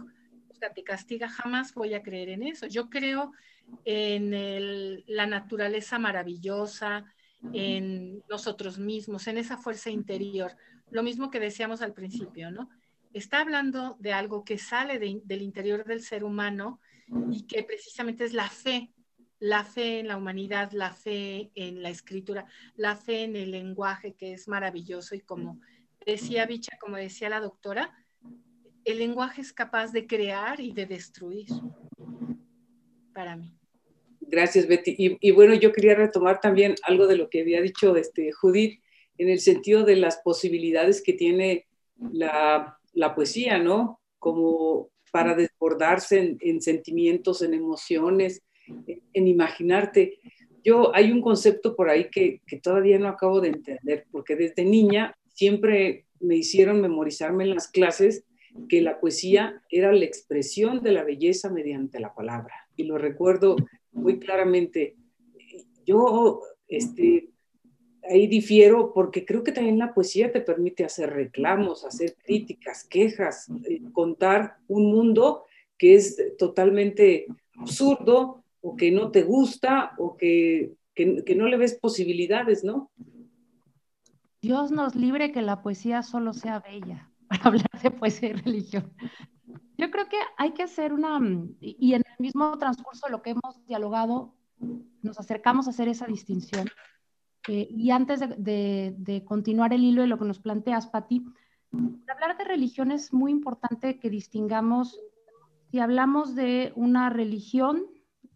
te 0.74 0.84
castiga, 0.84 1.28
jamás 1.28 1.74
voy 1.74 1.94
a 1.94 2.02
creer 2.02 2.30
en 2.30 2.44
eso. 2.44 2.68
Yo 2.68 2.90
creo 2.90 3.34
en 3.84 5.04
la 5.08 5.26
naturaleza 5.26 6.00
maravillosa, 6.00 7.06
en 7.54 8.24
nosotros 8.30 8.80
mismos, 8.80 9.28
en 9.28 9.38
esa 9.38 9.58
fuerza 9.58 9.90
interior. 9.90 10.56
Lo 10.90 11.04
mismo 11.04 11.30
que 11.30 11.40
decíamos 11.40 11.82
al 11.82 11.94
principio, 11.94 12.50
¿no? 12.50 12.70
Está 13.14 13.42
hablando 13.42 13.98
de 14.00 14.14
algo 14.14 14.46
que 14.46 14.58
sale 14.58 14.98
del 14.98 15.42
interior 15.42 15.86
del 15.86 16.02
ser 16.02 16.24
humano 16.24 16.80
y 17.30 17.44
que 17.44 17.64
precisamente 17.64 18.24
es 18.24 18.34
la 18.34 18.50
fe, 18.50 18.94
la 19.40 19.64
fe 19.64 20.00
en 20.00 20.08
la 20.08 20.18
humanidad, 20.18 20.72
la 20.72 20.92
fe 20.92 21.52
en 21.56 21.84
la 21.84 21.90
escritura, 21.90 22.46
la 22.76 22.96
fe 22.96 23.24
en 23.24 23.36
el 23.36 23.52
lenguaje 23.52 24.16
que 24.16 24.34
es 24.34 24.48
maravilloso 24.48 25.14
y 25.16 25.20
como 25.20 25.60
decía 26.06 26.46
Bicha, 26.46 26.78
como 26.80 26.98
decía 26.98 27.30
la 27.30 27.39
doctora, 27.39 27.94
el 28.86 29.00
lenguaje 29.00 29.41
es 29.41 29.52
capaz 29.52 29.91
de 29.91 30.06
crear 30.06 30.60
y 30.60 30.72
de 30.72 30.86
destruir 30.86 31.48
para 33.13 33.36
mí. 33.36 33.58
Gracias, 34.22 34.68
Betty. 34.68 34.96
Y, 34.98 35.32
bueno, 35.32 35.54
yo 35.54 35.72
quería 35.72 35.96
retomar 35.96 36.39
también 36.39 36.76
algo 36.84 37.08
de 37.08 37.15
lo 37.15 37.30
que 37.30 37.41
había 37.41 37.62
dicho 37.62 37.96
este, 37.96 38.32
Judith, 38.32 38.82
en 39.18 39.30
el 39.30 39.39
sentido 39.39 39.84
de 39.84 39.96
las 39.96 40.18
posibilidades 40.18 41.02
que 41.02 41.13
tiene 41.13 41.68
la, 42.12 42.80
poesía, 43.15 43.60
¿no? 43.60 44.00
Como 44.20 44.89
para 45.12 45.36
desbordarse 45.36 46.38
en, 46.39 46.62
sentimientos, 46.62 47.41
en 47.41 47.54
emociones, 47.54 48.41
en, 49.13 49.28
imaginarte. 49.28 50.20
Yo, 50.63 50.94
hay 50.96 51.12
un 51.12 51.22
concepto 51.22 51.76
por 51.76 51.89
ahí 51.89 52.10
que, 52.10 52.41
que 52.48 52.60
todavía 52.60 52.98
no 52.98 53.08
acabo 53.08 53.39
de 53.39 53.50
entender, 53.50 54.06
porque 54.12 54.36
desde 54.36 54.65
niña 54.65 55.15
siempre 55.36 56.06
me 56.19 56.38
hicieron 56.38 56.82
memorizarme 56.82 57.43
en 57.43 57.54
las 57.54 57.67
clases 57.67 58.24
que 58.69 58.82
la 58.82 59.00
poesía 59.00 59.62
era 59.69 59.91
la 59.91 60.06
expresión 60.06 60.82
de 60.82 60.93
la 60.93 61.04
belleza 61.04 61.50
mediante 61.50 62.00
la 62.00 62.15
palabra. 62.15 62.54
Y 62.76 62.86
lo 62.86 62.98
recuerdo 62.98 63.58
muy 63.91 64.17
claramente. 64.17 64.95
Yo 65.86 66.41
este, 66.67 67.30
ahí 68.10 68.28
difiero 68.28 68.93
porque 68.93 69.26
creo 69.26 69.43
que 69.43 69.52
también 69.52 69.78
la 69.78 69.93
poesía 69.93 70.32
te 70.32 70.41
permite 70.41 70.86
hacer 70.86 71.12
reclamos, 71.12 71.86
hacer 71.86 72.15
críticas, 72.24 72.86
quejas, 72.86 73.48
eh, 73.65 73.82
contar 73.91 74.56
un 74.67 74.86
mundo 74.86 75.43
que 75.78 75.95
es 75.95 76.17
totalmente 76.38 77.26
absurdo 77.58 78.43
o 78.62 78.76
que 78.78 78.89
no 78.91 79.12
te 79.12 79.24
gusta 79.24 79.91
o 79.98 80.15
que, 80.15 80.71
que 80.95 81.36
no 81.36 81.48
le 81.48 81.58
ves 81.58 81.76
posibilidades, 81.76 82.63
¿no? 82.63 82.89
Dios 84.45 84.69
nos 84.69 84.93
libre 84.93 85.31
que 85.31 85.41
la 85.41 85.63
poesía 85.63 86.03
solo 86.03 86.31
sea 86.31 86.60
bella 86.60 87.10
para 87.27 87.45
hablar 87.45 87.81
de 87.81 87.89
poesía 87.89 88.29
y 88.29 88.34
religión. 88.34 88.93
Yo 89.75 89.89
creo 89.89 90.08
que 90.08 90.19
hay 90.38 90.51
que 90.51 90.62
hacer 90.62 90.93
una, 90.93 91.19
y 91.60 91.93
en 91.95 92.03
el 92.05 92.15
mismo 92.19 92.55
transcurso 92.60 93.08
de 93.08 93.12
lo 93.12 93.23
que 93.23 93.31
hemos 93.31 93.65
dialogado, 93.65 94.36
nos 95.01 95.19
acercamos 95.19 95.65
a 95.65 95.71
hacer 95.71 95.88
esa 95.88 96.05
distinción. 96.05 96.67
Eh, 97.47 97.67
y 97.71 97.89
antes 97.89 98.19
de, 98.19 98.93
de, 98.95 99.25
continuar 99.25 99.73
el 99.73 99.84
hilo 99.84 100.03
de 100.03 100.08
lo 100.08 100.19
que 100.19 100.25
nos 100.25 100.39
planteas, 100.39 100.86
Patti, 100.86 101.25
hablar 102.08 102.38
de 102.38 102.43
religión 102.43 102.91
es 102.91 103.13
muy 103.13 103.31
importante 103.31 103.99
que 103.99 104.12
distingamos 104.12 104.99
si 105.71 105.79
hablamos 105.79 106.36
de 106.36 106.71
una 106.75 107.10
religión 107.10 107.88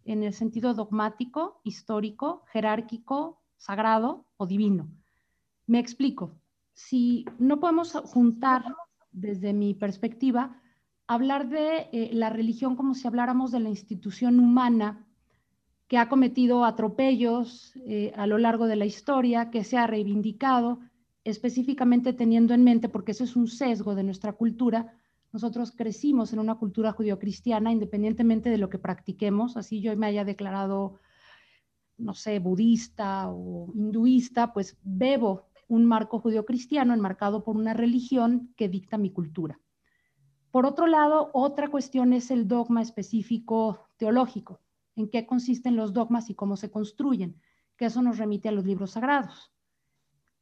en 0.05 0.23
el 0.23 0.33
sentido 0.33 0.73
dogmático, 0.73 1.61
histórico, 1.63 2.43
jerárquico, 2.51 3.43
sagrado 3.57 4.25
o 4.37 4.47
divino. 4.47 4.89
Me 5.69 5.77
explico. 5.77 6.35
Si 6.73 7.25
no 7.37 7.59
podemos 7.59 7.91
juntar, 7.91 8.63
desde 9.11 9.53
mi 9.53 9.75
perspectiva, 9.75 10.59
hablar 11.05 11.47
de 11.47 11.89
eh, 11.91 12.09
la 12.11 12.31
religión 12.31 12.75
como 12.75 12.95
si 12.95 13.07
habláramos 13.07 13.51
de 13.51 13.59
la 13.59 13.69
institución 13.69 14.39
humana 14.39 15.05
que 15.87 15.99
ha 15.99 16.09
cometido 16.09 16.65
atropellos 16.65 17.73
eh, 17.85 18.11
a 18.15 18.25
lo 18.25 18.39
largo 18.39 18.65
de 18.65 18.77
la 18.77 18.87
historia, 18.87 19.51
que 19.51 19.63
se 19.63 19.77
ha 19.77 19.85
reivindicado, 19.85 20.79
específicamente 21.23 22.13
teniendo 22.13 22.55
en 22.55 22.63
mente, 22.63 22.89
porque 22.89 23.11
eso 23.11 23.23
es 23.23 23.35
un 23.35 23.47
sesgo 23.47 23.93
de 23.93 24.03
nuestra 24.03 24.33
cultura, 24.33 24.91
nosotros 25.31 25.71
crecimos 25.71 26.33
en 26.33 26.39
una 26.39 26.55
cultura 26.55 26.93
judio-cristiana, 26.93 27.71
independientemente 27.71 28.49
de 28.49 28.57
lo 28.57 28.71
que 28.71 28.79
practiquemos, 28.79 29.55
así 29.55 29.81
yo 29.81 29.95
me 29.95 30.07
haya 30.07 30.25
declarado, 30.25 30.95
no 31.99 32.15
sé, 32.15 32.39
budista 32.39 33.29
o 33.29 33.71
hinduista, 33.75 34.51
pues 34.51 34.75
bebo 34.81 35.48
un 35.69 35.85
marco 35.85 36.19
judio-cristiano 36.19 36.93
enmarcado 36.93 37.43
por 37.43 37.55
una 37.55 37.73
religión 37.73 38.51
que 38.57 38.67
dicta 38.67 38.97
mi 38.97 39.11
cultura. 39.11 39.59
Por 40.51 40.65
otro 40.65 40.87
lado, 40.87 41.29
otra 41.33 41.69
cuestión 41.69 42.11
es 42.11 42.31
el 42.31 42.47
dogma 42.47 42.81
específico 42.81 43.87
teológico, 43.97 44.59
en 44.95 45.09
qué 45.09 45.27
consisten 45.27 45.75
los 45.75 45.93
dogmas 45.93 46.29
y 46.29 46.35
cómo 46.35 46.57
se 46.57 46.71
construyen, 46.71 47.39
que 47.77 47.85
eso 47.85 48.01
nos 48.01 48.17
remite 48.17 48.49
a 48.49 48.51
los 48.51 48.65
libros 48.65 48.91
sagrados. 48.91 49.53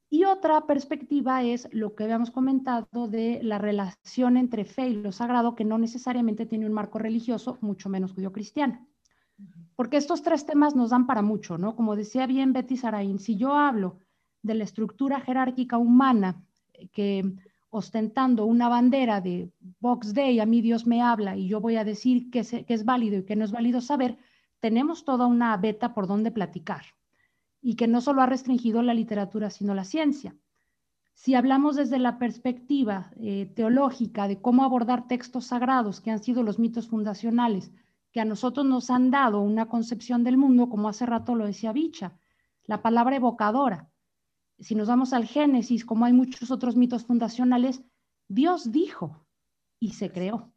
Y 0.10 0.24
otra 0.24 0.66
perspectiva 0.66 1.44
es 1.44 1.68
lo 1.74 1.94
que 1.94 2.06
habíamos 2.06 2.32
comentado 2.32 3.10
de 3.10 3.42
la 3.44 3.58
relación 3.58 4.38
entre 4.38 4.64
fe 4.64 4.88
y 4.88 4.96
lo 4.96 5.12
sagrado, 5.12 5.56
que 5.56 5.66
no 5.66 5.78
necesariamente 5.78 6.46
tiene 6.46 6.66
un 6.66 6.74
marco 6.74 7.00
religioso, 7.00 7.58
mucho 7.60 7.90
menos 7.90 8.14
judío-cristiano. 8.14 8.88
Porque 9.76 9.98
estos 9.98 10.24
tres 10.24 10.46
temas 10.46 10.74
nos 10.74 10.92
dan 10.92 11.06
para 11.06 11.22
mucho, 11.22 11.58
¿no? 11.58 11.76
Como 11.76 11.98
decía 11.98 12.26
bien 12.26 12.54
Betty 12.54 12.78
Sarain, 12.78 13.20
si 13.20 13.36
yo 13.36 13.54
hablo 13.54 14.00
de 14.42 14.56
la 14.56 14.64
estructura 14.64 15.20
jerárquica 15.20 15.78
humana 15.78 16.44
eh, 16.74 16.88
que 16.90 17.34
ostentando 17.70 18.46
una 18.46 18.70
bandera 18.70 19.22
de 19.22 19.52
Box 19.80 20.14
Day, 20.14 20.40
a 20.40 20.46
mí 20.46 20.62
Dios 20.62 20.88
me 20.88 21.02
habla 21.02 21.36
y 21.36 21.48
yo 21.48 21.60
voy 21.60 21.76
a 21.76 21.84
decir 21.84 22.30
que, 22.30 22.40
es 22.40 22.86
válido 22.86 23.20
y 23.20 23.26
que 23.26 23.36
no 23.36 23.44
es 23.44 23.52
válido 23.52 23.82
saber, 23.82 24.18
tenemos 24.60 25.04
toda 25.04 25.28
una 25.28 25.56
beta 25.58 25.94
por 25.94 26.08
donde 26.08 26.32
platicar 26.32 26.86
y 27.62 27.76
que 27.76 27.88
no 27.88 28.02
solo 28.02 28.22
ha 28.22 28.26
restringido 28.26 28.82
la 28.82 28.94
literatura, 28.94 29.50
sino 29.50 29.74
la 29.74 29.84
ciencia. 29.84 30.36
Si 31.14 31.36
hablamos 31.36 31.76
desde 31.76 32.00
la 32.00 32.20
perspectiva 32.20 33.12
eh, 33.20 33.52
teológica 33.56 34.28
de 34.28 34.40
cómo 34.40 34.64
abordar 34.64 35.08
textos 35.08 35.48
sagrados, 35.48 36.00
que 36.00 36.12
han 36.12 36.24
sido 36.24 36.44
los 36.44 36.60
mitos 36.60 36.88
fundacionales, 36.88 37.72
que 38.12 38.22
a 38.22 38.26
nosotros 38.26 38.66
nos 38.66 38.90
han 38.90 39.12
dado 39.12 39.42
una 39.42 39.68
concepción 39.68 40.24
del 40.24 40.38
mundo, 40.38 40.70
como 40.70 40.90
hace 40.90 41.06
rato 41.06 41.36
lo 41.36 41.46
decía 41.46 41.74
Bicha, 41.74 42.14
la 42.66 42.82
palabra 42.82 43.16
evocadora. 43.16 43.90
Si 44.60 44.76
nos 44.76 44.88
vamos 44.88 45.14
al 45.14 45.26
Génesis, 45.26 45.86
como 45.86 46.06
hay 46.06 46.14
muchos 46.14 46.52
otros 46.52 46.76
mitos 46.76 47.06
fundacionales, 47.06 47.84
Dios 48.28 48.72
dijo 48.72 49.26
y 49.80 49.92
se 49.92 50.12
creó. 50.12 50.52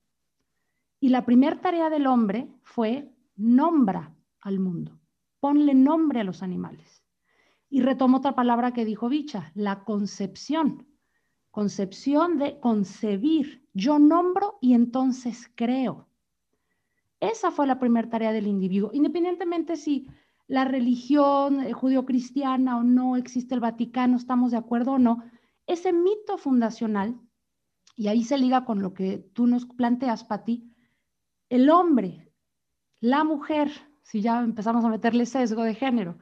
Y 1.00 1.10
la 1.10 1.24
primera 1.24 1.60
tarea 1.60 1.90
del 1.90 2.06
hombre 2.06 2.48
fue 2.62 3.12
nombra 3.36 4.14
al 4.40 4.58
mundo, 4.58 4.98
ponle 5.38 5.74
nombre 5.74 6.20
a 6.20 6.24
los 6.24 6.42
animales. 6.42 7.04
Y 7.68 7.82
retomo 7.82 8.18
otra 8.18 8.34
palabra 8.34 8.72
que 8.72 8.84
dijo 8.84 9.08
Bicha, 9.08 9.52
la 9.54 9.84
concepción. 9.84 10.86
Concepción 11.50 12.38
de 12.38 12.58
concebir. 12.58 13.66
Yo 13.72 13.98
nombro 13.98 14.58
y 14.60 14.74
entonces 14.74 15.50
creo. 15.54 16.08
Esa 17.20 17.50
fue 17.50 17.66
la 17.66 17.78
primera 17.78 18.08
tarea 18.08 18.32
del 18.32 18.46
individuo, 18.46 18.90
independientemente 18.92 19.76
si 19.76 20.08
la 20.50 20.64
religión 20.64 21.60
eh, 21.60 21.72
judio-cristiana 21.72 22.78
o 22.78 22.82
no, 22.82 23.16
existe 23.16 23.54
el 23.54 23.60
Vaticano, 23.60 24.16
estamos 24.16 24.50
de 24.50 24.56
acuerdo 24.56 24.94
o 24.94 24.98
no, 24.98 25.22
ese 25.68 25.92
mito 25.92 26.38
fundacional, 26.38 27.20
y 27.94 28.08
ahí 28.08 28.24
se 28.24 28.36
liga 28.36 28.64
con 28.64 28.82
lo 28.82 28.92
que 28.92 29.18
tú 29.32 29.46
nos 29.46 29.64
planteas, 29.64 30.24
Pati, 30.24 30.68
el 31.50 31.70
hombre, 31.70 32.32
la 32.98 33.22
mujer, 33.22 33.70
si 34.02 34.22
ya 34.22 34.40
empezamos 34.40 34.84
a 34.84 34.88
meterle 34.88 35.24
sesgo 35.24 35.62
de 35.62 35.76
género, 35.76 36.18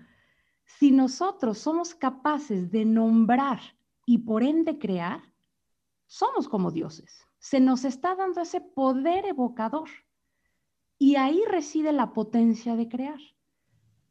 si 0.63 0.91
nosotros 0.91 1.57
somos 1.57 1.95
capaces 1.95 2.71
de 2.71 2.85
nombrar 2.85 3.61
y 4.05 4.19
por 4.19 4.43
ende 4.43 4.79
crear, 4.79 5.23
somos 6.07 6.51
como 6.51 6.71
dioses. 6.71 7.27
Se 7.39 7.61
nos 7.61 7.87
está 7.87 8.15
dando 8.15 8.43
ese 8.43 8.61
poder 8.61 9.25
evocador. 9.25 9.89
Y 10.99 11.17
ahí 11.17 11.43
reside 11.49 11.93
la 11.93 12.13
potencia 12.13 12.77
de 12.77 12.89
crear. 12.89 13.21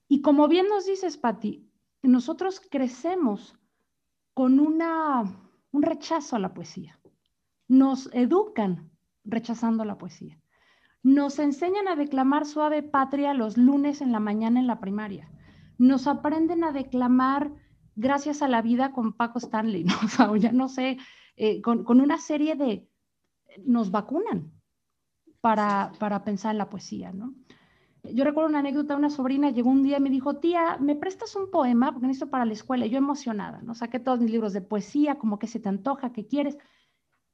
Y 0.08 0.22
como 0.22 0.48
bien 0.48 0.68
nos 0.68 0.86
dices, 0.86 1.18
Patti, 1.18 1.70
nosotros 2.02 2.62
crecemos 2.72 3.58
con 4.34 4.60
una, 4.60 5.22
un 5.72 5.82
rechazo 5.82 6.36
a 6.36 6.40
la 6.40 6.54
poesía. 6.54 7.00
Nos 7.68 8.10
educan 8.14 8.92
rechazando 9.24 9.84
la 9.84 9.98
poesía. 9.98 10.40
Nos 11.04 11.40
enseñan 11.40 11.88
a 11.88 11.96
declamar 11.96 12.46
suave 12.46 12.84
patria 12.84 13.34
los 13.34 13.58
lunes 13.58 14.02
en 14.02 14.12
la 14.12 14.20
mañana 14.20 14.60
en 14.60 14.68
la 14.68 14.80
primaria 14.80 15.30
nos 15.78 16.08
aprenden 16.08 16.64
a 16.64 16.72
declamar 16.72 17.52
gracias 17.96 18.42
a 18.42 18.48
la 18.48 18.62
vida 18.62 18.92
con 18.92 19.14
Paco 19.14 19.40
Stanley, 19.40 19.84
¿no? 19.84 19.94
O 20.32 20.36
ya 20.36 20.52
no 20.52 20.68
sé, 20.70 20.98
eh, 21.36 21.62
con, 21.62 21.86
una 21.88 22.18
serie 22.18 22.56
de, 22.56 22.90
nos 23.64 23.92
vacunan 23.92 24.52
para, 25.42 25.92
para 26.00 26.24
pensar 26.24 26.52
en 26.52 26.58
la 26.58 26.70
poesía, 26.70 27.12
¿no? 27.14 27.34
Yo 28.14 28.24
recuerdo 28.24 28.50
una 28.50 28.60
anécdota, 28.60 28.96
una 28.96 29.10
sobrina 29.10 29.50
llegó 29.50 29.70
un 29.70 29.84
día 29.84 29.98
y 29.98 30.02
me 30.02 30.10
dijo, 30.10 30.38
tía, 30.38 30.78
¿me 30.80 30.96
prestas 30.96 31.36
un 31.36 31.50
poema? 31.50 31.92
Porque 31.92 32.08
necesito 32.08 32.30
para 32.30 32.46
la 32.46 32.54
escuela. 32.54 32.86
yo 32.86 32.98
emocionada, 32.98 33.62
¿no? 33.62 33.76
Saqué 33.76 34.00
todos 34.00 34.20
mis 34.20 34.32
libros 34.32 34.54
de 34.54 34.62
poesía, 34.62 35.18
como 35.18 35.40
que 35.40 35.48
se 35.48 35.60
te 35.60 35.70
antoja, 35.70 36.14
¿qué 36.14 36.28
quieres? 36.28 36.58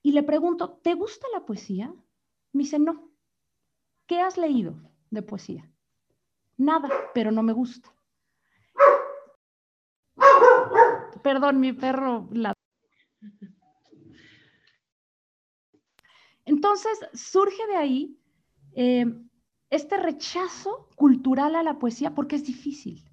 Y 0.02 0.12
le 0.12 0.24
pregunto, 0.24 0.80
¿te 0.84 0.94
gusta 0.94 1.28
la 1.34 1.46
poesía? 1.46 1.94
Me 2.52 2.64
dice, 2.64 2.80
no. 2.80 3.10
¿Qué 4.06 4.20
has 4.20 4.38
leído 4.38 4.76
de 5.10 5.22
poesía? 5.22 5.70
Nada, 6.58 6.90
pero 7.14 7.32
no 7.32 7.44
me 7.44 7.54
gusta. 7.54 7.94
Perdón, 11.24 11.60
mi 11.60 11.74
perro 11.74 12.28
la... 12.32 12.54
Entonces 16.46 17.00
surge 17.14 17.66
de 17.68 17.76
ahí 17.78 18.20
eh, 18.76 19.06
este 19.76 19.98
rechazo 19.98 20.90
cultural 20.96 21.56
a 21.56 21.64
la 21.64 21.80
poesía 21.80 22.14
porque 22.14 22.36
es 22.36 22.46
difícil, 22.46 23.04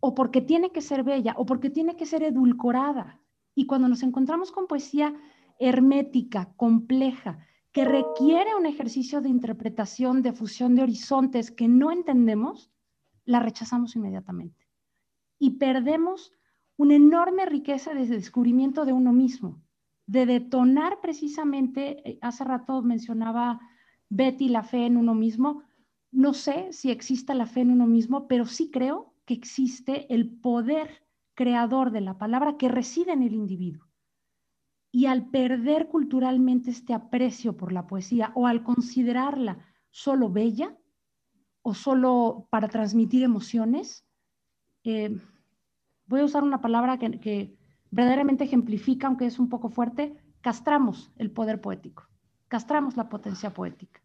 o 0.00 0.14
porque 0.14 0.40
tiene 0.40 0.70
que 0.70 0.80
ser 0.80 1.02
bella, 1.02 1.34
o 1.36 1.46
porque 1.46 1.70
tiene 1.70 1.96
que 1.96 2.06
ser 2.06 2.22
edulcorada. 2.22 3.20
Y 3.54 3.66
cuando 3.66 3.88
nos 3.88 4.02
encontramos 4.02 4.50
con 4.50 4.66
poesía 4.66 5.14
hermética, 5.58 6.52
compleja, 6.56 7.38
que 7.72 7.84
requiere 7.84 8.54
un 8.54 8.66
ejercicio 8.66 9.20
de 9.20 9.28
interpretación, 9.28 10.22
de 10.22 10.32
fusión 10.32 10.74
de 10.74 10.82
horizontes 10.82 11.50
que 11.50 11.68
no 11.68 11.90
entendemos, 11.90 12.70
la 13.24 13.40
rechazamos 13.40 13.96
inmediatamente. 13.96 14.68
Y 15.38 15.58
perdemos 15.58 16.32
una 16.76 16.94
enorme 16.94 17.46
riqueza 17.46 17.94
de 17.94 18.06
descubrimiento 18.06 18.84
de 18.84 18.92
uno 18.92 19.12
mismo, 19.12 19.62
de 20.06 20.26
detonar 20.26 21.00
precisamente, 21.00 22.08
eh, 22.08 22.18
hace 22.22 22.44
rato 22.44 22.82
mencionaba 22.82 23.60
Betty 24.08 24.48
la 24.48 24.62
fe 24.62 24.86
en 24.86 24.96
uno 24.96 25.14
mismo, 25.14 25.62
no 26.14 26.32
sé 26.32 26.72
si 26.72 26.90
exista 26.90 27.34
la 27.34 27.46
fe 27.46 27.60
en 27.60 27.72
uno 27.72 27.86
mismo, 27.86 28.28
pero 28.28 28.46
sí 28.46 28.70
creo 28.70 29.12
que 29.24 29.34
existe 29.34 30.12
el 30.14 30.30
poder 30.30 31.02
creador 31.34 31.90
de 31.90 32.00
la 32.00 32.18
palabra 32.18 32.56
que 32.56 32.68
reside 32.68 33.12
en 33.12 33.22
el 33.22 33.34
individuo. 33.34 33.84
Y 34.92 35.06
al 35.06 35.28
perder 35.28 35.88
culturalmente 35.88 36.70
este 36.70 36.94
aprecio 36.94 37.56
por 37.56 37.72
la 37.72 37.88
poesía 37.88 38.30
o 38.36 38.46
al 38.46 38.62
considerarla 38.62 39.58
solo 39.90 40.30
bella 40.30 40.76
o 41.62 41.74
solo 41.74 42.46
para 42.48 42.68
transmitir 42.68 43.24
emociones, 43.24 44.06
eh, 44.84 45.18
voy 46.06 46.20
a 46.20 46.24
usar 46.24 46.44
una 46.44 46.60
palabra 46.60 46.96
que, 46.98 47.56
verdaderamente 47.90 48.44
ejemplifica, 48.44 49.08
aunque 49.08 49.26
es 49.26 49.40
un 49.40 49.48
poco 49.48 49.68
fuerte, 49.68 50.16
castramos 50.42 51.10
el 51.16 51.32
poder 51.32 51.60
poético, 51.60 52.04
castramos 52.46 52.96
la 52.96 53.08
potencia 53.08 53.52
poética. 53.52 54.03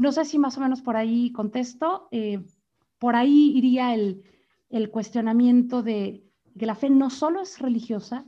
No 0.00 0.12
sé 0.12 0.24
si 0.24 0.38
más 0.38 0.56
o 0.56 0.62
menos 0.62 0.80
por 0.80 0.96
ahí 0.96 1.30
contesto, 1.30 2.08
eh, 2.10 2.40
por 2.98 3.16
ahí 3.16 3.52
iría 3.54 3.94
el, 3.94 4.22
el 4.70 4.88
cuestionamiento 4.88 5.82
de 5.82 6.24
que 6.58 6.64
la 6.64 6.74
fe 6.74 6.88
no 6.88 7.10
solo 7.10 7.42
es 7.42 7.58
religiosa, 7.58 8.24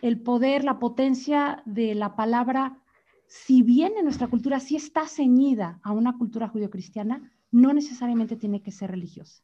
el 0.00 0.22
poder, 0.22 0.64
la 0.64 0.78
potencia 0.78 1.62
de 1.66 1.94
la 1.94 2.16
palabra, 2.16 2.82
si 3.26 3.60
bien 3.60 3.92
en 3.98 4.04
nuestra 4.04 4.28
cultura 4.28 4.60
sí 4.60 4.76
está 4.76 5.06
ceñida 5.06 5.78
a 5.82 5.92
una 5.92 6.16
cultura 6.16 6.48
judio-cristiana, 6.48 7.30
no 7.50 7.74
necesariamente 7.74 8.36
tiene 8.36 8.62
que 8.62 8.72
ser 8.72 8.90
religiosa. 8.90 9.42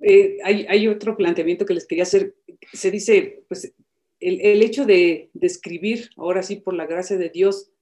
Eh, 0.00 0.38
hay, 0.44 0.86
otro 0.86 1.16
planteamiento 1.16 1.66
que 1.66 1.74
les 1.74 1.88
quería 1.88 2.04
hacer. 2.04 2.36
Se 2.72 2.92
dice, 2.92 3.44
pues, 3.48 3.74
el, 4.20 4.62
hecho 4.62 4.86
de, 4.86 5.30
escribir, 5.40 6.10
ahora 6.16 6.44
sí, 6.44 6.54
por 6.54 6.74
la 6.74 6.86
gracia 6.86 7.18
de 7.18 7.30
Dios, 7.30 7.72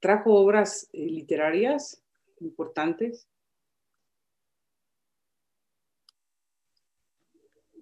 trajo 0.00 0.34
obras 0.34 0.88
eh, 0.92 1.06
literarias 1.06 2.02
importantes. 2.40 3.28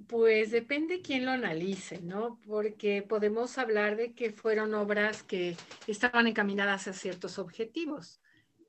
Pues 0.06 0.50
depende 0.50 1.00
quién 1.00 1.24
lo 1.24 1.32
analice, 1.32 2.00
¿no? 2.02 2.38
Porque 2.46 3.02
podemos 3.02 3.56
hablar 3.56 3.96
de 3.96 4.12
que 4.12 4.32
fueron 4.32 4.74
obras 4.74 5.22
que 5.22 5.56
estaban 5.86 6.26
encaminadas 6.26 6.86
a 6.88 6.92
ciertos 6.92 7.38
objetivos 7.38 8.20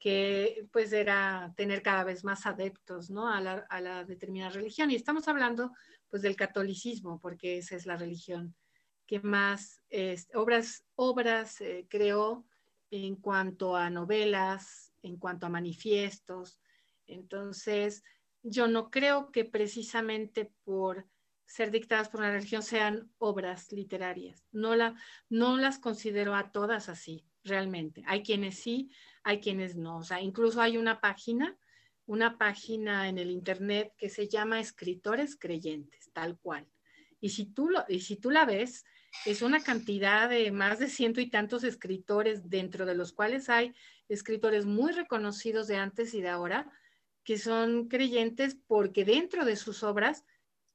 que 0.05 0.67
pues 0.71 0.93
era 0.93 1.51
tener 1.57 1.81
cada 1.81 2.03
vez 2.03 2.23
más 2.23 2.45
adeptos 2.45 3.09
¿no? 3.09 3.27
a, 3.27 3.41
la, 3.41 4.03
determinada 4.03 4.51
religión. 4.51 4.91
Y 4.91 4.95
estamos 4.95 5.27
hablando 5.27 5.71
pues 6.11 6.21
del 6.21 6.35
catolicismo, 6.35 7.19
porque 7.19 7.57
esa 7.57 7.75
es 7.75 7.87
la 7.87 7.97
religión 7.97 8.55
que 9.07 9.19
más 9.19 9.81
obras, 10.35 10.85
obras 10.93 11.59
eh, 11.59 11.87
creó 11.89 12.45
en 12.91 13.15
cuanto 13.15 13.75
a 13.75 13.89
novelas, 13.89 14.93
en 15.01 15.17
cuanto 15.17 15.45
a 15.45 15.49
manifiestos. 15.49 16.59
Entonces, 17.07 18.03
yo 18.43 18.67
no 18.67 18.89
creo 18.89 19.31
que 19.31 19.45
precisamente 19.45 20.51
por 20.63 21.07
ser 21.45 21.71
dictadas 21.71 22.09
por 22.09 22.21
una 22.21 22.31
religión 22.31 22.63
sean 22.63 23.11
obras 23.17 23.71
literarias. 23.71 24.47
No, 24.51 24.75
no 25.29 25.57
las 25.57 25.79
considero 25.79 26.35
a 26.35 26.51
todas 26.51 26.89
así, 26.89 27.25
realmente. 27.43 28.03
Hay 28.07 28.23
quienes 28.23 28.59
sí, 28.59 28.89
hay 29.23 29.39
quienes 29.39 29.75
no. 29.75 29.97
O 29.97 30.03
sea, 30.03 30.21
incluso 30.21 30.61
hay 30.61 30.77
una 30.77 31.01
página, 31.01 31.57
una 32.05 32.37
página 32.37 33.09
en 33.09 33.17
el 33.17 33.29
Internet 33.31 33.93
que 33.97 34.09
se 34.09 34.27
llama 34.27 34.59
Escritores 34.59 35.37
Creyentes, 35.37 36.11
tal 36.13 36.37
cual. 36.39 36.67
Y 37.19 37.29
si 37.29 37.45
tú, 37.45 37.69
lo, 37.69 37.85
y 37.87 37.99
si 38.01 38.17
tú 38.17 38.31
la 38.31 38.45
ves, 38.45 38.85
es 39.25 39.41
una 39.41 39.61
cantidad 39.61 40.29
de 40.29 40.51
más 40.51 40.79
de 40.79 40.87
ciento 40.87 41.21
y 41.21 41.29
tantos 41.29 41.63
escritores, 41.63 42.49
dentro 42.49 42.85
de 42.85 42.95
los 42.95 43.13
cuales 43.13 43.49
hay 43.49 43.73
escritores 44.09 44.65
muy 44.65 44.91
reconocidos 44.91 45.67
de 45.67 45.77
antes 45.77 46.13
y 46.13 46.21
de 46.21 46.29
ahora, 46.29 46.71
que 47.23 47.37
son 47.37 47.87
creyentes 47.87 48.57
porque 48.67 49.03
dentro 49.03 49.45
de 49.45 49.55
sus 49.55 49.83
obras 49.83 50.23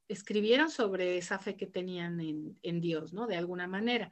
escribieron 0.09 0.71
sobre 0.71 1.17
esa 1.17 1.39
fe 1.39 1.57
que 1.57 1.67
tenían 1.67 2.21
en, 2.21 2.59
en, 2.63 2.81
Dios, 2.81 3.13
¿no? 3.13 3.29
De 3.29 3.37
alguna 3.37 3.69
manera. 3.69 4.11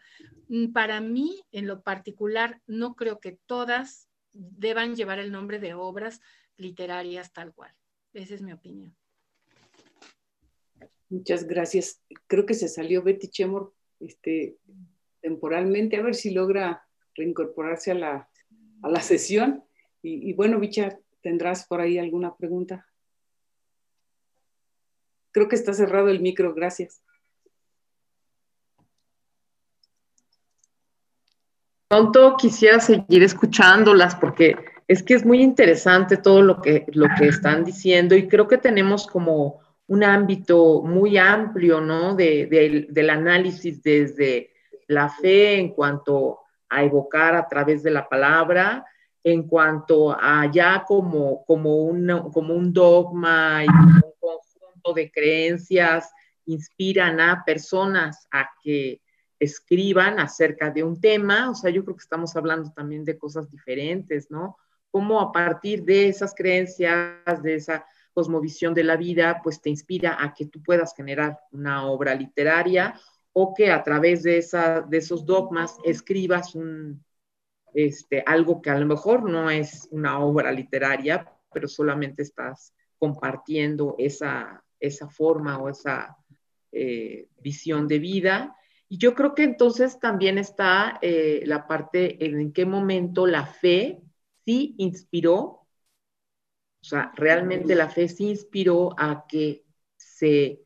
Mm, 0.48 0.72
para 0.72 1.00
mí, 1.00 1.42
en 1.50 1.66
lo 1.66 1.82
particular, 1.82 2.62
no 2.68 2.94
creo 2.94 3.18
que 3.18 3.38
todas 3.46 4.08
deban 4.32 4.94
llevar 4.94 5.18
el 5.18 5.32
nombre 5.32 5.58
de 5.58 5.74
obras 5.74 6.20
literarias 6.56 7.32
tal 7.32 7.52
cual. 7.52 7.74
Esa 8.12 8.34
es 8.34 8.42
mi 8.42 8.52
opinión. 8.52 8.96
Muchas 11.08 11.44
gracias. 11.44 12.00
Creo 12.28 12.46
que 12.46 12.54
se 12.54 12.68
salió 12.68 13.02
Betty 13.02 13.28
Chemor 13.28 13.74
este, 14.00 14.56
temporalmente, 15.20 15.96
a 15.96 16.02
ver 16.02 16.14
si 16.14 16.30
logra 16.30 16.86
reincorporarse 17.14 17.90
a 17.90 17.94
la, 17.94 18.28
a 18.82 18.88
la 18.88 19.00
sesión. 19.00 19.64
Y, 20.02 20.32
bueno, 20.32 20.60
Bicha, 20.60 20.98
¿tendrás 21.22 21.66
por 21.66 21.80
ahí 21.80 21.98
alguna 21.98 22.34
pregunta? 22.36 22.86
Creo 25.32 25.48
que 25.48 25.56
está 25.56 25.74
cerrado 25.74 26.08
el 26.08 26.20
micro, 26.20 26.54
gracias. 26.54 27.02
Pronto 31.88 32.36
quisiera 32.38 32.80
seguir 32.80 33.22
escuchándolas 33.22 34.14
porque 34.14 34.56
es 34.86 35.02
que 35.02 35.14
es 35.14 35.24
muy 35.24 35.42
interesante 35.42 36.16
todo 36.16 36.42
lo 36.42 36.60
que, 36.60 36.86
lo 36.92 37.06
que 37.18 37.28
están 37.28 37.64
diciendo 37.64 38.14
y 38.14 38.28
creo 38.28 38.46
que 38.46 38.58
tenemos 38.58 39.06
como 39.06 39.60
un 39.88 40.04
ámbito 40.04 40.82
muy 40.82 41.16
amplio, 41.16 41.80
¿no? 41.80 42.14
De, 42.14 42.86
del 42.90 43.10
análisis 43.10 43.82
desde 43.82 44.50
la 44.86 45.08
fe 45.08 45.58
en 45.58 45.70
cuanto 45.70 46.40
a 46.68 46.84
evocar 46.84 47.34
a 47.34 47.48
través 47.48 47.82
de 47.82 47.90
la 47.90 48.08
palabra, 48.08 48.84
en 49.24 49.48
cuanto 49.48 50.12
a 50.12 50.50
ya 50.52 50.84
como, 50.86 51.44
como, 51.44 51.84
un, 51.84 52.30
como 52.32 52.54
un 52.54 52.72
dogma 52.72 53.64
y 53.64 53.68
un 53.68 54.02
conjunto 54.20 54.92
de 54.94 55.10
creencias 55.10 56.10
inspiran 56.44 57.20
a 57.20 57.42
personas 57.44 58.26
a 58.30 58.48
que 58.62 59.00
escriban 59.38 60.18
acerca 60.20 60.70
de 60.70 60.82
un 60.82 61.00
tema, 61.00 61.50
o 61.50 61.54
sea, 61.54 61.70
yo 61.70 61.84
creo 61.84 61.96
que 61.96 62.02
estamos 62.02 62.34
hablando 62.36 62.72
también 62.72 63.04
de 63.04 63.16
cosas 63.16 63.50
diferentes, 63.50 64.30
¿no? 64.30 64.56
Cómo 64.90 65.20
a 65.20 65.32
partir 65.32 65.84
de 65.84 66.08
esas 66.08 66.34
creencias, 66.34 67.42
de 67.42 67.54
esa 67.54 67.86
cosmovisión 68.18 68.74
de 68.74 68.82
la 68.82 68.96
vida, 68.96 69.40
pues 69.44 69.60
te 69.60 69.70
inspira 69.70 70.16
a 70.18 70.34
que 70.34 70.46
tú 70.46 70.60
puedas 70.60 70.92
generar 70.92 71.38
una 71.52 71.86
obra 71.86 72.16
literaria 72.16 72.98
o 73.32 73.54
que 73.54 73.70
a 73.70 73.80
través 73.84 74.24
de, 74.24 74.38
esa, 74.38 74.80
de 74.80 74.96
esos 74.96 75.24
dogmas 75.24 75.76
escribas 75.84 76.52
este, 77.72 78.24
algo 78.26 78.60
que 78.60 78.70
a 78.70 78.78
lo 78.80 78.86
mejor 78.86 79.30
no 79.30 79.50
es 79.50 79.86
una 79.92 80.18
obra 80.18 80.50
literaria, 80.50 81.32
pero 81.52 81.68
solamente 81.68 82.22
estás 82.22 82.74
compartiendo 82.98 83.94
esa, 83.98 84.64
esa 84.80 85.08
forma 85.08 85.58
o 85.58 85.68
esa 85.68 86.16
eh, 86.72 87.28
visión 87.40 87.86
de 87.86 88.00
vida. 88.00 88.56
Y 88.88 88.98
yo 88.98 89.14
creo 89.14 89.32
que 89.32 89.44
entonces 89.44 90.00
también 90.00 90.38
está 90.38 90.98
eh, 91.02 91.44
la 91.46 91.68
parte 91.68 92.16
en 92.26 92.52
qué 92.52 92.66
momento 92.66 93.28
la 93.28 93.46
fe 93.46 94.02
sí 94.44 94.74
inspiró 94.78 95.57
o 96.80 96.84
sea, 96.84 97.12
realmente 97.14 97.74
la 97.74 97.88
fe 97.88 98.08
sí 98.08 98.30
inspiró 98.30 98.94
a 98.98 99.26
que 99.26 99.64
se 99.96 100.62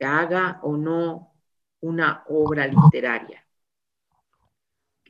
haga 0.00 0.60
o 0.62 0.76
no 0.76 1.34
una 1.80 2.24
obra 2.28 2.66
literaria. 2.66 3.46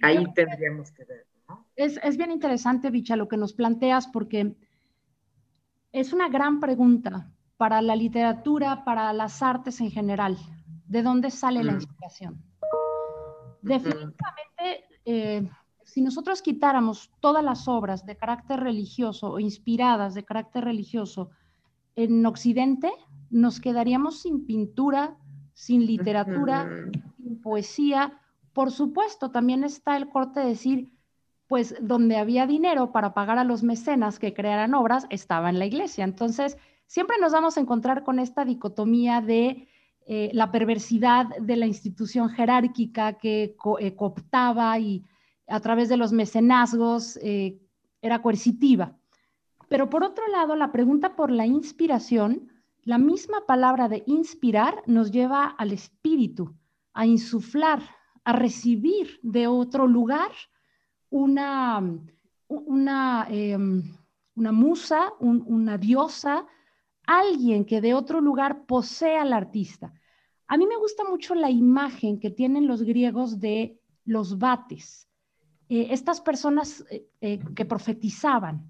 Ahí 0.02 0.24
tendríamos 0.34 0.90
que 0.90 1.04
ver. 1.04 1.26
¿no? 1.48 1.66
Es, 1.76 1.98
es 2.02 2.16
bien 2.16 2.32
interesante, 2.32 2.90
Bicha, 2.90 3.16
lo 3.16 3.28
que 3.28 3.36
nos 3.36 3.52
planteas, 3.52 4.08
porque 4.08 4.56
es 5.92 6.12
una 6.12 6.28
gran 6.28 6.58
pregunta 6.58 7.30
para 7.56 7.80
la 7.80 7.94
literatura, 7.94 8.84
para 8.84 9.12
las 9.12 9.42
artes 9.42 9.80
en 9.80 9.90
general. 9.90 10.36
¿De 10.86 11.02
dónde 11.02 11.30
sale 11.30 11.62
la 11.62 11.72
inspiración? 11.72 12.42
Definitivamente, 13.62 14.84
eh, 15.04 15.48
si 15.84 16.02
nosotros 16.02 16.42
quitáramos 16.42 17.10
todas 17.20 17.44
las 17.44 17.68
obras 17.68 18.06
de 18.06 18.16
carácter 18.16 18.60
religioso 18.60 19.30
o 19.32 19.40
inspiradas 19.40 20.14
de 20.14 20.24
carácter 20.24 20.64
religioso 20.64 21.30
en 21.96 22.24
Occidente, 22.24 22.90
nos 23.30 23.60
quedaríamos 23.60 24.20
sin 24.20 24.46
pintura, 24.46 25.16
sin 25.54 25.86
literatura, 25.86 26.68
sin 27.16 27.40
poesía. 27.40 28.18
Por 28.52 28.70
supuesto, 28.70 29.30
también 29.30 29.64
está 29.64 29.96
el 29.96 30.08
corte 30.08 30.40
de 30.40 30.46
decir, 30.46 30.92
pues 31.48 31.74
donde 31.80 32.16
había 32.16 32.46
dinero 32.46 32.92
para 32.92 33.12
pagar 33.14 33.38
a 33.38 33.44
los 33.44 33.62
mecenas 33.62 34.18
que 34.18 34.32
crearan 34.32 34.74
obras, 34.74 35.06
estaba 35.10 35.50
en 35.50 35.58
la 35.58 35.66
iglesia. 35.66 36.04
Entonces, 36.04 36.56
siempre 36.86 37.16
nos 37.20 37.32
vamos 37.32 37.56
a 37.56 37.60
encontrar 37.60 38.04
con 38.04 38.18
esta 38.18 38.44
dicotomía 38.44 39.20
de 39.20 39.68
eh, 40.06 40.30
la 40.32 40.50
perversidad 40.50 41.26
de 41.40 41.56
la 41.56 41.66
institución 41.66 42.28
jerárquica 42.28 43.14
que 43.14 43.54
eh, 43.78 43.94
cooptaba 43.94 44.78
y 44.78 45.04
a 45.46 45.60
través 45.60 45.88
de 45.88 45.96
los 45.96 46.12
mecenazgos 46.12 47.16
eh, 47.22 47.58
era 48.00 48.22
coercitiva. 48.22 48.96
Pero 49.68 49.88
por 49.88 50.04
otro 50.04 50.26
lado, 50.28 50.56
la 50.56 50.72
pregunta 50.72 51.16
por 51.16 51.30
la 51.30 51.46
inspiración, 51.46 52.52
la 52.82 52.98
misma 52.98 53.46
palabra 53.46 53.88
de 53.88 54.02
inspirar 54.06 54.82
nos 54.86 55.10
lleva 55.10 55.46
al 55.46 55.72
espíritu, 55.72 56.54
a 56.92 57.06
insuflar, 57.06 57.82
a 58.24 58.32
recibir 58.32 59.18
de 59.22 59.46
otro 59.46 59.86
lugar 59.86 60.30
una, 61.10 61.82
una, 62.48 63.26
em, 63.30 63.82
una 64.34 64.52
musa, 64.52 65.12
una 65.20 65.78
diosa, 65.78 66.46
alguien 67.06 67.64
que 67.64 67.80
de 67.80 67.94
otro 67.94 68.20
lugar 68.20 68.64
posea 68.66 69.22
al 69.22 69.32
artista. 69.32 69.92
A 70.46 70.56
mí 70.56 70.66
me 70.66 70.76
gusta 70.76 71.04
mucho 71.04 71.34
la 71.34 71.50
imagen 71.50 72.20
que 72.20 72.30
tienen 72.30 72.66
los 72.66 72.82
griegos 72.82 73.40
de 73.40 73.80
los 74.04 74.38
bates. 74.38 75.08
Eh, 75.68 75.88
estas 75.90 76.20
personas 76.20 76.84
eh, 76.90 77.08
eh, 77.20 77.40
que 77.54 77.64
profetizaban 77.64 78.68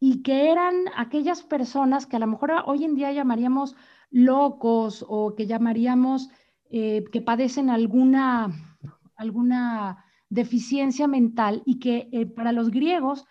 y 0.00 0.22
que 0.22 0.50
eran 0.50 0.74
aquellas 0.96 1.42
personas 1.42 2.06
que 2.06 2.16
a 2.16 2.18
lo 2.18 2.26
mejor 2.26 2.52
hoy 2.66 2.84
en 2.84 2.94
día 2.94 3.12
llamaríamos 3.12 3.76
locos 4.10 5.04
o 5.08 5.34
que 5.34 5.46
llamaríamos 5.46 6.28
que 6.70 7.22
padecen 7.22 7.68
alguna, 7.68 8.78
alguna 9.16 10.06
deficiencia 10.30 11.06
mental 11.06 11.62
y 11.66 11.78
que 11.78 12.32
para 12.34 12.50
los 12.50 12.70
griegos, 12.70 13.26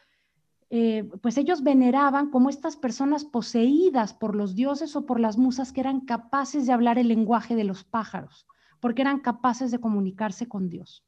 pues 0.70 1.40
ellos 1.40 1.64
veneraban 1.64 2.30
como 2.30 2.52
estas 2.52 2.78
personas 2.78 3.26
poseídas 3.26 4.14
por 4.14 4.36
los 4.36 4.54
dioses 4.54 4.96
o 4.96 5.08
por 5.08 5.20
las 5.20 5.40
musas 5.40 5.74
que 5.74 5.82
eran 5.82 6.02
capaces 6.02 6.68
de 6.68 6.74
hablar 6.74 7.00
el 7.00 7.08
lenguaje 7.08 7.56
de 7.56 7.64
los 7.64 7.84
pájaros, 7.84 8.46
porque 8.80 9.02
eran 9.02 9.22
capaces 9.22 9.72
de 9.72 9.80
comunicarse 9.80 10.48
con 10.48 10.70
Dios. 10.70 11.04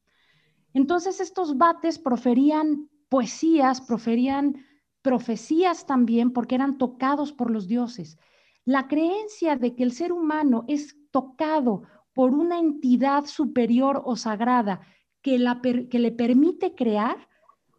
Entonces 0.73 1.19
estos 1.19 1.57
bates 1.57 1.99
proferían 1.99 2.89
poesías, 3.09 3.81
proferían 3.81 4.65
profecías 5.01 5.85
también 5.85 6.31
porque 6.31 6.55
eran 6.55 6.77
tocados 6.77 7.31
por 7.31 7.51
los 7.51 7.67
dioses. 7.67 8.17
La 8.65 8.87
creencia 8.87 9.55
de 9.55 9.75
que 9.75 9.83
el 9.83 9.91
ser 9.91 10.11
humano 10.11 10.63
es 10.67 10.95
tocado 11.11 11.83
por 12.13 12.31
una 12.31 12.59
entidad 12.59 13.25
superior 13.25 14.01
o 14.05 14.15
sagrada 14.15 14.81
que, 15.21 15.37
le 15.37 16.11
permite 16.11 16.75
crear, 16.75 17.27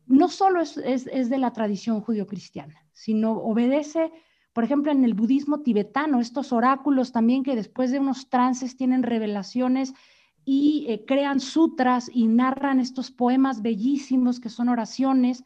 no 0.07 0.29
solo 0.29 0.61
es, 0.61 0.75
de 1.05 1.39
la 1.39 1.53
tradición 1.53 2.01
judio-cristiana, 2.01 2.87
sino 2.93 3.33
obedece, 3.33 4.13
por 4.53 4.65
ejemplo, 4.65 4.93
en 4.93 5.05
el 5.05 5.15
budismo 5.15 5.61
tibetano, 5.61 6.21
estos 6.21 6.53
oráculos 6.53 7.13
también 7.13 7.43
que 7.43 7.57
después 7.57 7.91
de 7.91 7.99
unos 7.99 8.29
trances 8.29 8.77
tienen 8.77 9.03
revelaciones 9.03 9.95
y 10.45 10.87
eh, 10.89 11.05
crean 11.07 11.41
sutras 11.41 12.11
y 12.13 12.27
narran 12.27 12.81
estos 12.81 13.11
poemas 13.11 13.63
bellísimos 13.63 14.41
que 14.41 14.51
son 14.51 14.69
oraciones. 14.69 15.45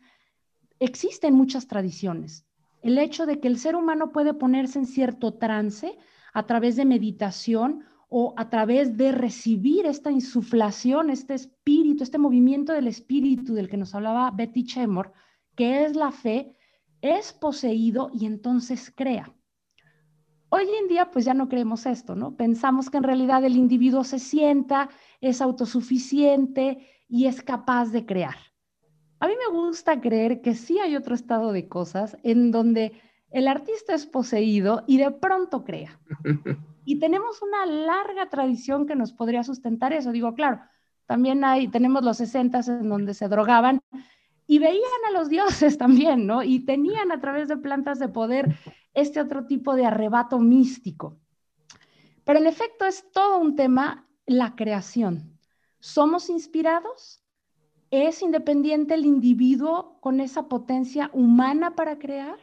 Existen 0.81 1.35
muchas 1.35 1.67
tradiciones. 1.69 2.45
El 2.83 2.99
hecho 2.99 3.27
de 3.27 3.41
que 3.41 3.49
el 3.49 3.59
ser 3.59 3.77
humano 3.77 4.13
puede 4.13 4.35
ponerse 4.35 4.79
en 4.79 4.87
cierto 4.87 5.35
trance 5.35 5.99
a 6.33 6.47
través 6.47 6.77
de 6.77 6.85
meditación 6.85 7.85
o 8.09 8.35
a 8.37 8.49
través 8.49 8.97
de 8.97 9.13
recibir 9.13 9.87
esta 9.87 10.11
insuflación, 10.11 11.11
este 11.11 11.35
espíritu, 11.35 12.03
este 12.03 12.19
movimiento 12.19 12.73
del 12.73 12.87
espíritu 12.87 13.55
del 13.55 13.69
que 13.69 13.77
nos 13.77 13.95
hablaba 13.95 14.31
Betty 14.31 14.65
Chemor, 14.65 15.13
que 15.55 15.85
es 15.85 15.95
la 15.95 16.11
fe, 16.11 16.57
es 17.03 17.33
poseído 17.33 18.11
y 18.13 18.27
entonces 18.27 18.93
crea. 18.95 19.35
Hoy 20.51 20.65
en 20.81 20.89
día, 20.89 21.11
pues 21.11 21.25
ya 21.25 21.35
no 21.35 21.49
creemos 21.49 21.85
esto, 21.85 22.15
¿no? 22.15 22.35
Pensamos 22.35 22.89
que 22.89 22.97
en 22.97 23.03
realidad 23.03 23.45
el 23.45 23.57
individuo 23.57 24.03
se 24.05 24.19
sienta, 24.19 24.89
es 25.21 25.43
autosuficiente 25.43 26.87
y 27.09 27.27
es 27.27 27.43
capaz 27.43 27.91
de 27.91 28.07
crear. 28.07 28.37
A 29.21 29.27
mí 29.27 29.35
me 29.35 29.55
gusta 29.55 30.01
creer 30.01 30.41
que 30.41 30.55
sí 30.55 30.79
hay 30.79 30.97
otro 30.97 31.15
estado 31.15 31.53
de 31.53 31.69
cosas 31.69 32.17
en 32.23 32.51
donde 32.51 32.93
el 33.31 33.47
artista 33.47 33.95
es 33.95 34.07
poseído 34.07 34.85
y 34.87 34.97
de 34.99 35.11
pronto 35.11 35.65
crea. 35.65 35.99
Y 36.89 36.99
tenemos 36.99 37.43
una 37.43 37.67
larga 37.67 38.31
tradición 38.31 38.87
que 38.87 38.97
nos 38.97 39.13
podría 39.13 39.43
sustentar 39.43 39.93
eso. 39.93 40.11
Digo, 40.11 40.33
claro, 40.33 40.63
también 41.05 41.45
hay, 41.45 41.69
tenemos 41.69 42.03
los 42.03 42.17
60 42.17 42.61
en 42.67 42.89
donde 42.89 43.13
se 43.13 43.29
drogaban 43.29 43.83
y 44.47 44.59
veían 44.59 45.01
a 45.07 45.11
los 45.11 45.29
dioses 45.29 45.77
también, 45.79 46.27
¿no? 46.27 46.43
Y 46.43 46.61
tenían 46.61 47.13
a 47.13 47.21
través 47.21 47.49
de 47.49 47.59
plantas 47.59 47.99
de 47.99 48.09
poder 48.09 48.57
este 49.01 49.21
otro 49.21 49.47
tipo 49.47 49.75
de 49.75 49.87
arrebato 49.87 50.39
místico. 50.39 51.17
Pero 52.25 52.39
en 52.39 52.47
efecto 52.47 52.85
es 52.85 53.11
todo 53.13 53.39
un 53.39 53.57
tema 53.57 54.07
la 54.27 54.55
creación. 54.55 55.39
¿Somos 55.81 56.29
inspirados? 56.29 57.23
¿Es 57.91 58.23
independiente 58.23 58.95
el 58.95 59.07
individuo 59.07 59.99
con 60.01 60.21
esa 60.21 60.49
potencia 60.49 61.11
humana 61.13 61.75
para 61.75 61.99
crear? 61.99 62.39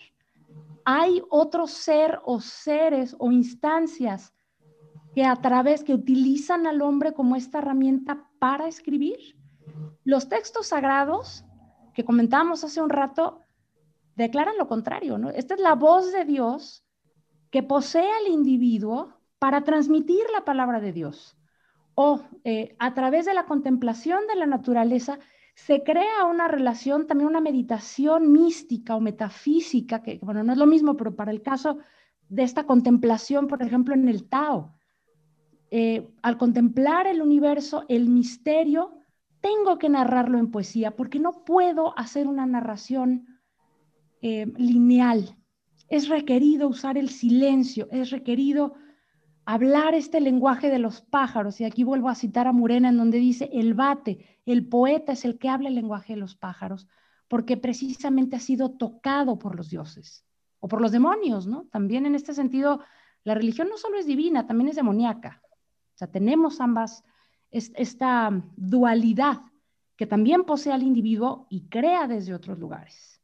¿Hay 0.86 1.22
otro 1.30 1.68
ser 1.68 2.20
o 2.26 2.40
seres 2.40 3.16
o 3.20 3.32
instancias 3.32 4.36
que 5.16 5.24
a 5.24 5.38
través, 5.38 5.86
que 5.86 5.94
utilizan 5.94 6.68
al 6.68 6.82
hombre 6.82 7.14
como 7.14 7.38
esta 7.38 7.60
herramienta 7.60 8.30
para 8.38 8.68
escribir. 8.68 9.38
Los 10.04 10.28
textos 10.28 10.68
sagrados 10.68 11.46
que 11.94 12.04
comentábamos 12.04 12.66
hace 12.66 12.82
un 12.82 12.90
rato 12.90 13.45
declaran 14.16 14.58
lo 14.58 14.68
contrario, 14.68 15.18
¿no? 15.18 15.30
Esta 15.30 15.54
es 15.54 15.60
la 15.60 15.76
voz 15.76 16.12
de 16.12 16.26
Dios 16.26 16.84
que 17.52 17.64
posee 17.64 18.10
al 18.12 18.32
individuo 18.32 19.14
para 19.40 19.64
transmitir 19.64 20.24
la 20.34 20.46
palabra 20.46 20.80
de 20.80 20.92
Dios. 20.92 21.38
O 21.94 22.22
eh, 22.44 22.76
a 22.80 22.94
través 22.94 23.26
de 23.26 23.34
la 23.34 23.46
contemplación 23.46 24.28
de 24.28 24.36
la 24.36 24.46
naturaleza 24.46 25.20
se 25.56 25.84
crea 25.84 26.26
una 26.26 26.48
relación, 26.48 27.08
también 27.08 27.30
una 27.30 27.40
meditación 27.40 28.32
mística 28.32 28.96
o 28.96 29.00
metafísica, 29.00 30.02
que 30.02 30.20
bueno, 30.22 30.44
no 30.44 30.52
es 30.52 30.58
lo 30.58 30.66
mismo, 30.66 30.98
pero 30.98 31.16
para 31.16 31.32
el 31.32 31.42
caso 31.42 31.78
de 32.28 32.44
esta 32.44 32.66
contemplación, 32.66 33.48
por 33.48 33.62
ejemplo, 33.62 33.94
en 33.94 34.10
el 34.10 34.28
Tao, 34.28 34.74
eh, 35.72 36.10
al 36.22 36.38
contemplar 36.38 37.08
el 37.08 37.22
universo, 37.22 37.86
el 37.88 38.10
misterio, 38.10 38.98
tengo 39.40 39.78
que 39.78 39.90
narrarlo 39.90 40.38
en 40.38 40.52
poesía 40.52 40.96
porque 40.96 41.20
no 41.20 41.46
puedo 41.46 41.98
hacer 41.98 42.28
una 42.28 42.46
narración 42.46 43.35
eh, 44.28 44.52
lineal. 44.58 45.38
Es 45.88 46.10
requerido 46.10 46.68
usar 46.68 46.98
el 46.98 47.10
silencio, 47.10 47.88
es 47.92 48.10
requerido 48.10 48.74
hablar 49.46 49.94
este 49.94 50.20
lenguaje 50.20 50.72
de 50.72 50.80
los 50.80 51.02
pájaros. 51.02 51.62
Y 51.62 51.64
aquí 51.64 51.84
vuelvo 51.84 52.10
a 52.10 52.16
citar 52.16 52.48
a 52.48 52.52
Murena 52.52 52.90
en 52.90 52.98
donde 52.98 53.20
dice, 53.20 53.52
el 53.54 53.76
bate, 53.76 54.42
el 54.48 54.68
poeta 54.68 55.12
es 55.12 55.26
el 55.26 55.38
que 55.38 55.48
habla 55.48 55.70
el 55.70 55.76
lenguaje 55.76 56.14
de 56.14 56.20
los 56.20 56.36
pájaros, 56.36 56.88
porque 57.28 57.56
precisamente 57.56 58.36
ha 58.36 58.40
sido 58.40 58.72
tocado 58.72 59.38
por 59.38 59.56
los 59.56 59.70
dioses 59.70 60.26
o 60.60 60.68
por 60.68 60.82
los 60.82 60.92
demonios, 60.92 61.46
¿no? 61.46 61.68
También 61.72 62.08
en 62.08 62.16
este 62.16 62.34
sentido, 62.34 62.80
la 63.24 63.36
religión 63.36 63.70
no 63.70 63.78
solo 63.78 64.00
es 64.00 64.08
divina, 64.08 64.48
también 64.48 64.70
es 64.70 64.76
demoníaca. 64.76 65.40
O 65.94 65.98
sea, 66.00 66.08
tenemos 66.08 66.62
ambas, 66.62 67.04
esta 67.52 68.32
dualidad 68.56 69.42
que 69.96 70.08
también 70.08 70.46
posee 70.46 70.74
al 70.74 70.82
individuo 70.82 71.46
y 71.48 71.70
crea 71.70 72.08
desde 72.08 72.34
otros 72.34 72.58
lugares. 72.58 73.15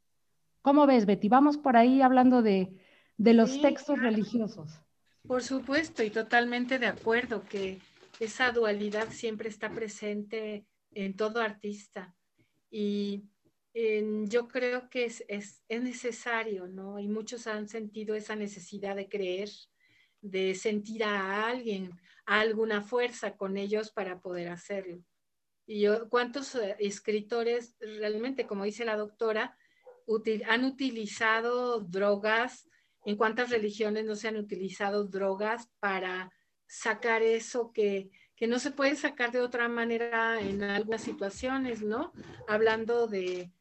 ¿Cómo 0.61 0.85
ves, 0.85 1.05
Betty? 1.05 1.27
Vamos 1.27 1.57
por 1.57 1.75
ahí 1.75 2.01
hablando 2.01 2.41
de, 2.41 2.69
los 3.17 3.61
textos 3.61 3.99
religiosos. 3.99 4.79
Por 5.27 5.43
supuesto, 5.43 6.03
y 6.03 6.09
totalmente 6.09 6.79
de 6.79 6.87
acuerdo 6.87 7.43
que 7.47 7.79
esa 8.19 8.51
dualidad 8.51 9.09
siempre 9.09 9.49
está 9.49 9.69
presente 9.69 10.65
en 10.93 11.15
todo 11.15 11.41
artista. 11.41 12.15
Y 12.69 13.23
yo 13.73 14.47
creo 14.47 14.89
que 14.89 15.05
es, 15.05 15.23
es, 15.27 15.63
es, 15.67 15.81
necesario, 15.81 16.67
¿no? 16.67 16.99
Y 16.99 17.07
muchos 17.07 17.47
han 17.47 17.67
sentido 17.67 18.15
esa 18.15 18.35
necesidad 18.35 18.95
de 18.95 19.09
creer, 19.09 19.49
de 20.21 20.55
sentir 20.55 21.03
a 21.03 21.47
alguien, 21.47 21.91
alguna 22.25 22.81
fuerza 22.81 23.35
con 23.35 23.57
ellos 23.57 23.91
para 23.91 24.19
poder 24.19 24.49
hacerlo. 24.49 25.03
Y 25.65 25.81
yo, 25.81 26.09
¿cuántos 26.09 26.53
eh, 26.55 26.75
escritores 26.79 27.75
realmente, 27.79 28.45
como 28.45 28.65
dice 28.65 28.85
la 28.85 28.97
doctora, 28.97 29.57
han 30.47 30.65
utilizado 30.65 31.79
drogas? 31.79 32.67
¿En 33.05 33.15
cuántas 33.15 33.49
religiones 33.49 34.05
no 34.05 34.15
se 34.15 34.27
han 34.27 34.37
utilizado 34.37 35.05
drogas 35.05 35.67
para 35.79 36.31
sacar 36.67 37.21
eso 37.23 37.71
que, 37.73 38.11
que 38.35 38.47
no 38.47 38.59
se 38.59 38.71
puede 38.71 38.95
sacar 38.95 39.31
de 39.31 39.41
otra 39.41 39.67
manera 39.67 40.39
en 40.39 40.63
algunas 40.63 41.01
situaciones, 41.01 41.81
¿no? 41.81 42.11
Hablando 42.47 43.07
de, 43.07 43.51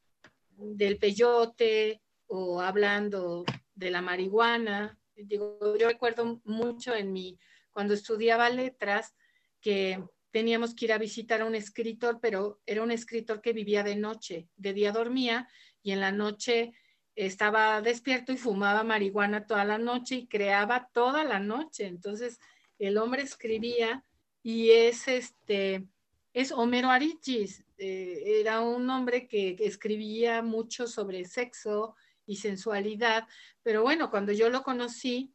del 0.57 0.99
peyote 0.99 2.03
o 2.27 2.61
hablando 2.61 3.45
de 3.75 3.91
la 3.91 4.03
marihuana. 4.03 4.99
Digo, 5.17 5.77
yo 5.77 5.89
recuerdo 5.89 6.41
mucho 6.45 6.95
en 6.95 7.13
mi 7.13 7.39
cuando 7.73 7.95
estudiaba 7.95 8.51
letras 8.51 9.15
que 9.61 10.03
teníamos 10.31 10.74
que 10.74 10.87
ir 10.87 10.93
a 10.93 10.99
visitar 10.99 11.41
a 11.41 11.45
un 11.45 11.55
escritor, 11.55 12.18
pero 12.20 12.61
era 12.66 12.83
un 12.83 12.91
escritor 12.91 13.41
que 13.41 13.53
vivía 13.53 13.83
de 13.83 13.97
noche, 13.97 14.49
de 14.57 14.72
día 14.72 14.93
dormía 14.93 15.49
y 15.83 15.93
en 15.93 16.01
la 16.01 16.12
noche 16.12 16.72
estaba 17.16 17.83
despierto 17.83 18.33
y 18.33 18.37
fumaba 18.37 18.85
marihuana 18.85 19.47
toda 19.47 19.64
la 19.64 19.78
noche 19.78 20.14
y 20.14 20.26
creaba 20.26 20.89
toda 20.93 21.24
la 21.24 21.41
noche. 21.41 21.87
Entonces 21.87 22.39
el 22.78 22.97
hombre 22.99 23.22
escribía 23.22 24.05
y 24.43 24.70
es 24.70 25.09
este 25.09 25.87
es 26.33 26.53
Homero 26.53 26.91
Arichis, 26.91 27.64
eh, 27.76 28.41
era 28.41 28.61
un 28.61 28.89
hombre 28.89 29.26
que 29.26 29.57
escribía 29.61 30.43
mucho 30.43 30.87
sobre 30.87 31.24
sexo 31.24 31.97
y 32.24 32.37
sensualidad, 32.37 33.26
pero 33.64 33.83
bueno, 33.83 34.11
cuando 34.11 34.31
yo 34.31 34.49
lo 34.49 34.62
conocí, 34.62 35.35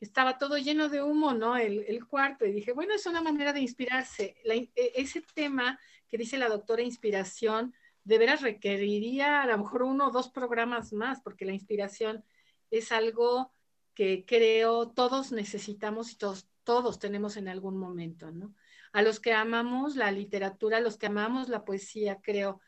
estaba 0.00 0.38
todo 0.38 0.56
lleno 0.56 0.88
de 0.88 1.02
humo, 1.02 1.34
¿no? 1.34 1.56
El, 1.56 2.04
cuarto. 2.06 2.46
Y 2.46 2.52
dije, 2.52 2.72
bueno, 2.72 2.94
es 2.94 3.06
una 3.06 3.20
manera 3.20 3.52
de 3.52 3.60
inspirarse. 3.60 4.36
E, 4.44 4.70
ese 4.74 5.22
tema 5.34 5.78
que 6.08 6.18
dice 6.18 6.38
la 6.38 6.48
doctora 6.48 6.82
inspiración, 6.82 7.74
de 8.04 8.18
veras 8.18 8.40
requeriría 8.40 9.42
a 9.42 9.46
lo 9.46 9.58
mejor 9.58 9.82
uno 9.82 10.08
o 10.08 10.10
dos 10.10 10.30
programas 10.30 10.92
más, 10.92 11.20
porque 11.20 11.44
la 11.44 11.52
inspiración 11.52 12.24
es 12.70 12.92
algo 12.92 13.52
que 13.94 14.24
creo 14.26 14.88
todos 14.88 15.32
necesitamos 15.32 16.12
y 16.12 16.16
todos, 16.16 16.48
todos 16.64 16.98
tenemos 16.98 17.36
en 17.36 17.48
algún 17.48 17.76
momento, 17.76 18.30
¿no? 18.30 18.54
A 18.92 19.02
los 19.02 19.20
que 19.20 19.34
amamos 19.34 19.96
la 19.96 20.10
literatura, 20.10 20.78
a 20.78 20.80
los 20.80 20.96
que 20.96 21.06
amamos 21.06 21.48
la 21.48 21.64
poesía, 21.64 22.20
creo, 22.22 22.60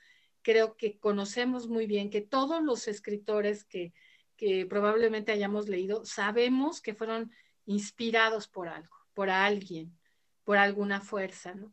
creo 0.42 0.76
que 0.76 0.98
conocemos 0.98 1.66
muy 1.66 1.86
bien 1.86 2.10
que 2.10 2.20
todos 2.20 2.62
los 2.62 2.86
escritores 2.86 3.64
que, 3.64 3.94
que 4.42 4.66
probablemente 4.66 5.30
hayamos 5.30 5.68
leído, 5.68 6.04
sabemos 6.04 6.80
que 6.80 6.94
fueron 6.94 7.30
inspirados 7.64 8.48
por 8.48 8.66
algo, 8.66 8.96
por 9.14 9.30
alguien, 9.30 9.96
por 10.42 10.56
alguna 10.56 11.00
fuerza, 11.00 11.54
¿no? 11.54 11.72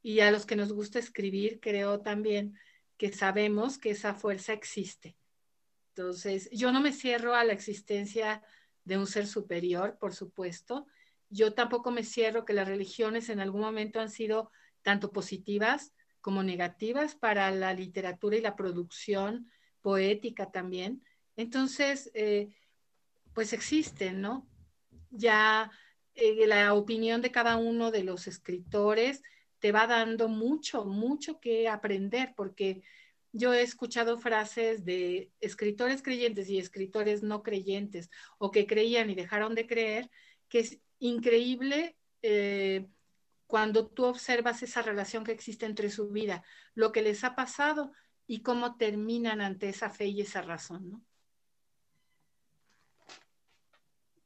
Y 0.00 0.20
a 0.20 0.30
los 0.30 0.46
que 0.46 0.54
nos 0.54 0.72
gusta 0.72 1.00
escribir, 1.00 1.58
creo 1.58 2.02
también 2.02 2.56
que 2.96 3.12
sabemos 3.12 3.78
que 3.78 3.90
esa 3.90 4.14
fuerza 4.14 4.52
existe. 4.52 5.16
Entonces, 5.88 6.48
yo 6.52 6.70
no 6.70 6.80
me 6.80 6.92
cierro 6.92 7.34
a 7.34 7.42
la 7.42 7.52
existencia 7.52 8.44
de 8.84 8.96
un 8.96 9.08
ser 9.08 9.26
superior, 9.26 9.98
por 9.98 10.14
supuesto. 10.14 10.86
Yo 11.30 11.52
tampoco 11.52 11.90
me 11.90 12.04
cierro 12.04 12.44
que 12.44 12.52
las 12.52 12.68
religiones 12.68 13.28
en 13.28 13.40
algún 13.40 13.62
momento 13.62 13.98
han 13.98 14.10
sido 14.10 14.52
tanto 14.82 15.10
positivas 15.10 15.92
como 16.20 16.44
negativas 16.44 17.16
para 17.16 17.50
la 17.50 17.74
literatura 17.74 18.36
y 18.36 18.40
la 18.40 18.54
producción 18.54 19.50
poética 19.82 20.52
también. 20.52 21.02
Entonces, 21.36 22.10
eh, 22.14 22.54
pues 23.32 23.52
existen, 23.52 24.20
¿no? 24.20 24.48
Ya 25.10 25.70
eh, 26.14 26.46
la 26.46 26.74
opinión 26.74 27.20
de 27.20 27.32
cada 27.32 27.56
uno 27.56 27.90
de 27.90 28.04
los 28.04 28.26
escritores 28.26 29.22
te 29.58 29.72
va 29.72 29.86
dando 29.86 30.28
mucho, 30.28 30.84
mucho 30.84 31.40
que 31.40 31.68
aprender, 31.68 32.34
porque 32.36 32.82
yo 33.32 33.52
he 33.52 33.62
escuchado 33.62 34.18
frases 34.18 34.84
de 34.84 35.32
escritores 35.40 36.02
creyentes 36.02 36.48
y 36.48 36.58
escritores 36.58 37.22
no 37.22 37.42
creyentes, 37.42 38.10
o 38.38 38.50
que 38.50 38.66
creían 38.66 39.10
y 39.10 39.14
dejaron 39.14 39.54
de 39.54 39.66
creer, 39.66 40.10
que 40.48 40.60
es 40.60 40.78
increíble 41.00 41.96
eh, 42.22 42.86
cuando 43.46 43.88
tú 43.88 44.04
observas 44.04 44.62
esa 44.62 44.82
relación 44.82 45.24
que 45.24 45.32
existe 45.32 45.66
entre 45.66 45.90
su 45.90 46.10
vida, 46.10 46.44
lo 46.74 46.92
que 46.92 47.02
les 47.02 47.24
ha 47.24 47.34
pasado 47.34 47.92
y 48.26 48.42
cómo 48.42 48.76
terminan 48.76 49.40
ante 49.40 49.68
esa 49.68 49.90
fe 49.90 50.06
y 50.06 50.20
esa 50.20 50.42
razón, 50.42 50.90
¿no? 50.90 51.04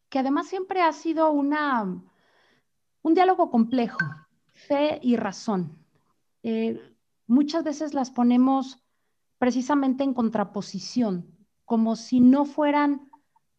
Que 0.08 0.18
además 0.18 0.48
siempre 0.48 0.82
ha 0.82 0.92
sido 0.92 1.30
una, 1.30 1.82
un 3.02 3.14
diálogo 3.14 3.50
complejo, 3.50 3.98
fe 4.52 4.98
y 5.02 5.16
razón. 5.16 5.78
Eh, 6.42 6.80
muchas 7.26 7.64
veces 7.64 7.94
las 7.94 8.10
ponemos 8.10 8.82
precisamente 9.38 10.04
en 10.04 10.14
contraposición, 10.14 11.26
como 11.64 11.96
si 11.96 12.20
no 12.20 12.44
fueran 12.44 13.10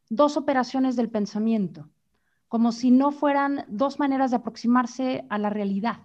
dos 0.09 0.37
operaciones 0.37 0.95
del 0.95 1.09
pensamiento, 1.09 1.89
como 2.47 2.71
si 2.71 2.91
no 2.91 3.11
fueran 3.11 3.65
dos 3.67 3.99
maneras 3.99 4.31
de 4.31 4.37
aproximarse 4.37 5.25
a 5.29 5.37
la 5.37 5.49
realidad. 5.49 5.99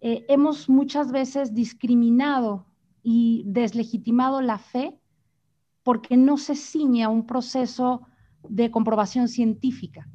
Eh, 0.00 0.24
hemos 0.28 0.68
muchas 0.68 1.12
veces 1.12 1.54
discriminado 1.54 2.66
y 3.02 3.44
deslegitimado 3.46 4.40
la 4.40 4.58
fe 4.58 4.98
porque 5.82 6.16
no 6.16 6.36
se 6.36 6.56
ciña 6.56 7.08
un 7.08 7.26
proceso 7.26 8.06
de 8.48 8.70
comprobación 8.70 9.28
científica. 9.28 10.08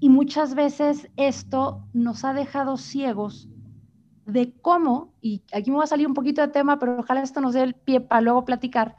Y 0.00 0.08
muchas 0.08 0.54
veces 0.54 1.08
esto 1.16 1.84
nos 1.92 2.24
ha 2.24 2.32
dejado 2.32 2.76
ciegos 2.76 3.48
de 4.26 4.52
cómo, 4.60 5.14
y 5.20 5.42
aquí 5.52 5.70
me 5.70 5.78
va 5.78 5.84
a 5.84 5.88
salir 5.88 6.06
un 6.06 6.14
poquito 6.14 6.42
de 6.42 6.48
tema, 6.48 6.78
pero 6.78 7.00
ojalá 7.00 7.22
esto 7.22 7.40
nos 7.40 7.54
dé 7.54 7.62
el 7.62 7.74
pie 7.74 8.00
para 8.00 8.20
luego 8.20 8.44
platicar, 8.44 8.96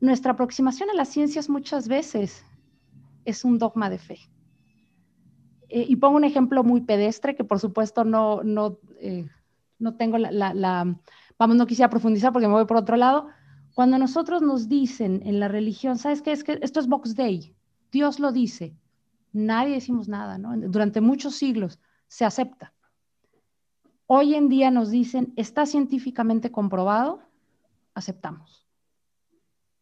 nuestra 0.00 0.32
aproximación 0.32 0.90
a 0.90 0.94
las 0.94 1.08
ciencias 1.08 1.48
muchas 1.48 1.86
veces 1.86 2.44
es 3.24 3.44
un 3.44 3.58
dogma 3.58 3.88
de 3.88 3.98
fe. 3.98 4.18
Eh, 5.68 5.86
y 5.88 5.96
pongo 5.96 6.16
un 6.16 6.24
ejemplo 6.24 6.64
muy 6.64 6.80
pedestre 6.80 7.36
que 7.36 7.44
por 7.44 7.60
supuesto 7.60 8.04
no, 8.04 8.42
no, 8.42 8.78
eh, 9.00 9.26
no 9.78 9.94
tengo 9.94 10.18
la, 10.18 10.52
la, 10.52 10.96
vamos, 11.38 11.56
no 11.56 11.66
quisiera 11.66 11.88
profundizar 11.88 12.32
porque 12.32 12.48
me 12.48 12.54
voy 12.54 12.66
por 12.66 12.76
otro 12.76 12.96
lado. 12.96 13.28
Cuando 13.74 13.98
nosotros 13.98 14.42
nos 14.42 14.68
dicen 14.68 15.22
en 15.24 15.40
la 15.40 15.48
religión, 15.48 15.98
¿sabes 15.98 16.22
qué? 16.22 16.32
Es 16.32 16.44
que 16.44 16.58
esto 16.62 16.80
es 16.80 16.88
Box 16.88 17.14
Day, 17.14 17.54
Dios 17.90 18.18
lo 18.18 18.32
dice, 18.32 18.76
nadie 19.32 19.74
decimos 19.74 20.08
nada, 20.08 20.38
¿no? 20.38 20.56
Durante 20.68 21.00
muchos 21.00 21.36
siglos 21.36 21.78
se 22.08 22.24
acepta. 22.24 22.74
Hoy 24.06 24.34
en 24.34 24.48
día 24.48 24.70
nos 24.70 24.90
dicen, 24.90 25.32
está 25.36 25.64
científicamente 25.64 26.50
comprobado, 26.50 27.22
aceptamos. 27.94 28.66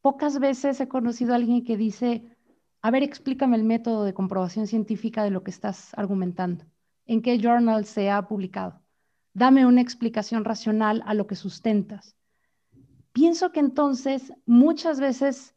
Pocas 0.01 0.39
veces 0.39 0.81
he 0.81 0.89
conocido 0.89 1.33
a 1.33 1.37
alguien 1.37 1.65
que 1.65 1.77
dice, 1.77 2.37
a 2.83 2.91
ver, 2.91 3.03
explícame 3.03 3.57
el 3.57 3.65
método 3.65 4.05
de 4.05 4.15
comprobación 4.15 4.67
científica 4.67 5.23
de 5.23 5.31
lo 5.31 5.43
que 5.43 5.51
estás 5.51 5.93
argumentando. 5.95 6.65
¿En 7.07 7.23
qué 7.23 7.39
journal 7.39 7.85
se 7.85 8.11
ha 8.11 8.27
publicado? 8.29 8.81
Dame 9.35 9.67
una 9.67 9.81
explicación 9.81 10.45
racional 10.45 11.03
a 11.07 11.15
lo 11.15 11.27
que 11.27 11.37
sustentas. 11.37 12.17
Pienso 13.21 13.53
que 13.53 13.61
entonces 13.61 14.33
muchas 14.47 14.99
veces 14.99 15.55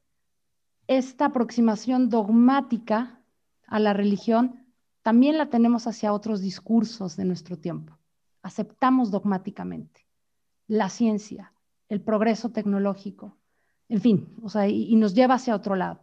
esta 0.88 1.28
aproximación 1.28 2.10
dogmática 2.10 3.24
a 3.68 3.80
la 3.80 3.94
religión 3.94 4.68
también 5.02 5.38
la 5.38 5.50
tenemos 5.50 5.88
hacia 5.88 6.12
otros 6.12 6.42
discursos 6.42 7.16
de 7.16 7.24
nuestro 7.24 7.58
tiempo. 7.58 7.98
Aceptamos 8.42 9.12
dogmáticamente 9.12 10.06
la 10.68 10.90
ciencia, 10.90 11.54
el 11.88 12.02
progreso 12.02 12.52
tecnológico, 12.52 13.38
en 13.88 14.02
fin, 14.02 14.36
o 14.42 14.50
sea, 14.50 14.68
y, 14.68 14.94
nos 14.98 15.14
lleva 15.14 15.36
hacia 15.36 15.56
otro 15.56 15.78
lado. 15.78 16.02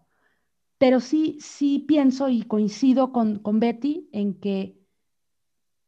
Pero 0.79 0.99
sí, 0.99 1.37
sí 1.43 1.81
pienso 1.81 2.31
y 2.31 2.45
coincido 2.45 3.13
con, 3.13 3.39
con 3.39 3.61
Betty 3.61 4.09
en 4.13 4.33
que 4.41 4.80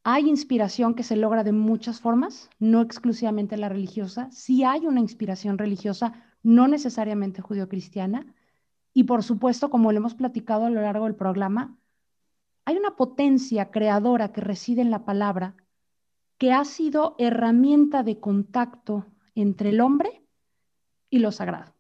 hay 0.05 0.29
inspiración 0.29 0.95
que 0.95 1.03
se 1.03 1.17
logra 1.17 1.45
de 1.45 1.53
muchas 1.53 2.01
formas, 2.01 2.51
no 2.59 2.81
exclusivamente 2.81 3.57
la 3.57 3.69
religiosa. 3.69 4.31
Sí 4.33 4.65
hay 4.65 4.87
una 4.87 5.01
inspiración 5.01 5.59
religiosa, 5.59 6.13
no 6.43 6.67
necesariamente 6.67 7.41
judio-cristiana, 7.41 8.27
y 8.95 9.05
por 9.05 9.23
supuesto, 9.23 9.71
como 9.71 9.93
lo 9.93 9.99
hemos 9.99 10.15
platicado 10.15 10.67
a 10.67 10.71
lo 10.71 10.83
largo 10.83 11.05
del 11.05 11.15
programa, 11.15 11.77
hay 12.65 12.77
una 12.77 12.97
potencia 12.97 13.71
creadora 13.71 14.33
que 14.33 14.41
reside 14.41 14.83
en 14.83 14.91
la 14.91 15.05
palabra 15.05 15.55
que 16.37 16.53
ha 16.53 16.65
sido 16.65 17.15
herramienta 17.19 18.03
de 18.03 18.19
contacto 18.19 19.07
entre 19.35 19.71
el 19.71 19.81
hombre 19.81 20.23
y 21.11 21.21
lo 21.21 21.31
sagrado, 21.31 21.75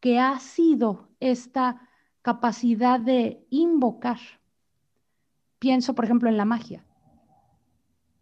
que 0.00 0.18
ha 0.18 0.38
sido 0.40 1.08
esta 1.20 1.88
capacidad 2.22 3.00
de 3.00 3.46
invocar. 3.50 4.18
Pienso, 5.58 5.94
por 5.94 6.04
ejemplo, 6.04 6.28
en 6.28 6.36
la 6.36 6.44
magia. 6.44 6.84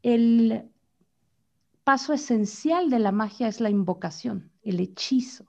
El 0.06 0.70
paso 1.82 2.12
esencial 2.12 2.90
de 2.90 3.00
la 3.00 3.10
magia 3.10 3.48
es 3.48 3.60
la 3.60 3.70
invocación, 3.70 4.52
el 4.62 4.78
hechizo 4.78 5.46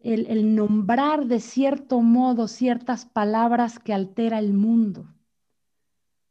el, 0.00 0.54
nombrar 0.54 1.26
de 1.26 1.40
cierto 1.40 2.00
modo 2.00 2.46
ciertas 2.46 3.06
palabras 3.06 3.78
que 3.78 3.92
altera 3.92 4.38
el 4.38 4.52
mundo. 4.52 5.08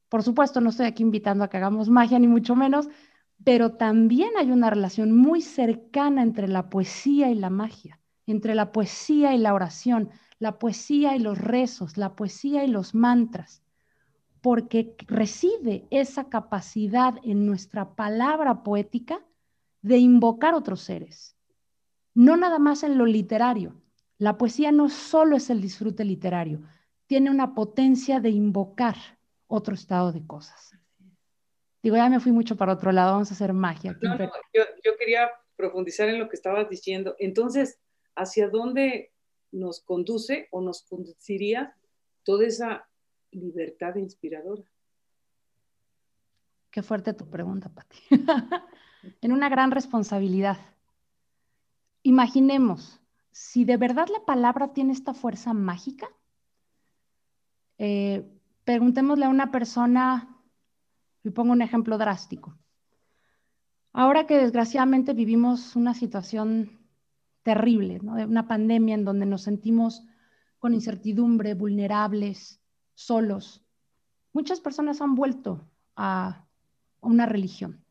Por 0.07 0.23
supuesto, 0.23 0.61
no 0.61 0.69
estoy 0.69 0.85
aquí 0.85 1.03
invitando 1.03 1.43
a 1.43 1.49
que 1.49 1.57
hagamos 1.57 1.89
magia, 1.89 2.19
ni 2.19 2.27
mucho 2.27 2.55
menos, 2.55 2.87
pero 3.43 3.73
también 3.73 4.29
hay 4.37 4.51
una 4.51 4.69
relación 4.69 5.15
muy 5.15 5.41
cercana 5.41 6.21
entre 6.23 6.47
la 6.47 6.69
poesía 6.69 7.29
y 7.29 7.35
la 7.35 7.49
magia, 7.49 7.99
entre 8.25 8.55
la 8.55 8.71
poesía 8.71 9.35
y 9.35 9.39
la 9.39 9.53
oración, 9.53 10.09
la 10.39 10.57
poesía 10.57 11.15
y 11.15 11.19
los 11.19 11.37
rezos, 11.37 11.97
la 11.97 12.15
poesía 12.15 12.63
y 12.63 12.67
los 12.67 12.95
mantras, 12.95 13.61
porque 14.45 14.93
reside 15.07 15.87
esa 15.89 16.29
capacidad 16.29 17.15
en 17.23 17.47
nuestra 17.47 17.95
palabra 17.95 18.61
poética 18.61 19.25
de 19.81 19.97
invocar 19.97 20.53
otros 20.53 20.81
seres 20.81 21.35
no 22.15 22.37
nada 22.37 22.57
más 22.57 22.83
en 22.83 22.97
lo 22.97 23.05
literario. 23.05 23.79
La 24.17 24.37
poesía 24.37 24.71
no 24.71 24.89
solo 24.89 25.35
es 25.35 25.49
el 25.49 25.61
disfrute 25.61 26.03
literario, 26.03 26.61
tiene 27.05 27.29
una 27.29 27.53
potencia 27.53 28.19
de 28.19 28.29
invocar 28.29 28.95
otro 29.47 29.75
estado 29.75 30.11
de 30.11 30.25
cosas. 30.25 30.71
Digo, 31.83 31.97
ya 31.97 32.09
me 32.09 32.19
fui 32.19 32.31
mucho 32.31 32.55
para 32.55 32.73
otro 32.73 32.91
lado, 32.91 33.11
vamos 33.11 33.29
a 33.29 33.35
hacer 33.35 33.53
magia. 33.53 33.95
yo, 34.53 34.97
quería 34.97 35.29
profundizar 35.55 36.09
en 36.09 36.17
lo 36.17 36.29
que 36.29 36.35
estabas 36.35 36.69
diciendo. 36.69 37.15
Entonces, 37.19 37.79
¿hacia 38.15 38.49
dónde 38.49 39.11
nos 39.51 39.81
conduce 39.81 40.47
o 40.51 40.61
nos 40.61 40.83
conduciría 40.83 41.75
toda 42.23 42.47
esa 42.47 42.87
libertad 43.31 43.95
inspiradora? 43.95 44.63
Qué 46.71 46.81
fuerte 46.83 47.13
tu 47.13 47.29
pregunta, 47.29 47.69
Pati. 47.69 47.97
en 49.21 49.31
una 49.31 49.49
gran 49.49 49.71
responsabilidad 49.71 50.57
imaginemos, 52.03 53.01
si 53.31 53.65
de 53.65 53.77
verdad 53.77 54.07
la 54.11 54.23
palabra 54.25 54.73
tiene 54.73 54.93
esta 54.93 55.13
fuerza 55.13 55.53
mágica, 55.53 56.07
eh, 57.79 58.23
preguntémosle 58.63 59.25
a 59.25 59.29
una 59.29 59.51
persona, 59.51 60.35
y 61.23 61.31
pongo 61.31 61.51
un 61.51 61.63
ejemplo 61.63 61.97
drástico. 61.97 62.55
Ahora 63.91 64.27
que 64.27 64.37
desgraciadamente 64.37 65.13
vivimos 65.13 65.75
una 65.75 65.95
situación 65.95 66.79
terrible, 67.41 67.99
una 68.01 68.47
pandemia 68.47 68.93
en 68.93 69.05
donde 69.05 69.25
nos 69.25 69.41
sentimos 69.41 70.03
con 70.59 70.73
incertidumbre, 70.73 71.55
vulnerables, 71.55 72.61
solos, 72.95 73.63
muchas 74.33 74.59
personas 74.59 75.01
han 75.01 75.15
vuelto 75.15 75.69
a 75.95 76.45
una 77.01 77.25
religión. 77.25 77.85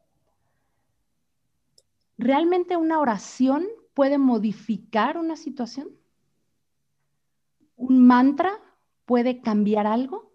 ¿Realmente 2.18 2.76
una 2.76 2.98
oración 2.98 3.66
puede 3.94 4.18
modificar 4.18 5.18
una 5.18 5.36
situación? 5.36 5.88
¿Un 7.76 8.06
mantra 8.06 8.52
puede 9.04 9.40
cambiar 9.40 9.86
algo? 9.86 10.32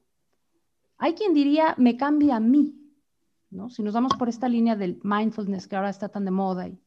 Hay 0.97 1.13
quien 1.13 1.33
diría, 1.33 1.75
me 1.77 1.95
cambia 1.95 2.35
a 2.35 2.39
mí, 2.39 2.75
¿no? 3.49 3.69
Si 3.69 3.81
nos 3.81 3.93
vamos 3.93 4.13
por 4.17 4.29
esta 4.29 4.49
línea 4.49 4.75
del 4.75 4.99
mindfulness 5.03 5.67
que 5.67 5.75
ahora 5.75 5.89
está 5.89 6.09
tan 6.09 6.25
de 6.25 6.31
moda 6.31 6.67
y 6.67 6.79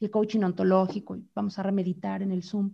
el 0.00 0.10
coaching 0.10 0.42
ontológico, 0.42 1.14
y 1.14 1.28
vamos 1.34 1.58
a 1.58 1.62
remeditar 1.62 2.22
en 2.22 2.32
el 2.32 2.42
Zoom, 2.42 2.72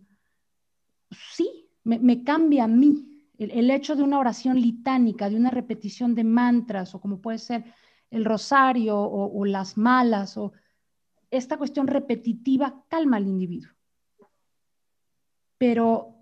sí, 1.10 1.68
me, 1.82 2.22
cambia 2.24 2.64
a 2.64 2.68
mí. 2.68 3.15
El, 3.38 3.70
hecho 3.70 3.96
de 3.96 4.02
una 4.02 4.18
oración 4.18 4.60
litánica, 4.60 5.28
de 5.28 5.36
una 5.36 5.50
repetición 5.50 6.14
de 6.14 6.24
mantras, 6.24 6.94
o 6.94 7.00
como 7.00 7.20
puede 7.20 7.38
ser 7.38 7.64
el 8.10 8.24
rosario 8.24 8.98
o, 8.98 9.44
las 9.44 9.76
malas, 9.76 10.36
o 10.36 10.52
esta 11.30 11.56
cuestión 11.56 11.86
repetitiva 11.86 12.84
calma 12.88 13.18
al 13.18 13.26
individuo. 13.26 13.72
Pero 15.58 16.16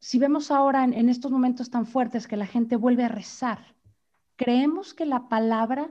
si 0.00 0.18
vemos 0.18 0.50
ahora 0.50 0.84
en, 0.84 1.08
estos 1.08 1.30
momentos 1.30 1.70
tan 1.70 1.86
fuertes 1.86 2.26
que 2.26 2.36
la 2.36 2.46
gente 2.46 2.76
vuelve 2.76 3.04
a 3.04 3.08
rezar, 3.08 3.74
¿creemos 4.36 4.94
que 4.94 5.06
la 5.06 5.28
palabra 5.28 5.90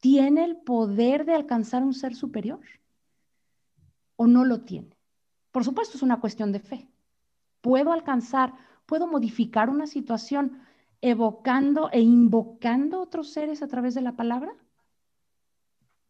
tiene 0.00 0.44
el 0.44 0.56
poder 0.56 1.24
de 1.24 1.34
alcanzar 1.34 1.84
un 1.84 1.94
ser 1.94 2.14
superior? 2.16 2.60
¿O 4.16 4.26
no 4.26 4.44
lo 4.44 4.62
tiene? 4.62 4.96
Por 5.52 5.64
supuesto, 5.64 5.96
es 5.96 6.02
una 6.02 6.18
cuestión 6.18 6.50
de 6.50 6.58
fe. 6.58 6.88
¿Puedo 7.60 7.92
alcanzar, 7.92 8.54
puedo 8.92 9.06
modificar 9.06 9.70
una 9.70 9.86
situación 9.86 10.60
evocando 11.00 11.88
e 11.92 12.00
invocando 12.02 13.00
otros 13.00 13.32
seres 13.32 13.62
a 13.62 13.66
través 13.66 13.94
de 13.94 14.02
la 14.02 14.16
palabra? 14.16 14.52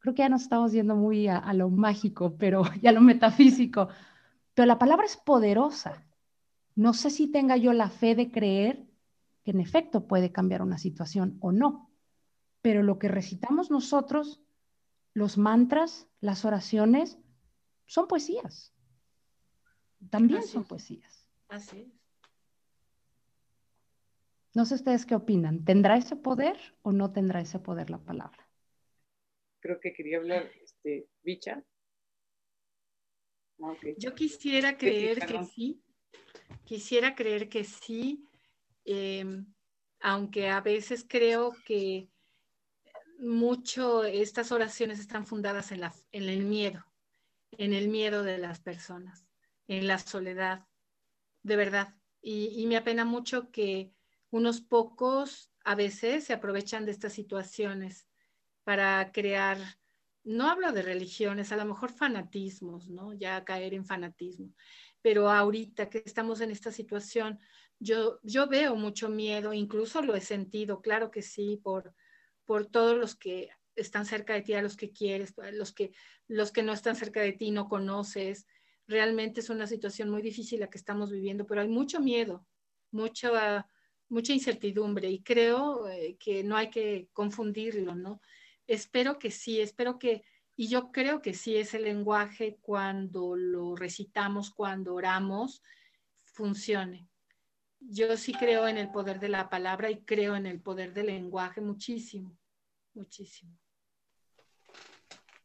creo 0.01 0.15
que 0.17 0.23
ya 0.23 0.29
nos 0.29 0.43
estamos 0.43 0.73
yendo 0.73 0.97
muy 0.97 1.29
a, 1.29 1.53
lo 1.55 1.71
mágico, 1.71 2.35
pero 2.37 2.65
ya 2.83 2.91
a 2.91 2.93
lo 2.93 3.01
metafísico. 3.01 3.87
Pero 4.53 4.67
la 4.67 4.81
palabra 4.81 5.07
es 5.07 5.17
poderosa. 5.17 6.05
No 6.75 6.93
sé 6.93 7.11
si 7.11 7.29
tenga 7.29 7.57
yo 7.57 7.73
la 7.73 7.89
fe 7.89 8.17
de 8.17 8.33
creer 8.33 8.85
que 9.45 9.53
en 9.53 9.61
efecto 9.61 10.09
puede 10.09 10.33
cambiar 10.33 10.61
una 10.61 10.77
situación 10.77 11.39
o 11.39 11.53
no. 11.53 11.89
Pero 12.63 12.83
lo 12.83 12.99
que 12.99 13.07
recitamos 13.07 13.71
nosotros, 13.71 14.43
los 15.15 15.39
mantras, 15.39 16.09
las 16.21 16.45
oraciones, 16.45 17.17
son 17.87 18.09
poesías. 18.09 18.75
También 20.11 20.43
son 20.43 20.65
poesías. 20.65 21.29
Así 21.49 21.79
es. 21.79 22.02
No 24.55 24.65
sé 24.65 24.75
ustedes 24.75 25.07
qué 25.07 25.15
opinan. 25.15 25.65
¿Tendrá 25.65 25.97
ese 25.97 26.17
poder 26.17 26.57
o 26.83 26.93
no 26.93 27.13
tendrá 27.13 27.41
ese 27.41 27.59
poder 27.59 27.91
la 27.91 27.99
palabra? 27.99 28.49
creo 29.63 29.81
que 29.81 29.95
quería 29.95 30.19
hablar, 30.19 30.51
este, 30.63 31.09
Bicha. 31.23 31.65
Yo 33.97 34.15
quisiera 34.15 34.77
creer 34.77 35.21
que 35.25 35.45
sí, 35.45 35.81
quisiera 36.65 37.15
creer 37.15 37.49
que 37.49 37.65
sí. 37.65 38.29
Em, 38.85 39.47
aunque 40.01 40.49
a 40.49 40.61
veces 40.61 41.07
creo 41.09 41.53
que 41.65 42.09
mucho 43.21 44.03
estas 44.03 44.51
oraciones 44.51 44.99
están 44.99 45.25
fundadas 45.25 45.71
en, 45.71 45.81
la, 45.81 45.95
en 46.11 46.29
el 46.29 46.43
miedo, 46.45 46.85
en 47.53 47.73
el 47.73 47.87
miedo 47.87 48.25
de 48.25 48.39
las 48.39 48.59
personas, 48.59 49.25
en 49.69 49.87
la 49.87 49.99
soledad, 49.99 50.67
de 51.45 51.55
verdad. 51.55 51.95
Y, 52.21 52.61
y 52.61 52.67
me 52.67 52.77
apena 52.77 53.05
mucho 53.05 53.53
que 53.53 53.93
unos 54.33 54.63
pocos 54.63 55.53
a 55.63 55.75
veces 55.75 56.25
se 56.25 56.33
aprovechan 56.33 56.87
de 56.87 56.91
estas 56.91 57.13
situaciones 57.13 58.09
para 58.65 59.13
crear, 59.13 59.59
no 60.25 60.49
hablo 60.49 60.73
de 60.73 60.83
religiones, 60.83 61.53
a 61.53 61.57
lo 61.57 61.67
mejor 61.67 61.93
fanatismos, 61.93 62.89
¿no? 62.89 63.13
Ya 63.13 63.45
caer 63.45 63.75
en 63.75 63.85
fanatismo. 63.85 64.55
Pero 65.03 65.31
ahorita 65.31 65.91
que 65.91 66.03
estamos 66.05 66.41
en 66.41 66.51
esta 66.51 66.73
situación, 66.73 67.41
yo, 67.79 68.21
yo 68.23 68.49
veo 68.49 68.75
mucho 68.75 69.11
miedo, 69.11 69.53
incluso 69.53 70.01
lo 70.01 70.15
he 70.15 70.23
sentido, 70.23 70.81
claro 70.81 71.11
que 71.11 71.21
sí, 71.21 71.61
por, 71.63 71.95
por 72.47 72.67
todos 72.67 72.97
los 72.97 73.15
que 73.15 73.51
están 73.77 74.07
cerca 74.07 74.33
de 74.33 74.43
ti, 74.43 74.55
a 74.55 74.63
los 74.63 74.79
que 74.79 74.93
quieres, 74.93 75.35
los 75.53 75.73
que, 75.73 75.93
los 76.27 76.53
que 76.53 76.63
no 76.63 76.73
están 76.73 76.97
cerca 76.97 77.21
de 77.21 77.33
ti 77.33 77.51
no 77.51 77.69
conoces. 77.69 78.47
Realmente 78.87 79.41
es 79.41 79.51
una 79.51 79.67
situación 79.67 80.09
muy 80.09 80.23
difícil 80.23 80.61
la 80.61 80.71
que 80.71 80.79
estamos 80.79 81.11
viviendo, 81.11 81.47
pero 81.47 81.61
hay 81.61 81.69
mucho 81.69 82.01
miedo, 82.01 82.47
mucha, 82.91 83.69
mucha 84.13 84.33
incertidumbre 84.33 85.11
y 85.11 85.23
creo 85.23 85.89
eh, 85.89 86.17
que 86.19 86.45
no 86.45 86.57
hay 86.57 86.71
que 86.71 87.09
confundirlo, 87.13 87.95
¿no? 87.95 88.21
Espero 88.67 89.19
que 89.19 89.31
sí, 89.31 89.61
espero 89.61 89.99
que, 89.99 90.23
y 90.57 90.69
yo 90.69 90.93
creo 90.93 91.23
que 91.23 91.35
sí, 91.35 91.57
ese 91.57 91.81
lenguaje 91.81 92.59
cuando 92.61 93.37
lo 93.37 93.75
recitamos, 93.75 94.51
cuando 94.51 94.95
oramos, 94.95 95.63
funcione 96.25 97.09
yo 97.91 98.17
sí 98.17 98.33
creo 98.33 98.69
en 98.69 98.79
el 98.79 98.91
poder 98.91 99.21
de 99.21 99.29
la 99.29 99.49
palabra 99.49 99.91
y 99.91 99.99
creo 100.03 100.37
en 100.37 100.47
el 100.47 100.61
poder 100.61 100.93
del 100.93 101.07
lenguaje 101.07 101.61
muchísimo, 101.61 102.37
muchísimo. 102.95 103.53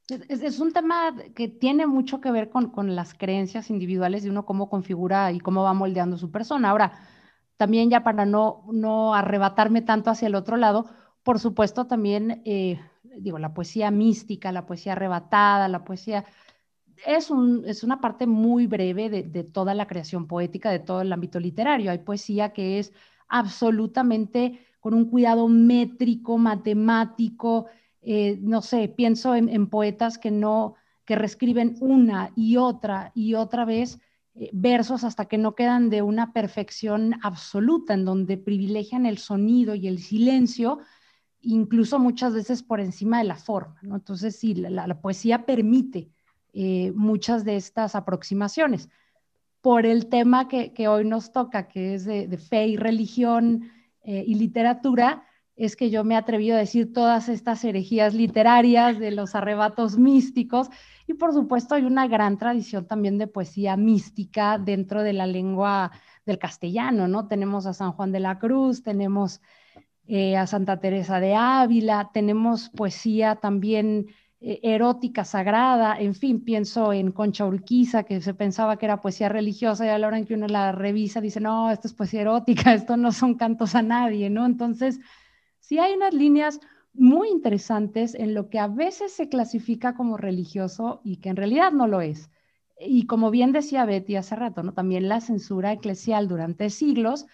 Es, 0.08 0.60
un 0.60 0.72
tema 0.72 1.14
que 1.36 1.50
tiene 1.50 1.86
mucho 1.86 2.22
que 2.22 2.32
ver 2.32 2.50
con, 2.50 2.70
con, 2.70 2.96
las 2.96 3.14
creencias 3.14 3.70
individuales 3.70 4.24
de 4.24 4.30
uno, 4.30 4.46
cómo 4.46 4.70
configura 4.70 5.34
y 5.34 5.40
cómo 5.40 5.64
va 5.64 5.74
moldeando 5.74 6.18
su 6.18 6.32
persona. 6.32 6.70
Ahora, 6.70 6.94
también 7.58 7.90
ya 7.90 8.04
para 8.04 8.26
no, 8.26 8.64
no 8.72 9.14
arrebatarme 9.14 9.82
tanto 9.82 10.10
hacia 10.10 10.28
el 10.28 10.36
otro 10.36 10.58
lado, 10.58 10.86
por 11.24 11.40
supuesto 11.40 11.88
también, 11.88 12.42
eh, 12.46 12.80
digo, 13.18 13.40
la 13.40 13.54
poesía 13.54 13.92
mística, 13.92 14.52
la 14.52 14.66
poesía 14.66 14.94
arrebatada, 14.94 15.68
la 15.68 15.84
poesía 15.84 16.24
es, 17.06 17.30
una 17.84 18.02
parte 18.02 18.26
muy 18.28 18.68
breve 18.68 19.10
de, 19.10 19.44
toda 19.44 19.74
la 19.74 19.88
creación 19.88 20.28
poética, 20.28 20.72
de 20.72 20.80
todo 20.80 21.02
el 21.02 21.12
ámbito 21.12 21.40
literario. 21.40 21.92
Hay 21.92 22.00
poesía 22.00 22.54
que 22.54 22.80
es 22.80 22.94
absolutamente 23.28 24.60
con 24.80 24.94
un 24.94 25.10
cuidado 25.10 25.48
métrico, 25.48 26.38
matemático. 26.38 27.66
Eh, 28.02 28.40
no 28.42 28.62
sé, 28.62 28.88
pienso 28.88 29.36
en, 29.36 29.68
poetas 29.68 30.18
que 30.18 30.32
no, 30.32 30.76
que 31.06 31.16
reescriben 31.16 31.76
una 31.82 32.32
y 32.36 32.58
otra 32.58 33.12
y 33.14 33.34
otra 33.34 33.66
vez 33.66 34.00
versos 34.54 35.04
hasta 35.04 35.26
que 35.26 35.38
no 35.38 35.56
quedan 35.56 35.90
de 35.90 36.02
una 36.02 36.34
perfección 36.34 37.16
absoluta, 37.24 37.94
en 37.94 38.06
donde 38.06 38.38
privilegian 38.38 39.06
el 39.06 39.18
sonido 39.18 39.76
y 39.76 39.88
el 39.88 40.00
silencio, 40.00 40.80
incluso 41.42 42.00
muchas 42.00 42.34
veces 42.34 42.64
por 42.64 42.80
encima 42.80 43.20
de 43.20 43.26
la 43.26 43.36
forma. 43.36 43.80
Entonces, 43.84 44.36
sí, 44.36 44.54
la 44.56 45.02
poesía 45.02 45.46
permite 45.46 46.10
eh, 46.60 46.92
muchas 46.96 47.46
de 47.46 47.56
estas 47.56 47.94
aproximaciones. 47.94 48.90
Por 49.62 49.86
el 49.86 50.08
tema 50.08 50.48
que, 50.48 50.88
hoy 50.88 51.06
nos 51.06 51.32
toca, 51.32 51.68
que 51.68 51.94
es 51.94 52.06
de, 52.06 52.36
fe 52.38 52.66
y 52.66 52.78
religión 52.78 53.70
eh, 54.02 54.24
y 54.26 54.34
literatura, 54.34 55.27
es 55.58 55.76
que 55.76 55.90
yo 55.90 56.04
me 56.04 56.14
he 56.14 56.18
atrevido 56.18 56.56
a 56.56 56.60
decir 56.60 56.94
todas 56.94 57.28
estas 57.30 57.64
herejías 57.66 58.14
literarias 58.14 59.00
de 59.00 59.12
los 59.12 59.34
arrebatos 59.34 59.98
místicos 59.98 60.70
y 61.08 61.16
por 61.16 61.34
supuesto 61.34 61.74
hay 61.74 61.84
una 61.84 62.08
gran 62.08 62.38
tradición 62.38 62.86
también 62.86 63.18
de 63.18 63.28
poesía 63.28 63.76
mística 63.76 64.60
dentro 64.60 65.02
de 65.02 65.14
la 65.14 65.26
lengua 65.26 65.92
del 66.26 66.38
castellano, 66.38 67.08
¿no? 67.08 67.28
Tenemos 67.28 67.66
a 67.66 67.74
San 67.74 67.94
Juan 67.94 68.12
de 68.12 68.20
la 68.20 68.38
Cruz, 68.38 68.84
tenemos 68.84 69.42
eh, 70.08 70.38
a 70.38 70.46
Santa 70.46 70.80
Teresa 70.80 71.20
de 71.20 71.34
Ávila, 71.34 72.12
tenemos 72.14 72.70
poesía 72.70 73.36
también 73.36 74.08
eh, 74.40 74.60
erótica, 74.62 75.26
sagrada, 75.26 76.00
en 76.00 76.14
fin, 76.14 76.44
pienso 76.44 76.94
en 76.94 77.12
Concha 77.12 77.46
Urquiza, 77.46 78.04
que 78.04 78.22
se 78.22 78.36
pensaba 78.36 78.78
que 78.78 78.86
era 78.86 79.02
poesía 79.02 79.30
religiosa 79.30 79.86
y 79.88 79.90
a 79.90 79.98
la 79.98 80.08
hora 80.08 80.20
en 80.20 80.26
que 80.26 80.36
uno 80.36 80.48
la 80.48 80.72
revisa 80.72 81.20
dice, 81.20 81.40
no, 81.40 81.72
esto 81.72 81.88
es 81.88 81.96
poesía 81.96 82.22
erótica, 82.22 82.74
esto 82.76 82.96
no 82.96 83.12
son 83.12 83.36
cantos 83.36 83.74
a 83.74 83.82
nadie, 83.82 84.30
¿no? 84.30 84.46
Entonces, 84.46 85.00
sí 85.68 85.80
hay 85.80 85.94
unas 85.94 86.14
líneas 86.14 86.62
muy 86.94 87.28
interesantes 87.28 88.16
en 88.16 88.34
lo 88.34 88.50
que 88.50 88.58
a 88.58 88.68
veces 88.68 89.12
se 89.12 89.28
clasifica 89.28 89.96
como 89.96 90.16
religioso 90.16 91.02
y 91.04 91.18
que 91.18 91.28
en 91.28 91.36
realidad 91.36 91.74
no 91.74 91.88
lo 91.88 92.00
es. 92.00 92.30
Y 92.80 93.06
como 93.06 93.32
bien 93.32 93.52
decía 93.52 93.86
Betty 93.86 94.16
hace 94.16 94.38
rato, 94.38 94.64
¿no? 94.64 94.74
También 94.74 95.10
la 95.10 95.20
censura 95.20 95.74
eclesial 95.74 96.30
durante 96.30 96.70
siglos, 96.70 97.26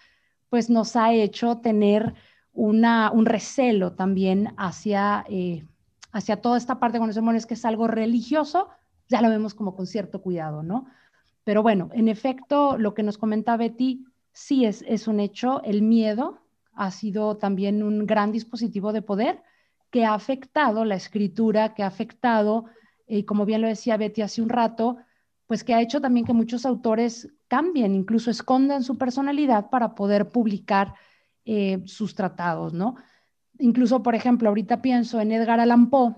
pues 0.48 0.68
nos 0.68 0.96
ha 0.96 1.12
hecho 1.12 1.58
tener 1.58 2.14
una, 2.52 3.12
un 3.12 3.24
recelo 3.26 3.92
también 3.92 4.52
hacia... 4.56 5.24
Eh, 5.28 5.64
hacia 6.14 6.40
toda 6.40 6.56
esta 6.56 6.78
parte 6.78 6.98
cuando 6.98 7.12
decimos 7.12 7.44
que 7.44 7.54
es 7.54 7.64
algo 7.64 7.88
religioso, 7.88 8.68
ya 9.08 9.20
lo 9.20 9.28
vemos 9.28 9.52
como 9.52 9.74
con 9.74 9.88
cierto 9.88 10.22
cuidado, 10.22 10.62
¿no? 10.62 10.86
Pero 11.42 11.60
bueno, 11.60 11.90
en 11.92 12.06
efecto, 12.06 12.78
lo 12.78 12.94
que 12.94 13.02
nos 13.02 13.18
comenta 13.18 13.56
Betty, 13.56 14.04
sí 14.32 14.64
es, 14.64 14.84
es 14.86 15.08
un 15.08 15.18
hecho, 15.18 15.60
el 15.64 15.82
miedo 15.82 16.43
ha 16.76 16.90
sido 16.90 17.36
también 17.36 17.82
un 17.82 18.06
gran 18.06 18.32
dispositivo 18.32 18.92
de 18.92 19.02
poder 19.02 19.42
que 19.90 20.04
ha 20.04 20.14
afectado 20.14 20.84
la 20.84 20.96
escritura, 20.96 21.74
que 21.74 21.82
ha 21.82 21.86
afectado, 21.86 22.64
y 23.06 23.20
eh, 23.20 23.24
como 23.24 23.44
bien 23.44 23.62
lo 23.62 23.68
decía 23.68 23.96
Betty 23.96 24.22
hace 24.22 24.42
un 24.42 24.48
rato, 24.48 24.96
pues 25.46 25.62
que 25.62 25.74
ha 25.74 25.80
hecho 25.80 26.00
también 26.00 26.26
que 26.26 26.32
muchos 26.32 26.66
autores 26.66 27.32
cambien, 27.48 27.94
incluso 27.94 28.30
escondan 28.30 28.82
su 28.82 28.98
personalidad 28.98 29.70
para 29.70 29.94
poder 29.94 30.30
publicar 30.30 30.94
eh, 31.44 31.82
sus 31.86 32.14
tratados, 32.14 32.72
¿no? 32.72 32.96
incluso, 33.58 34.02
por 34.02 34.14
ejemplo, 34.14 34.48
ahorita 34.48 34.82
pienso 34.82 35.20
en 35.20 35.32
Edgar 35.32 35.60
Allan 35.60 35.90
Poe, 35.90 36.16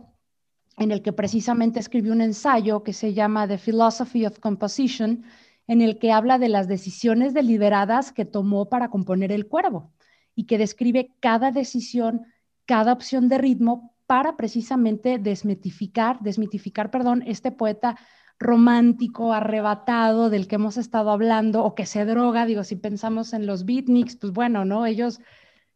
en 0.79 0.91
el 0.91 1.03
que 1.03 1.13
precisamente 1.13 1.79
escribió 1.79 2.13
un 2.13 2.21
ensayo 2.21 2.83
que 2.83 2.93
se 2.93 3.15
llama 3.15 3.47
The 3.49 3.59
Philosophy 3.59 4.27
of 4.27 4.39
Composition, 4.39 5.25
en 5.67 5.83
el 5.83 5.99
que 5.99 6.13
habla 6.13 6.39
de 6.39 6.49
las 6.49 6.69
decisiones 6.69 7.35
deliberadas 7.35 8.13
que 8.13 8.25
tomó 8.25 8.69
para 8.71 8.89
componer 8.89 9.33
El 9.33 9.49
Cuervo 9.49 9.93
y 10.37 10.45
que 10.45 10.59
describe 10.59 11.11
cada 11.19 11.51
decisión, 11.51 12.27
cada 12.67 12.93
opción 12.93 13.29
de 13.29 13.39
ritmo 13.39 13.97
para 14.07 14.37
precisamente 14.37 15.19
desmitificar, 15.19 16.21
desmitificar, 16.21 16.93
perdón, 16.93 17.25
este 17.27 17.51
poeta 17.51 17.97
romántico, 18.39 19.33
arrebatado 19.33 20.31
del 20.31 20.47
que 20.47 20.57
hemos 20.57 20.77
estado 20.77 21.11
hablando 21.11 21.65
o 21.65 21.75
que 21.75 21.87
se 21.87 22.05
droga, 22.05 22.47
digo, 22.47 22.63
si 22.63 22.77
pensamos 22.77 23.33
en 23.33 23.47
los 23.47 23.65
beatniks, 23.65 24.17
pues 24.17 24.33
bueno, 24.33 24.65
¿no? 24.65 24.87
Ellos 24.87 25.21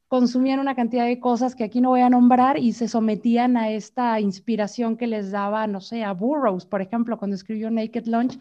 consumían 0.09 0.61
una 0.61 0.75
cantidad 0.75 1.07
de 1.07 1.21
cosas 1.21 1.55
que 1.55 1.65
aquí 1.65 1.81
no 1.81 1.91
voy 1.91 2.01
a 2.03 2.11
nombrar 2.11 2.59
y 2.59 2.73
se 2.73 2.87
sometían 2.87 3.57
a 3.57 3.71
esta 3.71 4.21
inspiración 4.21 4.97
que 4.97 5.07
les 5.07 5.31
daba, 5.31 5.67
no 5.67 5.81
sé, 5.81 6.05
a 6.05 6.13
Burroughs, 6.13 6.67
por 6.67 6.83
ejemplo, 6.83 7.19
cuando 7.19 7.35
escribió 7.35 7.71
Naked 7.71 8.07
Lunch, 8.07 8.39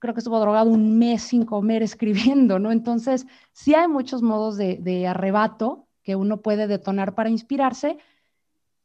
creo 0.00 0.14
que 0.14 0.20
estuvo 0.20 0.40
drogado 0.40 0.70
un 0.70 0.98
mes 0.98 1.22
sin 1.22 1.44
comer 1.44 1.82
escribiendo, 1.84 2.58
¿no? 2.58 2.72
Entonces, 2.72 3.26
sí 3.52 3.74
hay 3.74 3.88
muchos 3.88 4.22
modos 4.22 4.56
de, 4.56 5.06
arrebato 5.06 5.86
que 6.02 6.16
uno 6.16 6.42
puede 6.42 6.66
detonar 6.66 7.14
para 7.14 7.30
inspirarse. 7.30 7.98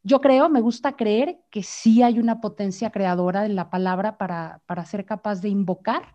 Yo 0.04 0.20
creo, 0.20 0.48
me 0.48 0.60
gusta 0.60 0.94
creer 0.94 1.40
que 1.50 1.64
sí 1.64 2.02
hay 2.02 2.20
una 2.20 2.40
potencia 2.40 2.90
creadora 2.90 3.44
en 3.46 3.56
la 3.56 3.70
palabra 3.70 4.18
para, 4.18 4.62
para 4.66 4.84
ser 4.84 5.04
capaz 5.04 5.40
de 5.40 5.48
invocar. 5.48 6.14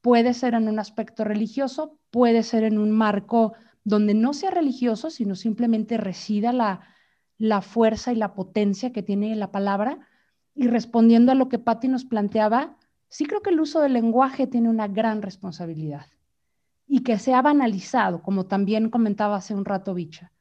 Puede 0.00 0.34
ser 0.34 0.54
en 0.54 0.68
un 0.68 0.80
aspecto 0.80 1.22
religioso, 1.22 1.98
puede 2.10 2.42
ser 2.42 2.64
en 2.64 2.78
un 2.78 2.90
marco 2.90 3.52
donde 3.84 4.14
no 4.14 4.32
sea 4.32 4.50
religioso, 4.50 5.10
sino 5.10 5.34
simplemente 5.34 5.96
resida 5.96 6.52
la, 6.52 7.62
fuerza 7.62 8.12
y 8.12 8.16
la 8.16 8.34
potencia 8.34 8.92
que 8.92 9.02
tiene 9.02 9.34
la 9.36 9.50
palabra. 9.50 9.98
Y 10.54 10.68
respondiendo 10.68 11.32
a 11.32 11.34
lo 11.34 11.48
que 11.48 11.58
Patti 11.58 11.88
nos 11.88 12.04
planteaba, 12.04 12.76
sí 13.12 13.26
creo 13.26 13.42
que 13.42 13.50
el 13.50 13.60
uso 13.60 13.80
del 13.80 13.92
lenguaje 13.92 14.46
tiene 14.46 14.70
una 14.70 14.88
gran 14.88 15.20
responsabilidad 15.20 16.06
y 16.86 17.02
que 17.02 17.18
se 17.18 17.34
ha 17.34 17.42
banalizado, 17.42 18.22
como 18.22 18.46
también 18.46 18.88
comentaba 18.88 19.36
hace 19.36 19.54
un 19.54 19.66
rato 19.66 19.92
Bicha. 19.92 20.32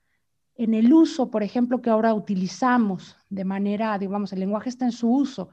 En 0.55 0.73
el 0.73 0.93
uso, 0.93 1.29
por 1.29 1.43
ejemplo, 1.43 1.81
que 1.81 1.89
ahora 1.89 2.13
utilizamos 2.13 3.17
de 3.29 3.43
manera, 3.43 3.97
digamos, 3.99 4.31
el 4.31 4.39
lenguaje 4.39 4.69
está 4.69 4.85
en 4.85 4.93
su 4.93 5.11
uso, 5.11 5.49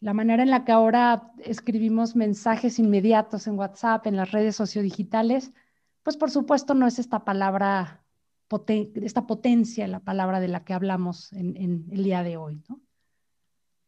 la 0.00 0.12
manera 0.12 0.42
en 0.42 0.50
la 0.50 0.66
que 0.66 0.72
ahora 0.72 1.32
escribimos 1.38 2.14
mensajes 2.14 2.78
inmediatos 2.78 3.46
en 3.46 3.58
WhatsApp, 3.58 4.06
en 4.06 4.16
las 4.16 4.30
redes 4.30 4.54
sociodigitales, 4.54 5.50
pues 6.02 6.18
por 6.18 6.30
supuesto 6.30 6.74
no 6.74 6.86
es 6.86 6.98
esta 6.98 7.24
palabra, 7.24 8.04
esta 8.66 9.26
potencia, 9.26 9.88
la 9.88 10.00
palabra 10.00 10.40
de 10.40 10.48
la 10.48 10.62
que 10.62 10.74
hablamos 10.74 11.32
en, 11.32 11.86
el 11.90 12.04
día 12.04 12.22
de 12.22 12.36
hoy, 12.36 12.62
¿no? 12.68 12.82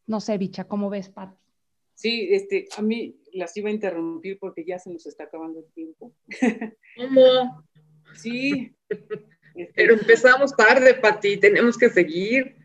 No 0.06 0.20
sé, 0.20 0.38
Bicha, 0.38 0.64
¿cómo 0.64 0.88
ves, 0.88 1.10
Pati? 1.10 1.45
Sí, 1.96 2.28
este, 2.30 2.68
a 2.76 2.82
mí 2.82 3.16
las 3.32 3.56
iba 3.56 3.68
a 3.68 3.72
interrumpir 3.72 4.38
porque 4.38 4.64
ya 4.64 4.78
se 4.78 4.92
nos 4.92 5.04
está 5.06 5.24
acabando 5.24 5.58
el 5.58 5.72
tiempo. 5.72 6.14
¿Cómo? 6.96 7.64
Sí, 8.14 8.72
Este, 9.56 9.72
Pero 9.74 9.94
empezamos 9.94 10.54
tarde, 10.54 10.94
Pati, 10.94 11.38
tenemos 11.38 11.78
que 11.78 11.88
seguir. 11.88 12.56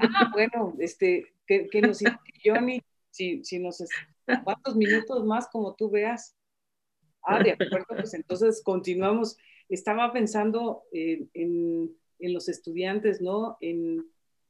Ah, 0.00 0.30
bueno, 0.32 0.74
este, 0.80 1.32
que, 1.46 1.68
que 1.68 1.80
nos 1.80 2.00
Johnny, 2.44 2.82
si, 3.10 3.44
si 3.44 3.60
nos 3.60 3.84
cuántos 4.42 4.74
minutos 4.74 5.24
más 5.24 5.46
como 5.48 5.74
tú 5.74 5.90
veas. 5.90 6.36
Ah, 7.22 7.42
de 7.42 7.52
acuerdo, 7.52 7.86
pues 7.88 8.14
entonces 8.14 8.62
continuamos. 8.64 9.36
Estaba 9.68 10.12
pensando 10.12 10.82
en, 10.92 11.30
en, 11.34 12.34
los 12.34 12.48
estudiantes, 12.48 13.20
¿no? 13.20 13.56
En, 13.60 14.04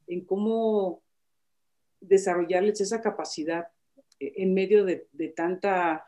en, 0.06 0.24
cómo 0.24 1.02
desarrollarles 2.00 2.80
esa 2.80 3.02
capacidad 3.02 3.66
en 4.18 4.54
medio 4.54 4.84
de, 4.84 5.06
tanta 5.36 6.06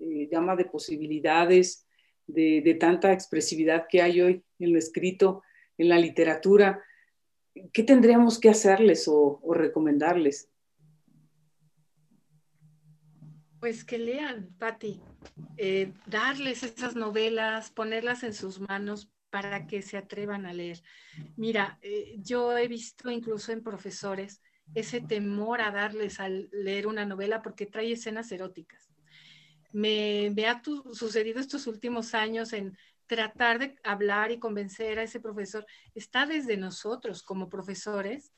eh, 0.00 0.28
gama 0.30 0.56
de 0.56 0.64
posibilidades, 0.64 1.86
de, 2.26 2.76
tanta 2.78 3.12
expresividad 3.12 3.86
que 3.88 4.02
hay 4.02 4.20
hoy 4.20 4.44
en 4.58 4.72
lo 4.72 4.78
escrito, 4.78 5.42
en 5.76 5.88
la 5.88 5.98
literatura. 5.98 6.82
¿Qué 7.72 7.82
tendríamos 7.82 8.38
que 8.38 8.50
hacerles 8.50 9.08
o, 9.08 9.40
o 9.42 9.54
recomendarles? 9.54 10.50
Pues 13.60 13.84
que 13.84 13.98
lean, 13.98 14.54
Patti, 14.58 15.00
eh, 15.56 15.92
darles 16.06 16.62
esas 16.62 16.94
novelas, 16.94 17.70
ponerlas 17.70 18.22
en 18.22 18.32
sus 18.32 18.60
manos 18.60 19.10
para 19.30 19.66
que 19.66 19.82
se 19.82 19.96
atrevan 19.96 20.46
a 20.46 20.52
leer. 20.52 20.80
Mira, 21.36 21.78
eh, 21.82 22.16
yo 22.18 22.56
he 22.56 22.68
visto 22.68 23.10
incluso 23.10 23.52
en 23.52 23.62
profesores 23.62 24.40
ese 24.74 25.00
temor 25.00 25.60
a 25.60 25.70
darles 25.70 26.20
al 26.20 26.48
leer 26.52 26.86
una 26.86 27.04
novela 27.04 27.42
porque 27.42 27.66
trae 27.66 27.92
escenas 27.92 28.30
eróticas. 28.32 28.90
Me, 29.72 30.32
me 30.34 30.46
ha 30.46 30.62
sucedido 30.92 31.40
estos 31.40 31.66
últimos 31.66 32.14
años 32.14 32.52
en 32.52 32.76
tratar 33.06 33.58
de 33.58 33.76
hablar 33.82 34.30
y 34.30 34.38
convencer 34.38 34.98
a 34.98 35.02
ese 35.02 35.20
profesor. 35.20 35.66
Está 35.94 36.26
desde 36.26 36.56
nosotros 36.56 37.22
como 37.22 37.48
profesores 37.48 38.32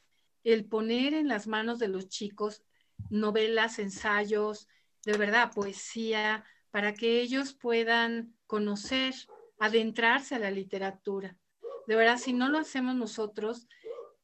el 0.44 0.64
poner 0.64 1.14
en 1.14 1.28
las 1.28 1.46
manos 1.46 1.78
de 1.78 1.88
los 1.88 2.08
chicos 2.08 2.62
novelas, 3.10 3.78
ensayos, 3.78 4.68
de 5.04 5.16
verdad, 5.16 5.52
poesía, 5.52 6.44
para 6.70 6.94
que 6.94 7.20
ellos 7.20 7.54
puedan 7.54 8.34
conocer, 8.46 9.14
adentrarse 9.58 10.34
a 10.34 10.38
la 10.38 10.50
literatura. 10.50 11.36
De 11.86 11.96
verdad, 11.96 12.18
si 12.18 12.32
no 12.32 12.48
lo 12.48 12.58
hacemos 12.58 12.94
nosotros, 12.94 13.66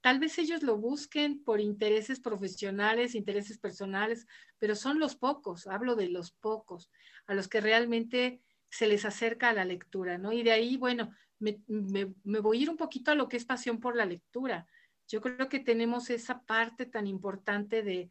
tal 0.06 0.20
vez 0.20 0.38
ellos 0.38 0.62
lo 0.62 0.76
busquen 0.76 1.42
por 1.42 1.60
intereses 1.60 2.20
profesionales, 2.20 3.16
intereses 3.16 3.58
personales, 3.58 4.28
pero 4.56 4.76
son 4.76 5.00
los 5.00 5.16
pocos, 5.16 5.66
hablo 5.66 5.96
de 5.96 6.08
los 6.08 6.30
pocos, 6.30 6.92
a 7.26 7.34
los 7.34 7.48
que 7.48 7.60
realmente 7.60 8.40
se 8.70 8.86
les 8.86 9.04
acerca 9.04 9.48
a 9.48 9.52
la 9.52 9.64
lectura, 9.64 10.16
¿no? 10.16 10.32
Y 10.32 10.44
de 10.44 10.52
ahí, 10.52 10.76
bueno, 10.76 11.10
me, 11.40 11.58
voy 12.22 12.58
a 12.58 12.62
ir 12.62 12.70
un 12.70 12.76
poquito 12.76 13.10
a 13.10 13.16
lo 13.16 13.28
que 13.28 13.36
es 13.36 13.44
pasión 13.44 13.80
por 13.80 13.96
la 13.96 14.06
lectura. 14.06 14.68
Yo 15.08 15.20
creo 15.20 15.48
que 15.48 15.58
tenemos 15.58 16.08
esa 16.08 16.40
parte 16.40 16.86
tan 16.86 17.08
importante 17.08 17.82
de, 17.82 18.08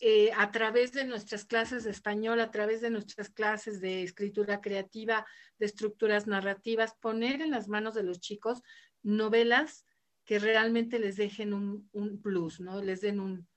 eh, 0.00 0.32
a 0.36 0.50
través 0.50 0.92
de 0.92 1.06
nuestras 1.06 1.46
clases 1.46 1.84
de 1.84 1.92
español, 1.92 2.40
a 2.40 2.50
través 2.50 2.82
de 2.82 2.90
nuestras 2.90 3.30
clases 3.30 3.80
de 3.80 4.02
escritura 4.02 4.60
creativa, 4.60 5.26
de 5.58 5.64
estructuras 5.64 6.26
narrativas, 6.26 6.94
poner 7.00 7.40
en 7.40 7.52
las 7.52 7.68
manos 7.68 7.94
de 7.94 8.02
los 8.02 8.20
chicos 8.20 8.60
novelas 9.02 9.85
que 10.26 10.38
realmente 10.38 10.98
les 10.98 11.16
dejen 11.16 11.54
un, 11.54 12.20
plus, 12.22 12.60
¿no? 12.60 12.82
Les 12.82 13.00
den 13.00 13.20
un, 13.20 13.48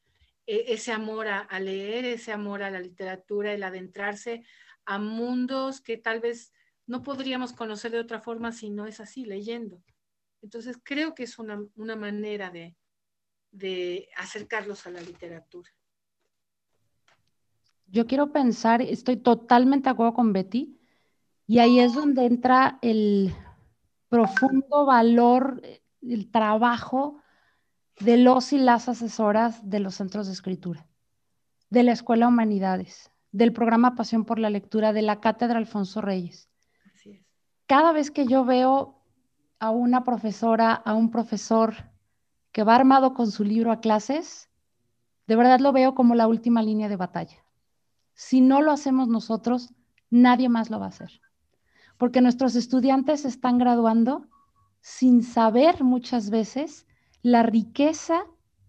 e, 0.45 0.65
ese 0.73 0.91
amor 0.91 1.27
a, 1.27 1.59
leer, 1.59 2.05
ese 2.05 2.31
amor 2.31 2.63
a 2.63 2.71
la 2.71 2.79
literatura, 2.79 3.51
el 3.51 3.63
adentrarse 3.63 4.45
a 4.85 4.99
mundos 4.99 5.81
que 5.81 5.97
tal 5.97 6.21
vez 6.21 6.53
no 6.85 7.03
podríamos 7.03 7.53
conocer 7.53 7.91
de 7.91 7.99
otra 7.99 8.21
forma 8.21 8.51
si 8.51 8.69
no 8.69 8.85
es 8.85 8.99
así, 8.99 9.25
leyendo. 9.25 9.83
Entonces 10.41 10.77
creo 10.81 11.13
que 11.15 11.23
es 11.23 11.37
una, 11.39 11.67
manera 11.95 12.51
de 13.51 14.09
acercarlos 14.15 14.85
a 14.85 14.91
la 14.91 15.01
literatura. 15.01 15.69
Yo 17.87 18.05
quiero 18.05 18.31
pensar, 18.31 18.83
estoy 18.83 19.17
totalmente 19.17 19.85
de 19.85 19.93
acuerdo 19.93 20.13
con 20.13 20.31
Betty, 20.31 20.79
y 21.47 21.57
ahí 21.57 21.79
es 21.79 21.95
donde 21.95 22.25
entra 22.25 22.77
el 22.83 23.33
profundo 24.07 24.85
valor, 24.85 25.61
el 26.01 26.31
trabajo 26.31 27.21
de 27.99 28.17
los 28.17 28.53
y 28.53 28.57
las 28.57 28.87
asesoras 28.89 29.69
de 29.69 29.79
los 29.79 29.95
centros 29.95 30.27
de 30.27 30.33
escritura, 30.33 30.87
de 31.69 31.83
la 31.83 31.91
Escuela 31.91 32.27
Humanidades, 32.27 33.11
del 33.31 33.53
programa 33.53 33.95
Pasión 33.95 34.25
por 34.25 34.39
la 34.39 34.49
Lectura, 34.49 34.93
de 34.93 35.01
la 35.01 35.19
Cátedra 35.19 35.57
Alfonso 35.57 36.01
Reyes. 36.01 36.49
Cada 37.67 37.91
vez 37.91 38.09
que 38.09 38.25
yo 38.25 38.45
veo 38.45 39.03
a 39.59 39.69
una 39.69 40.03
profesora, 40.03 40.73
a 40.73 40.95
un 40.95 41.11
profesor 41.11 41.75
que 42.51 42.63
va 42.63 42.75
armado 42.75 43.13
con 43.13 43.29
su 43.29 43.43
libro 43.43 43.71
a 43.71 43.79
clases, 43.79 44.49
de 45.27 45.35
verdad 45.35 45.59
lo 45.59 45.71
veo 45.71 45.93
como 45.93 46.15
la 46.15 46.27
última 46.27 46.63
línea 46.63 46.89
de 46.89 46.95
batalla. 46.95 47.37
Si 48.13 48.41
no 48.41 48.61
lo 48.61 48.71
hacemos 48.71 49.07
nosotros, 49.07 49.73
nadie 50.09 50.49
más 50.49 50.69
lo 50.69 50.79
va 50.79 50.87
a 50.87 50.89
hacer. 50.89 51.21
Porque 51.97 52.21
nuestros 52.21 52.55
estudiantes 52.55 53.25
están 53.25 53.59
graduando 53.59 54.27
sin 54.81 55.23
saber 55.23 55.83
muchas 55.83 56.29
veces 56.29 56.85
la 57.21 57.43
riqueza 57.43 58.25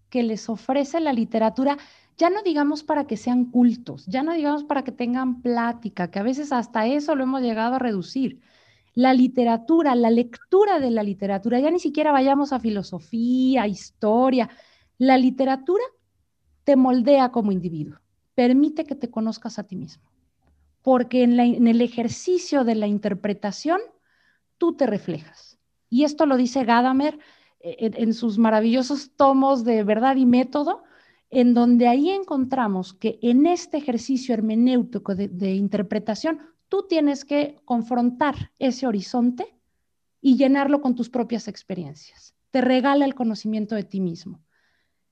que 0.09 0.23
les 0.23 0.49
ofrece 0.49 0.99
la 0.99 1.13
literatura, 1.13 1.77
ya 2.17 2.29
no 2.29 2.43
digamos 2.43 2.83
para 2.83 3.07
que 3.07 3.17
sean 3.17 3.45
cultos, 3.45 4.05
ya 4.07 4.23
no 4.23 4.33
digamos 4.33 4.63
para 4.63 4.83
que 4.83 4.91
tengan 4.91 5.41
plática, 5.41 6.11
que 6.11 6.19
a 6.19 6.23
veces 6.23 6.51
hasta 6.51 6.85
eso 6.85 7.15
lo 7.15 7.23
hemos 7.23 7.41
llegado 7.41 7.75
a 7.75 7.79
reducir. 7.79 8.41
La 8.93 9.13
literatura, 9.13 9.95
la 9.95 10.09
lectura 10.09 10.79
de 10.79 10.91
la 10.91 11.03
literatura, 11.03 11.59
ya 11.59 11.71
ni 11.71 11.79
siquiera 11.79 12.11
vayamos 12.11 12.51
a 12.51 12.59
filosofía, 12.59 13.67
historia, 13.67 14.49
la 14.97 15.17
literatura 15.17 15.83
te 16.65 16.75
moldea 16.75 17.31
como 17.31 17.53
individuo 17.53 18.01
permite 18.35 18.85
que 18.85 18.95
te 18.95 19.09
conozcas 19.09 19.59
a 19.59 19.63
ti 19.63 19.75
mismo. 19.75 20.03
Porque 20.81 21.23
en, 21.23 21.67
el 21.67 21.81
ejercicio 21.81 22.63
de 22.63 22.75
la 22.75 22.87
interpretación, 22.87 23.79
tú 24.57 24.73
te 24.73 24.87
reflejas. 24.87 25.50
Y 25.91 26.05
esto 26.05 26.25
lo 26.25 26.37
dice 26.37 26.63
Gadamer 26.63 27.19
eh, 27.59 27.91
en, 27.95 28.13
sus 28.13 28.39
maravillosos 28.39 29.11
tomos 29.15 29.65
de 29.65 29.83
verdad 29.83 30.15
y 30.15 30.25
método, 30.25 30.83
en 31.29 31.53
donde 31.53 31.87
ahí 31.87 32.09
encontramos 32.09 32.93
que 32.93 33.19
en 33.21 33.45
este 33.45 33.77
ejercicio 33.77 34.33
hermenéutico 34.33 35.15
de, 35.15 35.53
interpretación, 35.53 36.39
tú 36.69 36.87
tienes 36.87 37.25
que 37.25 37.61
confrontar 37.65 38.51
ese 38.57 38.87
horizonte 38.87 39.53
y 40.21 40.37
llenarlo 40.37 40.81
con 40.81 40.95
tus 40.95 41.09
propias 41.09 41.49
experiencias. 41.49 42.33
Te 42.51 42.61
regala 42.61 43.03
el 43.03 43.13
conocimiento 43.13 43.75
de 43.75 43.83
ti 43.83 43.99
mismo. 43.99 44.41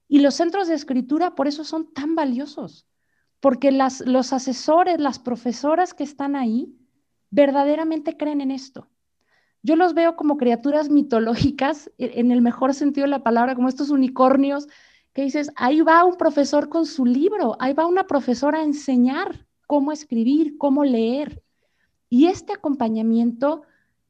Y 0.08 0.20
los 0.20 0.36
centros 0.36 0.70
de 0.70 0.76
escritura 0.76 1.36
por 1.36 1.48
eso 1.48 1.66
son 1.66 1.94
tan 1.94 2.16
valiosos, 2.16 2.88
porque 3.42 3.72
los 3.72 4.34
asesores, 4.34 5.00
las 5.00 5.20
profesoras 5.20 5.94
que 5.94 6.04
están 6.06 6.38
ahí, 6.38 6.74
verdaderamente 7.32 8.16
creen 8.16 8.40
en 8.40 8.52
esto. 8.52 8.88
Yo 9.62 9.76
los 9.76 9.94
veo 9.94 10.16
como 10.16 10.38
criaturas 10.38 10.90
mitológicas, 10.90 11.92
e, 11.98 12.20
en 12.20 12.32
el 12.32 12.42
mejor 12.42 12.74
sentido 12.74 13.06
de 13.06 13.12
la 13.12 13.24
palabra, 13.24 13.56
como 13.56 13.68
estos 13.68 13.90
unicornios, 13.90 14.68
que 15.14 15.24
dices, 15.24 15.52
ahí 15.56 15.82
va 15.82 16.06
un 16.06 16.16
profesor 16.16 16.70
con 16.70 16.86
su 16.86 17.06
libro, 17.06 17.58
ahí 17.60 17.74
va 17.74 17.86
una 17.86 18.08
profesora 18.08 18.60
a 18.60 18.64
enseñar 18.64 19.46
cómo 19.68 19.92
escribir, 19.92 20.58
cómo 20.58 20.84
leer. 20.84 21.44
Y 22.10 22.28
este 22.28 22.54
acompañamiento 22.54 23.64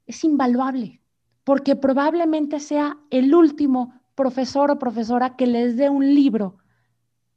es 0.05 0.23
invaluable, 0.23 1.01
porque 1.43 1.75
probablemente 1.75 2.59
sea 2.59 2.97
el 3.09 3.33
último 3.33 3.93
profesor 4.15 4.71
o 4.71 4.79
profesora 4.79 5.35
que 5.35 5.47
les 5.47 5.77
dé 5.77 5.89
un 5.89 6.13
libro 6.13 6.57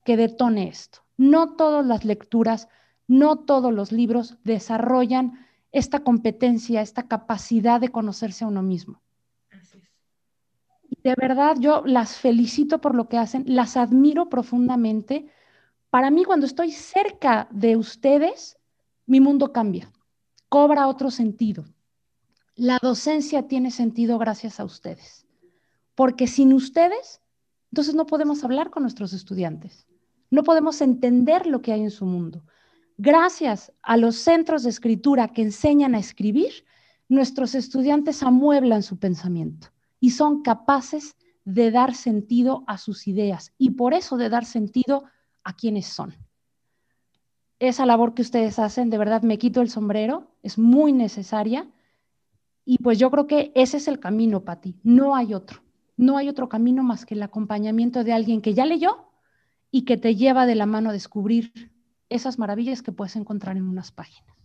que 0.04 0.16
detone 0.16 0.68
esto. 0.68 1.00
No 1.16 1.54
todas 1.54 1.86
las 1.86 2.04
lecturas, 2.04 2.68
no 3.06 3.36
todos 3.36 3.72
los 3.72 3.92
libros 3.92 4.36
desarrollan 4.44 5.46
esta 5.72 6.00
competencia, 6.00 6.80
esta 6.80 7.08
capacidad 7.08 7.80
de 7.80 7.90
conocerse 7.90 8.44
a 8.44 8.48
uno 8.48 8.62
mismo. 8.62 9.02
Y 10.88 10.96
de 11.02 11.14
verdad 11.16 11.56
yo 11.58 11.82
las 11.86 12.16
felicito 12.16 12.80
por 12.80 12.94
lo 12.94 13.08
que 13.08 13.18
hacen, 13.18 13.44
las 13.46 13.76
admiro 13.76 14.28
profundamente. 14.28 15.26
Para 15.90 16.10
mí 16.10 16.24
cuando 16.24 16.46
estoy 16.46 16.70
cerca 16.70 17.48
de 17.50 17.76
ustedes, 17.76 18.58
mi 19.06 19.20
mundo 19.20 19.52
cambia, 19.52 19.90
cobra 20.48 20.86
otro 20.88 21.10
sentido. 21.10 21.64
La 22.54 22.78
docencia 22.80 23.48
tiene 23.48 23.70
sentido 23.70 24.18
gracias 24.18 24.60
a 24.60 24.64
ustedes, 24.64 25.26
porque 25.94 26.26
sin 26.26 26.52
ustedes, 26.52 27.22
entonces 27.70 27.94
no 27.94 28.06
podemos 28.06 28.44
hablar 28.44 28.68
con 28.68 28.82
nuestros 28.82 29.14
estudiantes 29.14 29.86
no 30.32 30.42
podemos 30.44 30.80
entender 30.80 31.46
lo 31.46 31.60
que 31.60 31.74
hay 31.74 31.82
en 31.82 31.90
su 31.90 32.06
mundo. 32.06 32.42
Gracias 33.04 33.72
a 33.82 33.96
los 33.96 34.14
centros 34.14 34.62
de 34.62 34.70
escritura 34.70 35.26
que 35.26 35.42
enseñan 35.42 35.96
a 35.96 35.98
escribir, 35.98 36.52
nuestros 37.08 37.56
estudiantes 37.56 38.22
amueblan 38.22 38.84
su 38.84 38.96
pensamiento 38.96 39.72
y 39.98 40.10
son 40.10 40.42
capaces 40.42 41.16
de 41.44 41.72
dar 41.72 41.96
sentido 41.96 42.62
a 42.68 42.78
sus 42.78 43.08
ideas 43.08 43.52
y 43.58 43.70
por 43.70 43.92
eso 43.92 44.16
de 44.18 44.28
dar 44.28 44.44
sentido 44.44 45.02
a 45.42 45.56
quienes 45.56 45.86
son. 45.86 46.14
Esa 47.58 47.86
labor 47.86 48.14
que 48.14 48.22
ustedes 48.22 48.60
hacen, 48.60 48.88
de 48.88 48.98
verdad 48.98 49.22
me 49.22 49.36
quito 49.36 49.62
el 49.62 49.68
sombrero, 49.68 50.36
es 50.44 50.56
muy 50.56 50.92
necesaria 50.92 51.66
Y 52.64 52.78
pues 52.78 53.00
yo 53.00 53.10
creo 53.10 53.26
que 53.26 53.50
ese 53.56 53.78
es 53.78 53.88
el 53.88 53.98
camino, 53.98 54.44
Pati. 54.44 54.76
No 54.84 55.16
hay 55.16 55.34
otro. 55.34 55.60
No 55.96 56.18
hay 56.18 56.28
otro 56.28 56.48
camino 56.48 56.84
más 56.84 57.04
que 57.04 57.16
el 57.16 57.22
acompañamiento 57.24 58.04
de 58.04 58.12
alguien 58.12 58.40
que 58.40 58.54
ya 58.54 58.64
leyó 58.64 59.08
y 59.72 59.82
que 59.86 59.96
te 59.96 60.14
lleva 60.14 60.46
de 60.46 60.54
la 60.54 60.66
mano 60.66 60.90
a 60.90 60.92
descubrir 60.92 61.72
esas 62.14 62.38
maravillas 62.38 62.82
que 62.82 62.92
puedes 62.92 63.16
encontrar 63.16 63.56
en 63.56 63.64
unas 63.64 63.92
páginas. 63.92 64.36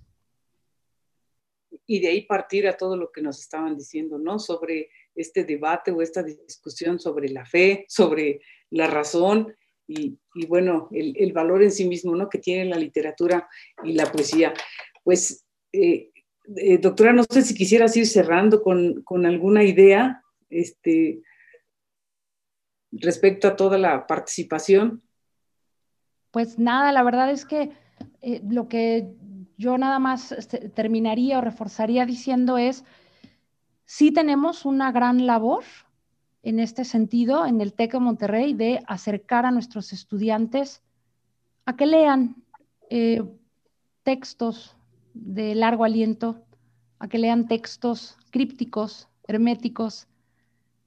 Y 1.85 1.99
de 1.99 2.09
ahí 2.09 2.21
partir 2.25 2.67
a 2.67 2.75
todo 2.75 2.97
lo 2.97 3.11
que 3.11 3.21
nos 3.21 3.39
estaban 3.39 3.77
diciendo, 3.77 4.17
¿no? 4.17 4.39
Sobre 4.39 4.89
este 5.15 5.43
debate 5.43 5.91
o 5.91 6.01
esta 6.01 6.21
discusión 6.23 6.99
sobre 6.99 7.29
la 7.29 7.45
fe, 7.45 7.85
sobre 7.87 8.41
la 8.69 8.87
razón 8.87 9.55
y, 9.87 10.19
bueno, 10.47 10.89
el, 10.91 11.31
valor 11.31 11.63
en 11.63 11.71
sí 11.71 11.87
mismo, 11.87 12.15
¿no? 12.15 12.29
Que 12.29 12.39
tiene 12.39 12.65
la 12.65 12.77
literatura 12.77 13.47
y 13.83 13.93
la 13.93 14.11
poesía. 14.11 14.53
Pues, 15.03 15.45
eh, 15.71 16.11
eh, 16.57 16.77
doctora, 16.77 17.13
no 17.13 17.23
sé 17.23 17.41
si 17.41 17.55
quisieras 17.55 17.95
ir 17.95 18.05
cerrando 18.05 18.61
con, 18.61 19.01
con 19.03 19.25
alguna 19.25 19.63
idea 19.63 20.21
este, 20.49 21.21
respecto 22.91 23.47
a 23.47 23.55
toda 23.55 23.77
la 23.77 24.05
participación. 24.07 25.03
Pues 26.31 26.59
nada, 26.59 26.91
la 26.91 27.03
verdad 27.03 27.31
es 27.31 27.45
que 27.45 27.71
eh, 28.21 28.41
lo 28.47 28.67
que 28.67 29.13
yo 29.57 29.77
nada 29.77 29.99
más 29.99 30.31
este, 30.31 30.69
terminaría 30.69 31.39
o 31.39 31.41
reforzaría 31.41 32.05
diciendo 32.05 32.57
es, 32.57 32.83
sí 33.85 34.11
tenemos 34.11 34.65
una 34.65 34.91
gran 34.91 35.25
labor 35.25 35.63
en 36.43 36.59
este 36.59 36.85
sentido 36.85 37.45
en 37.45 37.59
el 37.61 37.73
TEC 37.73 37.93
de 37.93 37.99
Monterrey 37.99 38.53
de 38.53 38.83
acercar 38.87 39.45
a 39.45 39.51
nuestros 39.51 39.91
estudiantes 39.93 40.83
a 41.65 41.75
que 41.75 41.85
lean 41.85 42.35
eh, 42.89 43.21
textos 44.03 44.77
de 45.13 45.55
largo 45.55 45.83
aliento, 45.83 46.45
a 46.99 47.07
que 47.07 47.17
lean 47.17 47.47
textos 47.47 48.17
crípticos, 48.29 49.09
herméticos, 49.27 50.06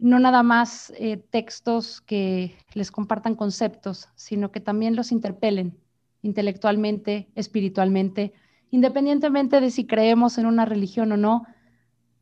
no 0.00 0.18
nada 0.18 0.42
más 0.42 0.92
eh, 0.96 1.18
textos 1.18 2.00
que 2.00 2.56
les 2.72 2.90
compartan 2.90 3.34
conceptos, 3.34 4.08
sino 4.14 4.50
que 4.50 4.60
también 4.60 4.96
los 4.96 5.12
interpelen 5.12 5.76
intelectualmente, 6.22 7.28
espiritualmente, 7.34 8.32
independientemente 8.70 9.60
de 9.60 9.70
si 9.70 9.86
creemos 9.86 10.38
en 10.38 10.46
una 10.46 10.64
religión 10.64 11.12
o 11.12 11.16
no. 11.16 11.46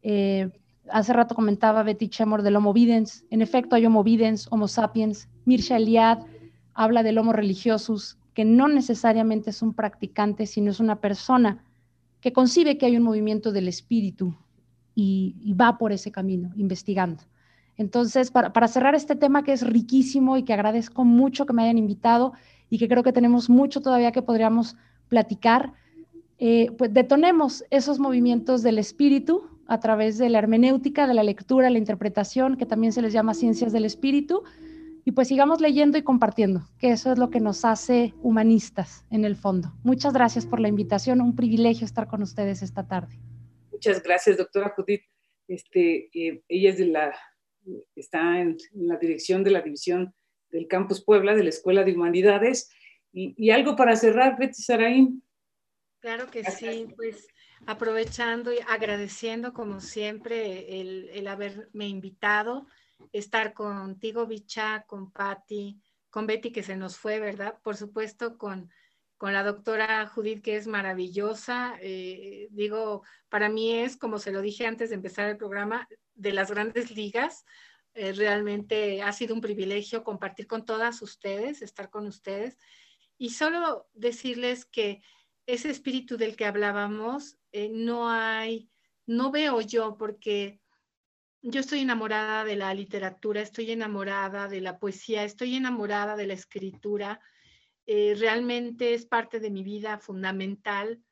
Eh, 0.03 0.51
hace 0.91 1.13
rato 1.13 1.37
comentaba 1.37 1.85
Betty 1.85 2.09
Chemor 2.09 2.43
del 2.43 2.57
Homo 2.57 2.73
Videns. 2.73 3.25
En 3.31 3.43
efecto, 3.43 3.77
hay 3.77 3.87
Homo 3.87 4.03
Videns, 4.03 4.49
Homo 4.51 4.67
sapiens. 4.67 5.29
Mirsha 5.45 5.77
Eliad 5.77 6.19
habla 6.75 7.05
del 7.05 7.19
Homo 7.19 7.33
religiosus, 7.33 8.19
que 8.35 8.45
no 8.45 8.67
necesariamente 8.67 9.51
es 9.51 9.63
un 9.63 9.73
practicante, 9.73 10.47
sino 10.47 10.71
es 10.71 10.81
una 10.81 11.01
persona 11.01 11.65
que 12.21 12.33
concibe 12.33 12.77
que 12.77 12.87
hay 12.87 12.97
un 12.97 13.05
movimiento 13.05 13.53
del 13.53 13.69
espíritu 13.69 14.35
y 15.01 15.55
va 15.55 15.79
por 15.79 15.93
ese 15.93 16.11
camino, 16.11 16.51
investigando. 16.57 17.23
Entonces, 17.79 18.33
para, 18.33 18.69
cerrar 18.69 18.97
este 18.97 19.15
tema 19.15 19.45
que 19.45 19.53
es 19.53 19.67
riquísimo 19.67 20.37
y 20.37 20.43
que 20.43 20.53
agradezco 20.53 21.05
mucho 21.05 21.47
que 21.47 21.53
me 21.53 21.63
hayan 21.63 21.79
invitado 21.79 22.33
y 22.69 22.79
que 22.79 22.89
creo 22.89 23.05
que 23.05 23.13
tenemos 23.13 23.49
mucho 23.49 23.81
todavía 23.81 24.11
que 24.11 24.21
podríamos 24.21 24.77
platicar, 25.09 25.73
eh, 26.39 26.73
pues 26.77 26.93
detonemos 26.93 27.65
esos 27.71 28.01
movimientos 28.01 28.63
del 28.65 28.79
espíritu 28.79 29.49
a 29.69 29.79
través 29.79 30.19
de 30.19 30.29
la 30.29 30.39
hermenéutica, 30.39 31.07
de 31.07 31.15
la 31.15 31.23
lectura, 31.23 31.71
la 31.71 31.79
interpretación, 31.79 32.57
que 32.57 32.67
también 32.67 32.93
se 32.93 33.01
les 33.01 33.13
llama 33.13 33.33
ciencias 33.33 33.73
del 33.73 33.85
espíritu, 33.85 34.43
y 35.05 35.13
pues 35.13 35.29
sigamos 35.29 35.61
leyendo 35.61 35.99
y 35.99 36.03
compartiendo, 36.03 36.69
que 36.79 36.91
eso 36.91 37.13
es 37.13 37.19
lo 37.19 37.31
que 37.31 37.41
nos 37.41 37.65
hace 37.65 38.13
humanistas 38.23 39.07
en 39.11 39.25
el 39.25 39.37
fondo. 39.37 39.73
Muchas 39.85 40.13
gracias 40.13 40.47
por 40.47 40.59
la 40.59 40.69
invitación, 40.69 41.21
un 41.21 41.37
privilegio 41.37 41.85
estar 41.85 42.09
con 42.09 42.23
ustedes 42.23 42.63
esta 42.63 42.89
tarde. 42.89 43.19
Muchas 43.71 44.03
gracias, 44.03 44.37
doctora 44.37 44.75
Judith. 44.77 45.03
Este, 45.47 46.11
eh, 46.13 46.43
ella 46.49 46.71
es 46.71 46.79
de 46.79 46.87
la 46.87 47.15
está 47.95 48.41
en, 48.41 48.57
la 48.75 48.97
dirección 48.97 49.45
de 49.45 49.51
la 49.51 49.63
división 49.63 50.15
del 50.51 50.67
Campus 50.67 51.05
Puebla 51.05 51.35
de 51.35 51.43
la 51.43 51.51
Escuela 51.51 51.85
de 51.85 51.95
Humanidades. 51.95 52.71
Y, 53.13 53.51
algo 53.51 53.75
para 53.75 53.97
cerrar, 53.97 54.39
Betty 54.39 54.63
Saraín. 54.63 55.23
Claro 56.01 56.31
que 56.31 56.45
sí, 56.45 56.87
pues 56.95 57.27
aprovechando 57.67 58.53
y 58.53 58.59
agradeciendo 58.69 59.53
como 59.53 59.81
siempre 59.81 60.81
el, 60.81 61.09
el 61.13 61.27
haberme 61.27 61.89
invitado, 61.89 62.67
estar 63.13 63.55
contigo, 63.55 64.27
Bicha, 64.27 64.85
con 64.87 65.11
Patti, 65.11 65.81
con 66.11 66.27
Betty 66.27 66.53
que 66.53 66.63
se 66.63 66.77
nos 66.77 66.97
fue, 66.97 67.19
¿verdad? 67.21 67.59
Por 67.63 67.77
supuesto, 67.77 68.39
con, 68.39 68.71
con 69.17 69.33
la 69.33 69.43
doctora 69.43 70.07
Judith, 70.07 70.43
que 70.43 70.57
es 70.57 70.67
maravillosa. 70.67 71.77
Eh, 71.81 72.49
digo, 72.51 73.03
para 73.29 73.49
mí 73.49 73.75
es, 73.75 73.97
como 73.97 74.19
se 74.19 74.33
lo 74.33 74.41
dije 74.41 74.67
antes 74.67 74.91
de 74.91 74.97
empezar 74.97 75.29
el 75.29 75.37
programa, 75.37 75.89
de 76.19 76.33
las 76.33 76.51
grandes 76.51 76.91
ligas. 76.91 77.47
Eh, 77.95 78.13
realmente 78.13 79.03
ha 79.03 79.13
sido 79.13 79.35
un 79.35 79.41
privilegio 79.41 80.05
compartir 80.05 80.47
con 80.47 80.67
todas 80.67 81.01
ustedes, 81.01 81.63
estar 81.63 81.89
con 81.89 82.07
ustedes. 82.07 82.59
Y 83.17 83.31
solo 83.31 83.89
decirles 83.95 84.67
que 84.67 85.01
ese 85.47 85.71
espíritu 85.71 86.17
del 86.17 86.37
que 86.37 86.45
hablábamos, 86.45 87.39
eh, 87.53 87.71
no 87.73 88.11
hay, 88.11 88.69
no 89.07 89.31
veo 89.31 89.61
yo, 89.63 89.97
porque 89.97 90.61
yo 91.41 91.61
estoy 91.61 91.81
enamorada 91.81 92.45
de 92.45 92.57
la 92.57 92.75
literatura, 92.75 93.41
estoy 93.41 93.71
enamorada 93.71 94.49
de 94.49 94.61
la 94.61 94.79
poesía, 94.79 95.25
estoy 95.25 95.55
enamorada 95.55 96.17
de 96.17 96.27
la 96.27 96.35
escritura. 96.35 97.21
Eh, 97.87 98.15
realmente 98.19 98.93
es 98.93 99.07
parte 99.07 99.41
de 99.41 99.51
mi 99.51 99.63
vida 99.63 99.99
fundamental. 99.99 101.03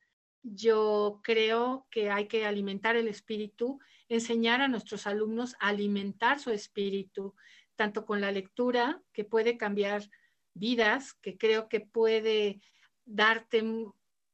Yo 0.42 1.20
creo 1.22 1.86
que 1.90 2.11
hay 2.11 2.28
que 2.28 2.44
alimentar 2.44 2.96
el 2.96 3.09
espíritu 3.09 3.80
enseñar 4.09 4.61
a 4.61 4.68
nuestros 4.68 5.07
alumnos 5.07 5.54
a 5.61 5.68
alimentar 5.68 6.38
su 6.38 6.50
espíritu, 6.50 7.34
tanto 7.74 8.04
con 8.04 8.20
la 8.20 8.32
lectura, 8.32 9.02
que 9.12 9.24
puede 9.24 9.57
cambiar 9.57 10.09
vidas, 10.54 11.14
que 11.14 11.36
creo 11.36 11.68
que 11.68 11.80
puede 11.80 12.61
darte 13.04 13.62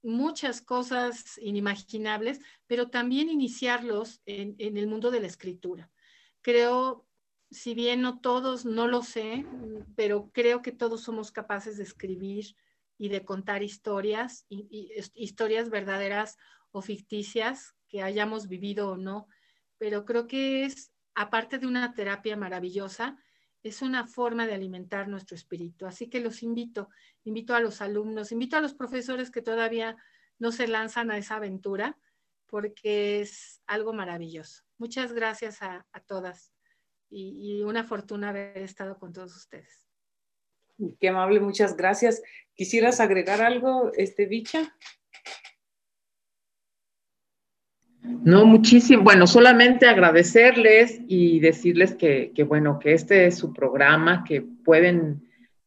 muchas 0.03 0.61
cosas 0.61 1.39
inimaginables, 1.39 2.41
pero 2.67 2.89
también 2.89 3.29
iniciarlos 3.29 4.21
en, 4.27 4.57
el 4.59 4.87
mundo 4.87 5.11
de 5.11 5.21
la 5.21 5.27
escritura. 5.27 5.91
Creo, 6.41 7.07
si 7.51 7.75
bien 7.75 8.03
no 8.03 8.21
todos, 8.21 8.65
no 8.65 8.89
lo 8.89 9.03
sé, 9.03 9.47
pero 9.95 10.31
creo 10.33 10.63
que 10.63 10.73
todos 10.73 11.03
somos 11.03 11.31
capaces 11.31 11.77
de 11.77 11.85
escribir 11.85 12.57
y 12.99 13.09
de 13.09 13.25
contar 13.25 13.63
historias, 13.63 14.47
historias 14.49 15.71
verdaderas 15.71 16.37
o 16.73 16.83
ficticias 16.83 17.75
que 17.89 18.03
hayamos 18.03 18.49
vivido 18.49 18.91
o 18.91 18.97
no, 18.97 19.29
pero 19.83 20.05
creo 20.05 20.29
que 20.29 20.65
es, 20.65 20.93
aparte 21.17 21.59
de 21.59 21.67
una 21.67 21.93
terapia 21.93 22.37
maravillosa, 22.37 23.17
es 23.65 23.83
una 23.83 24.07
forma 24.07 24.47
de 24.47 24.55
alimentar 24.55 25.09
nuestro 25.09 25.35
espíritu. 25.35 25.87
Así 25.87 26.09
que 26.09 26.21
los 26.21 26.45
invito, 26.45 26.89
invito 27.25 27.53
a 27.57 27.59
los 27.59 27.81
alumnos, 27.81 28.31
invito 28.31 28.57
a 28.57 28.61
los 28.61 28.75
profesores 28.75 29.33
que 29.33 29.43
todavía 29.43 29.97
no 30.39 30.53
se 30.53 30.69
lanzan 30.69 31.11
a 31.11 31.19
esa 31.19 31.35
aventura, 31.35 31.99
porque 32.47 33.23
es 33.23 33.61
algo 33.67 33.93
maravilloso. 33.93 34.63
Muchas 34.79 35.13
gracias 35.15 35.63
a, 35.63 35.85
todas 36.07 36.55
y, 37.11 37.65
una 37.65 37.83
fortuna 37.83 38.29
haber 38.29 38.59
estado 38.59 39.01
con 39.01 39.13
todos 39.13 39.35
ustedes. 39.35 39.89
Qué 41.01 41.09
amable, 41.09 41.41
muchas 41.41 41.77
gracias. 41.77 42.23
¿Quisieras 42.55 43.01
agregar 43.01 43.43
algo, 43.43 43.91
este 43.97 44.27
Bicha? 44.27 44.77
No, 48.03 48.45
muchísimo. 48.45 49.05
Bueno, 49.05 49.27
solamente 49.27 49.87
agradecerles 49.87 51.01
y 51.07 51.39
decirles 51.39 51.95
que, 51.95 52.33
bueno, 52.47 52.79
que 52.79 52.95
este 52.95 53.27
es 53.27 53.39
su 53.39 53.53
programa, 53.53 54.25
que 54.25 54.43
pueden 54.43 55.23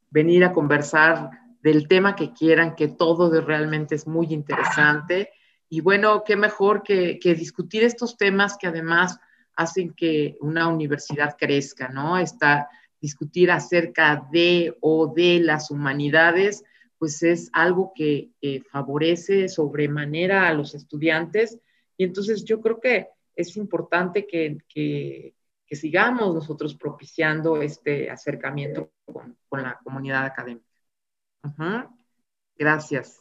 venir 0.10 0.44
a 0.44 0.52
conversar 0.52 1.30
del 1.62 1.88
tema 1.88 2.16
que 2.16 2.34
quieran, 2.34 2.76
que 2.76 2.90
todo 2.90 3.42
realmente 3.42 3.96
es 3.96 4.06
muy 4.06 4.28
interesante. 4.34 5.30
Y 5.70 5.80
bueno, 5.80 6.24
qué 6.26 6.36
mejor 6.36 6.84
que, 6.84 7.20
discutir 7.24 7.84
estos 7.84 8.18
temas 8.18 8.58
que 8.58 8.68
además 8.68 9.18
hacen 9.56 9.94
que 9.94 10.36
una 10.42 10.68
universidad 10.68 11.38
crezca, 11.40 11.88
¿no? 11.88 12.18
Está 12.18 12.68
discutir 13.00 13.50
acerca 13.52 14.28
de 14.32 14.76
o 14.82 15.14
de 15.16 15.40
las 15.40 15.72
humanidades, 15.72 16.64
pues 16.98 17.24
es 17.24 17.50
algo 17.54 17.94
que 17.96 18.32
favorece 18.72 19.48
sobremanera 19.48 20.48
a 20.48 20.54
los 20.54 20.76
estudiantes 20.76 21.60
y 21.98 22.04
entonces 22.04 22.44
yo 22.44 22.62
creo 22.62 22.80
que 22.80 23.08
es 23.36 23.56
importante 23.58 24.26
que, 24.26 25.34
sigamos 25.72 26.34
nosotros 26.34 26.76
propiciando 26.76 27.62
este 27.62 28.10
acercamiento 28.10 28.92
con, 29.06 29.38
la 29.52 29.80
comunidad 29.84 30.26
académica. 30.26 30.66
Gracias. 32.58 33.18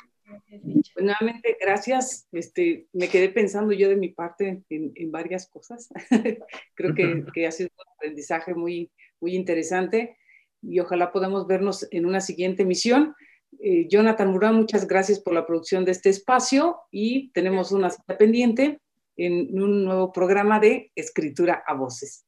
Pues 0.49 1.05
nuevamente, 1.05 1.57
gracias. 1.61 2.29
Este, 2.33 2.89
me 2.93 3.09
quedé 3.09 3.29
pensando 3.29 3.73
yo 3.73 3.89
de 3.89 3.97
mi 3.97 4.09
parte 4.09 4.63
en, 4.69 5.11
varias 5.11 5.49
cosas. 5.49 5.89
Creo 6.75 6.95
que, 6.95 7.47
ha 7.47 7.51
sido 7.51 7.71
un 7.77 7.95
aprendizaje 7.97 8.55
muy, 8.55 8.91
muy 9.21 9.35
interesante 9.35 10.17
y 10.63 10.81
ojalá 10.81 11.13
podamos 11.13 11.47
vernos 11.47 11.87
en 11.91 12.07
una 12.07 12.21
siguiente 12.21 12.63
emisión. 12.63 13.15
Eh, 13.61 13.87
Jonathan 13.89 14.31
Murán, 14.31 14.57
muchas 14.57 14.87
gracias 14.87 15.21
por 15.21 15.35
la 15.35 15.47
producción 15.47 15.85
de 15.85 15.93
este 15.93 16.11
espacio 16.11 16.79
y 16.91 17.31
tenemos 17.33 17.73
una 17.73 17.91
cita 17.91 18.17
pendiente 18.17 18.81
en 19.17 19.61
un 19.63 19.85
nuevo 19.85 20.13
programa 20.13 20.61
de 20.61 20.91
escritura 20.95 21.63
a 21.67 21.75
voces. 21.75 22.25